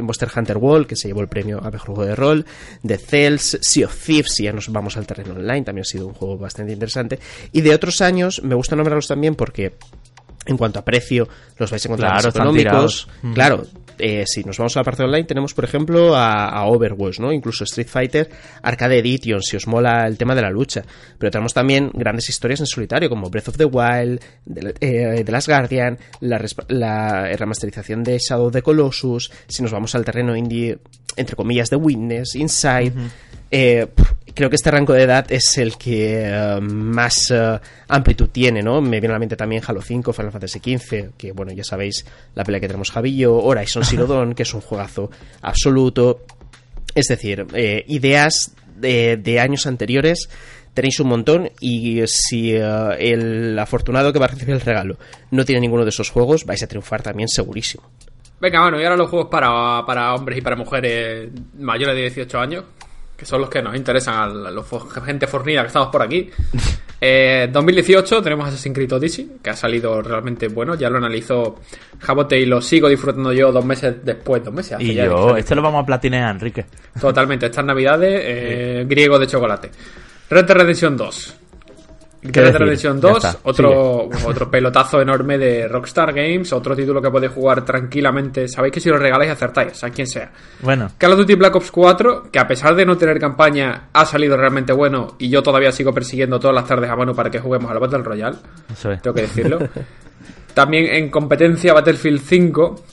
[0.01, 2.45] Monster Hunter World, que se llevó el premio a mejor juego de rol,
[2.85, 6.07] The Cells, Sea of Thieves, si ya nos vamos al terreno online, también ha sido
[6.07, 7.19] un juego bastante interesante.
[7.51, 9.73] Y de otros años, me gusta nombrarlos también porque
[10.45, 13.07] en cuanto a precio, los vais a encontrar claro, económicos.
[13.33, 13.65] Claro,
[13.99, 17.31] eh, si nos vamos a la parte online, tenemos, por ejemplo, a, Overwatch, ¿no?
[17.33, 18.29] Incluso Street Fighter
[18.63, 20.83] Arcade Edition, si os mola el tema de la lucha.
[21.17, 24.21] Pero tenemos también grandes historias en solitario, como Breath of the Wild,
[24.51, 29.93] The, eh, Last Guardian, la, la, remasterización de Shadow of the Colossus, si nos vamos
[29.95, 30.79] al terreno indie,
[31.17, 32.93] entre comillas, de Witness, Inside.
[33.51, 33.87] Eh,
[34.33, 38.81] creo que este rango de edad es el que eh, más eh, amplitud tiene, ¿no?
[38.81, 42.05] Me viene a la mente también Halo 5, Final Fantasy XV, que bueno, ya sabéis
[42.35, 45.09] la pelea que tenemos Javillo, Horizon Zero Dawn, que es un juegazo
[45.41, 46.21] absoluto.
[46.95, 47.45] Es decir,
[47.87, 50.27] ideas de, años anteriores
[50.73, 54.97] tenéis un montón y si el afortunado que va a recibir el regalo
[55.29, 57.83] no tiene ninguno de esos juegos, vais a triunfar también segurísimo.
[58.41, 62.39] Venga, bueno, y ahora los juegos para, para hombres y para mujeres mayores de 18
[62.39, 62.63] años
[63.19, 64.63] que son los que nos interesan a la
[65.03, 66.29] gente fornida que estamos por aquí.
[67.01, 71.61] Eh, 2018 tenemos Assassin's Creed Odyssey, que ha salido realmente bueno, ya lo analizó
[71.97, 74.81] Jabote y lo sigo disfrutando yo dos meses después, dos meses.
[74.81, 76.65] y yo, este lo vamos a platinear, Enrique.
[76.99, 79.71] Totalmente, estas navidades, eh, griego de chocolate.
[80.29, 81.37] Red Dead Redemption 2.
[82.21, 87.63] Red Redemption 2, otro, otro pelotazo enorme de Rockstar Games, otro título que podéis jugar
[87.63, 88.47] tranquilamente.
[88.47, 90.31] Sabéis que si lo regaláis acertáis, a quien sea.
[90.61, 90.89] Bueno.
[90.97, 94.35] Call of Duty Black Ops 4, que a pesar de no tener campaña, ha salido
[94.35, 97.71] realmente bueno y yo todavía sigo persiguiendo todas las tardes a mano para que juguemos
[97.71, 98.37] al Battle Royale.
[99.01, 99.59] Tengo que decirlo.
[100.53, 102.83] También en competencia Battlefield 5,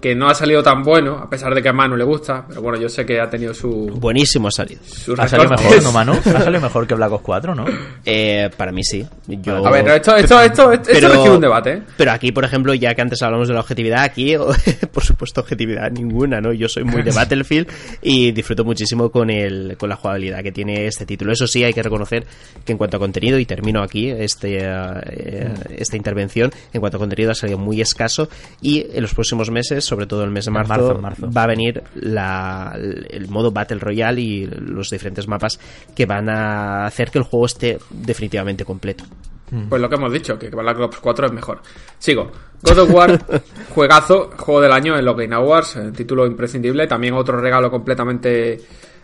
[0.00, 2.62] que no ha salido tan bueno, a pesar de que a Manu le gusta, pero
[2.62, 3.90] bueno, yo sé que ha tenido su...
[3.94, 4.80] Buenísimo ha salido.
[5.18, 6.12] ha salido mejor, ¿no, Manu?
[6.12, 7.64] Ha salido mejor que Black Ops 4, ¿no?
[8.04, 9.06] Eh, para mí sí.
[9.26, 9.66] Yo...
[9.66, 11.72] A ver, esto, esto, esto, esto pero, un debate.
[11.72, 11.82] ¿eh?
[11.96, 14.36] Pero aquí, por ejemplo, ya que antes hablamos de la objetividad, aquí,
[14.92, 16.52] por supuesto, objetividad ninguna, ¿no?
[16.52, 17.68] Yo soy muy de Battlefield
[18.02, 21.32] y disfruto muchísimo con, el, con la jugabilidad que tiene este título.
[21.32, 22.26] Eso sí, hay que reconocer
[22.64, 27.00] que en cuanto a contenido, y termino aquí este, eh, esta intervención, en cuanto a
[27.00, 28.28] contenido ha salido muy escaso
[28.60, 33.28] y en los próximos meses, sobre todo el mes de marzo, va a venir el
[33.28, 35.58] modo Battle Royale y los diferentes mapas
[35.94, 39.04] que van a hacer que el juego esté definitivamente completo.
[39.50, 39.68] Mm.
[39.68, 41.60] Pues lo que hemos dicho, que Black Ops 4 es mejor.
[41.98, 42.30] Sigo.
[42.62, 43.18] God of War,
[43.74, 46.86] juegazo, juego del año en los Game Awards, título imprescindible.
[46.86, 48.60] También otro regalo completamente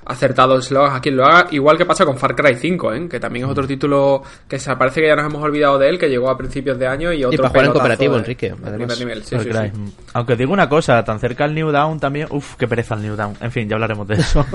[0.07, 1.49] acertados lo haga quien lo haga.
[1.51, 3.09] Igual que pasa con Far Cry 5, ¿eh?
[3.09, 5.99] que también es otro título que se parece que ya nos hemos olvidado de él,
[5.99, 7.35] que llegó a principios de año y otro.
[7.35, 8.55] Y para jugar en cooperativo, Enrique.
[10.15, 12.29] Aunque digo una cosa, tan cerca al New Down también.
[12.31, 13.35] Uf, qué pereza el New Down.
[13.41, 14.47] En fin, ya hablaremos de eso.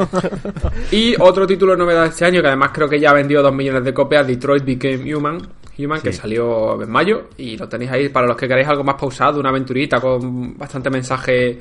[0.92, 3.44] y otro título de novedad de este año, que además creo que ya ha vendido
[3.44, 5.40] 2 millones de copias: Detroit Became Human.
[5.78, 8.96] Human, que salió en mayo y lo tenéis ahí para los que queréis algo más
[8.96, 11.60] pausado, una aventurita con bastante mensaje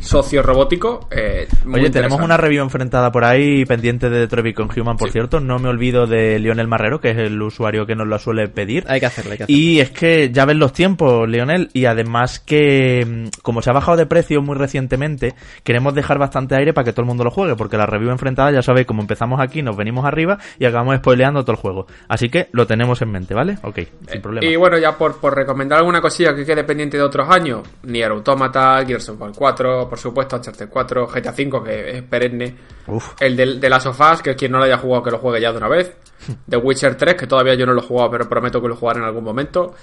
[0.00, 1.08] socio robótico.
[1.10, 5.10] Eh, muy Oye, tenemos una review enfrentada por ahí pendiente de Detroit con Human, por
[5.10, 5.40] cierto.
[5.40, 8.84] No me olvido de Lionel Marrero, que es el usuario que nos lo suele pedir.
[8.88, 9.60] Hay que hacerlo, hay que hacerlo.
[9.60, 13.72] Y es que ya ven los tiempos, Lionel, y además que mm, como se ha
[13.72, 15.34] bajado de precio muy recientemente,
[15.64, 18.50] queremos dejar bastante aire para que todo el mundo lo juegue, porque la review enfrentada,
[18.50, 21.86] ya sabéis, como empezamos aquí, nos venimos arriba y acabamos spoileando todo el juego.
[22.08, 23.58] Así que lo tenemos en mente, ¿vale?
[23.62, 23.80] Ok,
[24.10, 24.46] sin problema.
[24.46, 28.10] Y bueno, ya por, por recomendar alguna cosilla que quede pendiente de otros años, Nier
[28.10, 32.56] Automata, Gears of War 4, por supuesto, Uncharted 4, GTA 5, que es perenne,
[32.86, 33.14] Uf.
[33.20, 35.40] el de, de Last of Us, que quien no lo haya jugado que lo juegue
[35.40, 35.94] ya de una vez,
[36.48, 39.00] The Witcher 3, que todavía yo no lo he jugado, pero prometo que lo jugaré
[39.00, 39.74] en algún momento,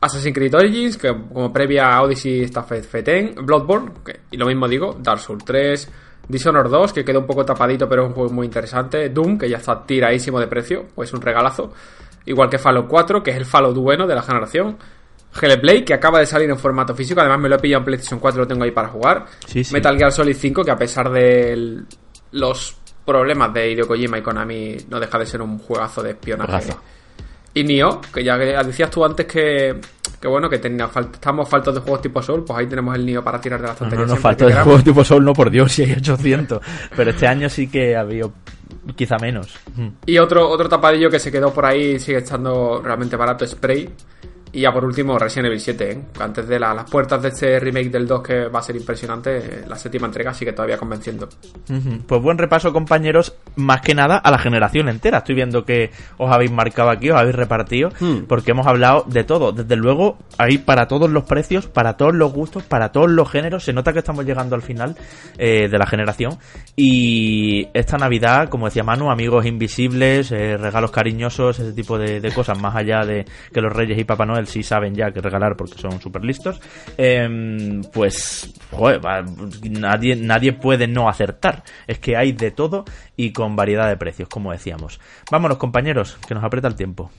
[0.00, 4.68] Assassin's Creed Origins, que como previa a Odyssey está Fate Bloodborne, que- y lo mismo
[4.68, 5.90] digo, Dark Souls 3,
[6.28, 9.48] Dishonored 2, que queda un poco tapadito, pero es un juego muy interesante, Doom, que
[9.48, 11.72] ya está tiradísimo de precio, pues un regalazo,
[12.26, 14.76] igual que Fallout 4, que es el Fallout bueno de la generación,
[15.40, 18.20] Hellblade, que acaba de salir en formato físico, además me lo he pillado en PlayStation
[18.20, 19.72] 4, lo tengo ahí para jugar, Sí, sí.
[19.74, 21.86] Metal Gear Solid 5, que a pesar de el-
[22.32, 26.72] los problemas de Hideo Kojima y Konami, no deja de ser un juegazo de espionaje.
[27.56, 29.80] Y Nioh, que ya decías tú antes que,
[30.20, 33.22] que bueno, que tenía estamos faltos de juegos tipo Soul, pues ahí tenemos el Nioh
[33.22, 34.04] para tirar de la No, tontería.
[34.06, 36.60] no nos siempre falta de juegos tipo Soul, no por Dios, si hay 800.
[36.96, 38.32] Pero este año sí que ha habido
[38.96, 39.54] quizá menos.
[40.06, 43.88] Y otro, otro tapadillo que se quedó por ahí, sigue estando realmente barato, Spray.
[44.54, 46.00] Y ya por último, Resident Evil 7, ¿eh?
[46.20, 49.36] Antes de la- las puertas de este remake del 2 que va a ser impresionante,
[49.38, 51.28] eh, la séptima entrega sigue todavía convenciendo.
[52.06, 55.18] Pues buen repaso, compañeros, más que nada a la generación entera.
[55.18, 58.26] Estoy viendo que os habéis marcado aquí, os habéis repartido, Hmm.
[58.28, 59.50] porque hemos hablado de todo.
[59.50, 63.64] Desde luego, hay para todos los precios, para todos los gustos, para todos los géneros.
[63.64, 64.94] Se nota que estamos llegando al final
[65.36, 66.38] eh, de la generación.
[66.76, 72.30] Y esta Navidad, como decía Manu, amigos invisibles, eh, regalos cariñosos, ese tipo de, de
[72.32, 75.56] cosas, más allá de que los Reyes y Papá Noel sí saben ya que regalar
[75.56, 76.60] porque son súper listos.
[76.96, 78.54] Em, pues,
[79.62, 81.62] nadie, nadie puede no acertar.
[81.86, 82.84] Es que hay de todo
[83.16, 85.00] y con variedad de precios, como decíamos.
[85.30, 87.10] Vámonos, compañeros, que nos aprieta el tiempo.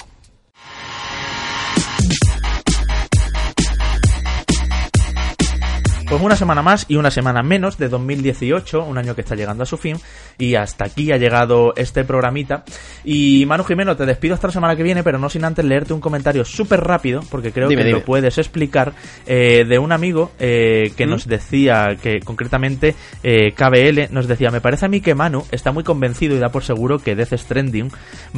[6.07, 9.63] Pues una semana más y una semana menos de 2018, un año que está llegando
[9.63, 9.97] a su fin,
[10.37, 12.63] y hasta aquí ha llegado este programita.
[13.03, 15.93] Y Manu Jimeno, te despido hasta la semana que viene, pero no sin antes leerte
[15.93, 17.99] un comentario súper rápido, porque creo Dime, que dime.
[17.99, 18.93] lo puedes explicar,
[19.25, 21.09] eh, de un amigo eh, que ¿Mm?
[21.09, 25.71] nos decía, que concretamente eh, KBL nos decía, me parece a mí que Manu está
[25.71, 27.91] muy convencido y da por seguro que Death Stranding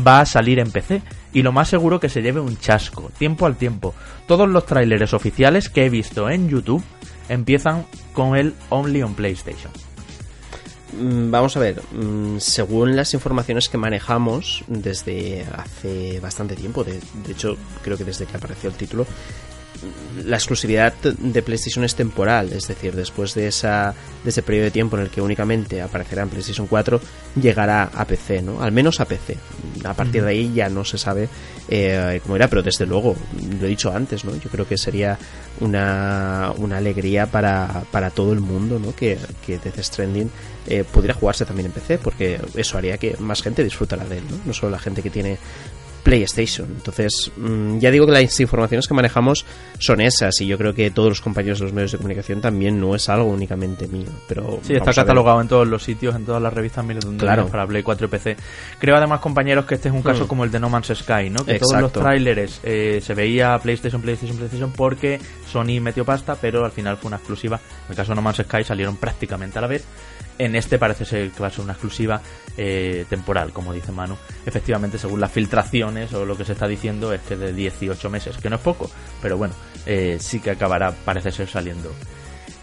[0.07, 1.01] va a salir en PC,
[1.33, 3.93] y lo más seguro que se lleve un chasco, tiempo al tiempo.
[4.25, 6.83] Todos los tráileres oficiales que he visto en YouTube
[7.29, 9.71] empiezan con el Only on PlayStation.
[10.93, 16.93] Mm, Vamos a ver, mm, según las informaciones que manejamos desde hace bastante tiempo, de,
[17.25, 19.05] de hecho creo que desde que apareció el título,
[20.25, 24.71] la exclusividad de PlayStation es temporal, es decir, después de, esa, de ese periodo de
[24.71, 26.99] tiempo en el que únicamente aparecerá en PlayStation 4,
[27.39, 28.61] llegará a PC, ¿no?
[28.61, 29.37] Al menos a PC.
[29.83, 31.29] A partir de ahí ya no se sabe
[31.69, 33.15] eh, cómo irá, pero desde luego,
[33.59, 34.35] lo he dicho antes, ¿no?
[34.35, 35.17] Yo creo que sería
[35.59, 38.95] una, una alegría para, para todo el mundo, ¿no?
[38.95, 40.31] Que, que Death Stranding
[40.67, 44.23] eh, pudiera jugarse también en PC, porque eso haría que más gente disfrutara de él,
[44.29, 44.37] ¿no?
[44.45, 45.37] No solo la gente que tiene
[46.07, 46.67] PlayStation.
[46.71, 49.45] Entonces, mm, ya digo que las informaciones que manejamos
[49.77, 52.79] son esas, y yo creo que todos los compañeros de los medios de comunicación también
[52.79, 54.07] no es algo únicamente mío.
[54.27, 57.47] Pero Sí, está catalogado en todos los sitios, en todas las revistas miles de Claro.
[57.47, 58.37] para Play 4 y PC.
[58.79, 60.27] Creo además, compañeros, que este es un caso Hmm.
[60.27, 61.45] como el de No Man's Sky, ¿no?
[61.45, 65.19] Que todos los trailers eh, se veía PlayStation, PlayStation, PlayStation porque
[65.51, 67.57] Sony metió pasta, pero al final fue una exclusiva.
[67.85, 69.83] En el caso de No Man's Sky salieron prácticamente a la vez.
[70.37, 72.21] En este parece ser que va a ser una exclusiva
[72.57, 74.15] eh, temporal, como dice Manu.
[74.45, 78.37] Efectivamente, según las filtraciones o lo que se está diciendo, es que de 18 meses,
[78.37, 78.89] que no es poco,
[79.21, 79.53] pero bueno,
[79.85, 81.91] eh, sí que acabará, parece ser, saliendo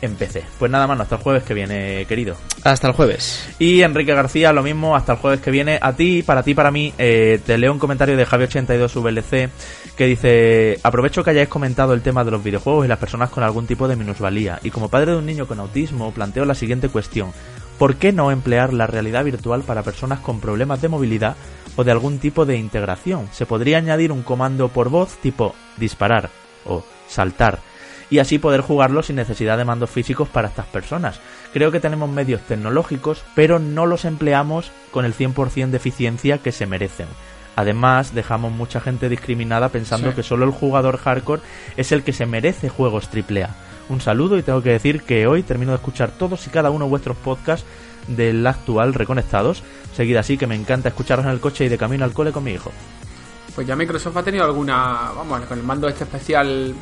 [0.04, 0.42] en PC.
[0.58, 2.36] Pues nada más, hasta el jueves que viene, querido.
[2.62, 3.48] Hasta el jueves.
[3.58, 5.78] Y Enrique García, lo mismo, hasta el jueves que viene.
[5.80, 9.50] A ti, para ti, para mí, eh, te leo un comentario de Javi82VLC
[9.96, 13.42] que dice: Aprovecho que hayáis comentado el tema de los videojuegos y las personas con
[13.42, 14.60] algún tipo de minusvalía.
[14.62, 17.32] Y como padre de un niño con autismo, planteo la siguiente cuestión:
[17.78, 21.36] ¿Por qué no emplear la realidad virtual para personas con problemas de movilidad
[21.76, 23.28] o de algún tipo de integración?
[23.32, 26.30] Se podría añadir un comando por voz tipo disparar
[26.64, 27.58] o saltar
[28.10, 31.18] y así poder jugarlo sin necesidad de mandos físicos para estas personas.
[31.52, 36.52] Creo que tenemos medios tecnológicos, pero no los empleamos con el 100% de eficiencia que
[36.52, 37.06] se merecen.
[37.56, 40.16] Además, dejamos mucha gente discriminada pensando Sí.
[40.16, 41.42] que solo el jugador hardcore
[41.76, 43.50] es el que se merece juegos AAA.
[43.88, 46.86] Un saludo y tengo que decir que hoy termino de escuchar todos y cada uno
[46.86, 47.66] de vuestros podcasts
[48.08, 49.62] del actual Reconectados.
[49.94, 52.44] Seguid así que me encanta escucharos en el coche y de camino al cole con
[52.44, 52.72] mi hijo.
[53.54, 56.74] Pues ya Microsoft ha tenido alguna, vamos, con el mando este especial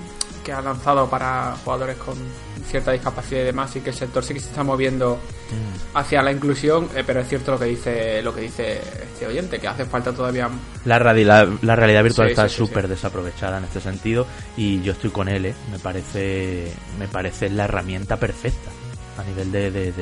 [0.44, 2.16] que ha lanzado para jugadores con
[2.64, 5.96] cierta discapacidad y demás y que el sector sí que se está moviendo mm.
[5.96, 9.58] hacia la inclusión eh, pero es cierto lo que dice lo que dice este oyente
[9.58, 10.48] que hace falta todavía
[10.84, 14.26] la, realidad la realidad virtual está súper desaprovechada en este sentido
[14.56, 15.54] y yo estoy con él ¿eh?
[15.70, 18.70] me parece me parece la herramienta perfecta
[19.18, 19.92] a nivel de, de,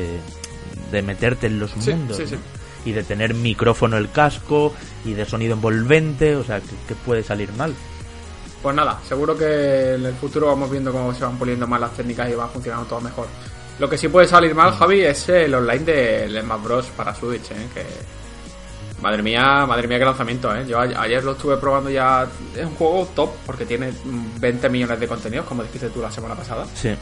[0.91, 2.21] de, meterte en los mundos
[2.85, 4.73] y de tener micrófono el casco
[5.05, 7.75] y de sonido envolvente o sea que puede salir mal
[8.63, 11.93] pues nada, seguro que en el futuro vamos viendo cómo se van puliendo más las
[11.93, 13.27] técnicas y va funcionando todo mejor.
[13.79, 16.87] Lo que sí puede salir mal, Javi, es el online de Smash Bros.
[16.97, 17.69] para Switch, ¿eh?
[17.73, 17.85] que
[19.01, 20.67] Madre mía, madre mía, qué lanzamiento, ¿eh?
[20.67, 22.29] Yo ayer lo estuve probando ya.
[22.55, 23.93] Es un juego top porque tiene
[24.39, 26.67] 20 millones de contenidos, como dijiste tú la semana pasada.
[26.75, 26.95] Sí.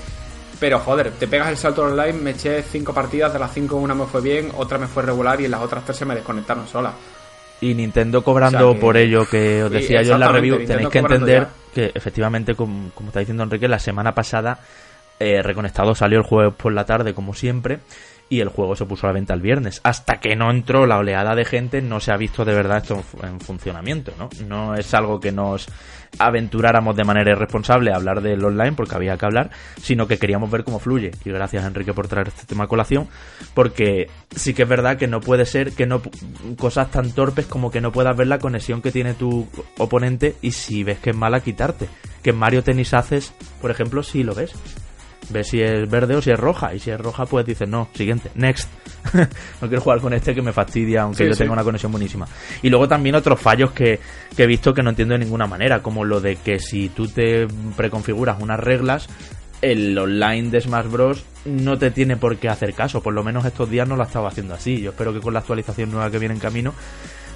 [0.61, 3.95] Pero joder, te pegas el salto online, me eché 5 partidas, de las 5 una
[3.95, 6.95] me fue bien, otra me fue regular y las otras 3 se me desconectaron solas
[7.61, 11.47] y Nintendo cobrando por ello que os decía yo en la review, tenéis que entender
[11.75, 14.61] que efectivamente, como, está diciendo Enrique, la semana pasada
[15.19, 17.81] eh, Reconectado salió el jueves por la tarde como siempre
[18.29, 19.81] y el juego se puso a la venta el viernes.
[19.85, 23.03] Hasta que no entró la oleada de gente no se ha visto de verdad esto
[23.23, 24.29] en funcionamiento, ¿no?
[24.47, 25.69] No es algo que nos
[26.19, 29.51] aventuráramos de manera irresponsable a hablar del online porque había que hablar,
[29.81, 31.11] sino que queríamos ver cómo fluye.
[31.25, 33.09] Y gracias Enrique por traer este tema a colación,
[33.55, 36.03] porque sí que es verdad que no puede ser que no
[36.59, 39.47] cosas tan torpes como que no puedas ver la conexión que tiene tu
[39.79, 41.89] oponente y si ves que es mala quitarte.
[42.23, 44.53] Que en Mario Tennis haces, por ejemplo, si lo ves
[45.31, 46.75] ves si es verde o si es roja.
[46.75, 48.69] Y si es roja, pues dices, no, siguiente, next.
[49.15, 52.27] no quiero jugar con este que me fastidia, aunque yo tenga una conexión buenísima.
[52.63, 54.01] Y luego también otros fallos que,
[54.37, 57.09] que, he visto que no entiendo de ninguna manera, como lo de que si tú
[57.09, 57.47] te
[57.77, 59.09] preconfiguras unas reglas,
[59.61, 61.25] el online de Smash Bros.
[61.45, 63.03] no te tiene por qué hacer caso.
[63.03, 64.81] Por lo menos estos días no lo estaba haciendo así.
[64.81, 66.75] Yo espero que con la actualización nueva que viene en camino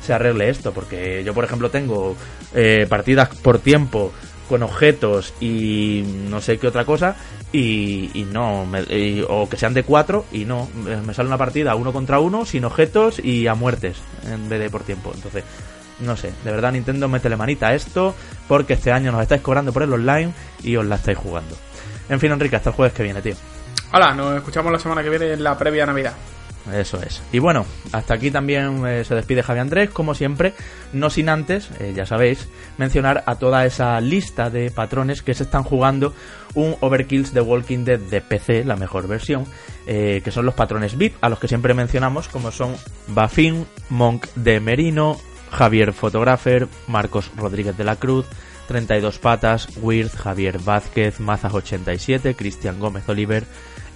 [0.01, 0.73] se arregle esto.
[0.73, 2.17] Porque yo, por ejemplo, tengo
[2.55, 4.13] eh, partidas por tiempo
[4.49, 7.17] con objetos y no sé qué otra cosa
[7.53, 8.67] y, no,
[9.29, 12.65] o que sean de cuatro y no, me sale una partida uno contra uno sin
[12.65, 15.13] objetos y a muertes en vez de por tiempo.
[15.15, 15.45] Entonces,
[16.01, 18.15] no sé, de verdad Nintendo métele manita a esto
[18.49, 20.33] porque este año nos estáis cobrando por el online
[20.63, 21.57] y os la estáis jugando.
[22.09, 23.35] En fin, Enrique, hasta el jueves que viene, tío.
[23.93, 26.15] Hola, nos escuchamos la semana que viene en la previa Navidad.
[26.71, 27.21] Eso es.
[27.33, 30.55] Y bueno, hasta aquí también eh, se despide Javi Andrés, como siempre,
[30.93, 32.49] no sin antes, eh, ya sabéis,
[32.79, 36.15] mencionar a toda esa lista de patrones que se están jugando
[36.55, 39.45] un Overkills de Walking Dead de PC, la mejor versión,
[39.87, 42.77] eh, que son los patrones VIP, a los que siempre mencionamos, como son
[43.09, 45.19] Bafin, Monk de Merino,
[45.51, 48.27] Javier Fotografer, Marcos Rodríguez de la Cruz,
[48.69, 53.45] 32 Patas, Weird, Javier Vázquez, Mazas87, Cristian Gómez Oliver,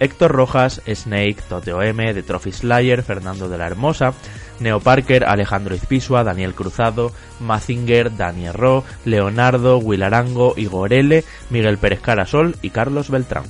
[0.00, 4.12] Héctor Rojas, Snake, Toteo M, The Trophy Slayer, Fernando de la Hermosa,
[4.60, 10.92] Neo Parker, Alejandro Izpisua, Daniel Cruzado, Mazinger, Daniel Ro, Leonardo, Arango, Igor
[11.50, 13.44] Miguel Pérez Carasol y Carlos Beltrán.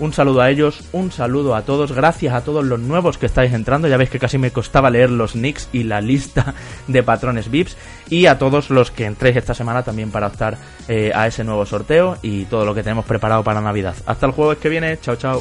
[0.00, 3.52] Un saludo a ellos, un saludo a todos, gracias a todos los nuevos que estáis
[3.52, 6.54] entrando, ya veis que casi me costaba leer los nicks y la lista
[6.88, 7.76] de patrones VIPs,
[8.10, 10.58] y a todos los que entréis esta semana también para optar
[10.88, 13.94] eh, a ese nuevo sorteo y todo lo que tenemos preparado para Navidad.
[14.06, 15.40] Hasta el jueves que viene, chao chao.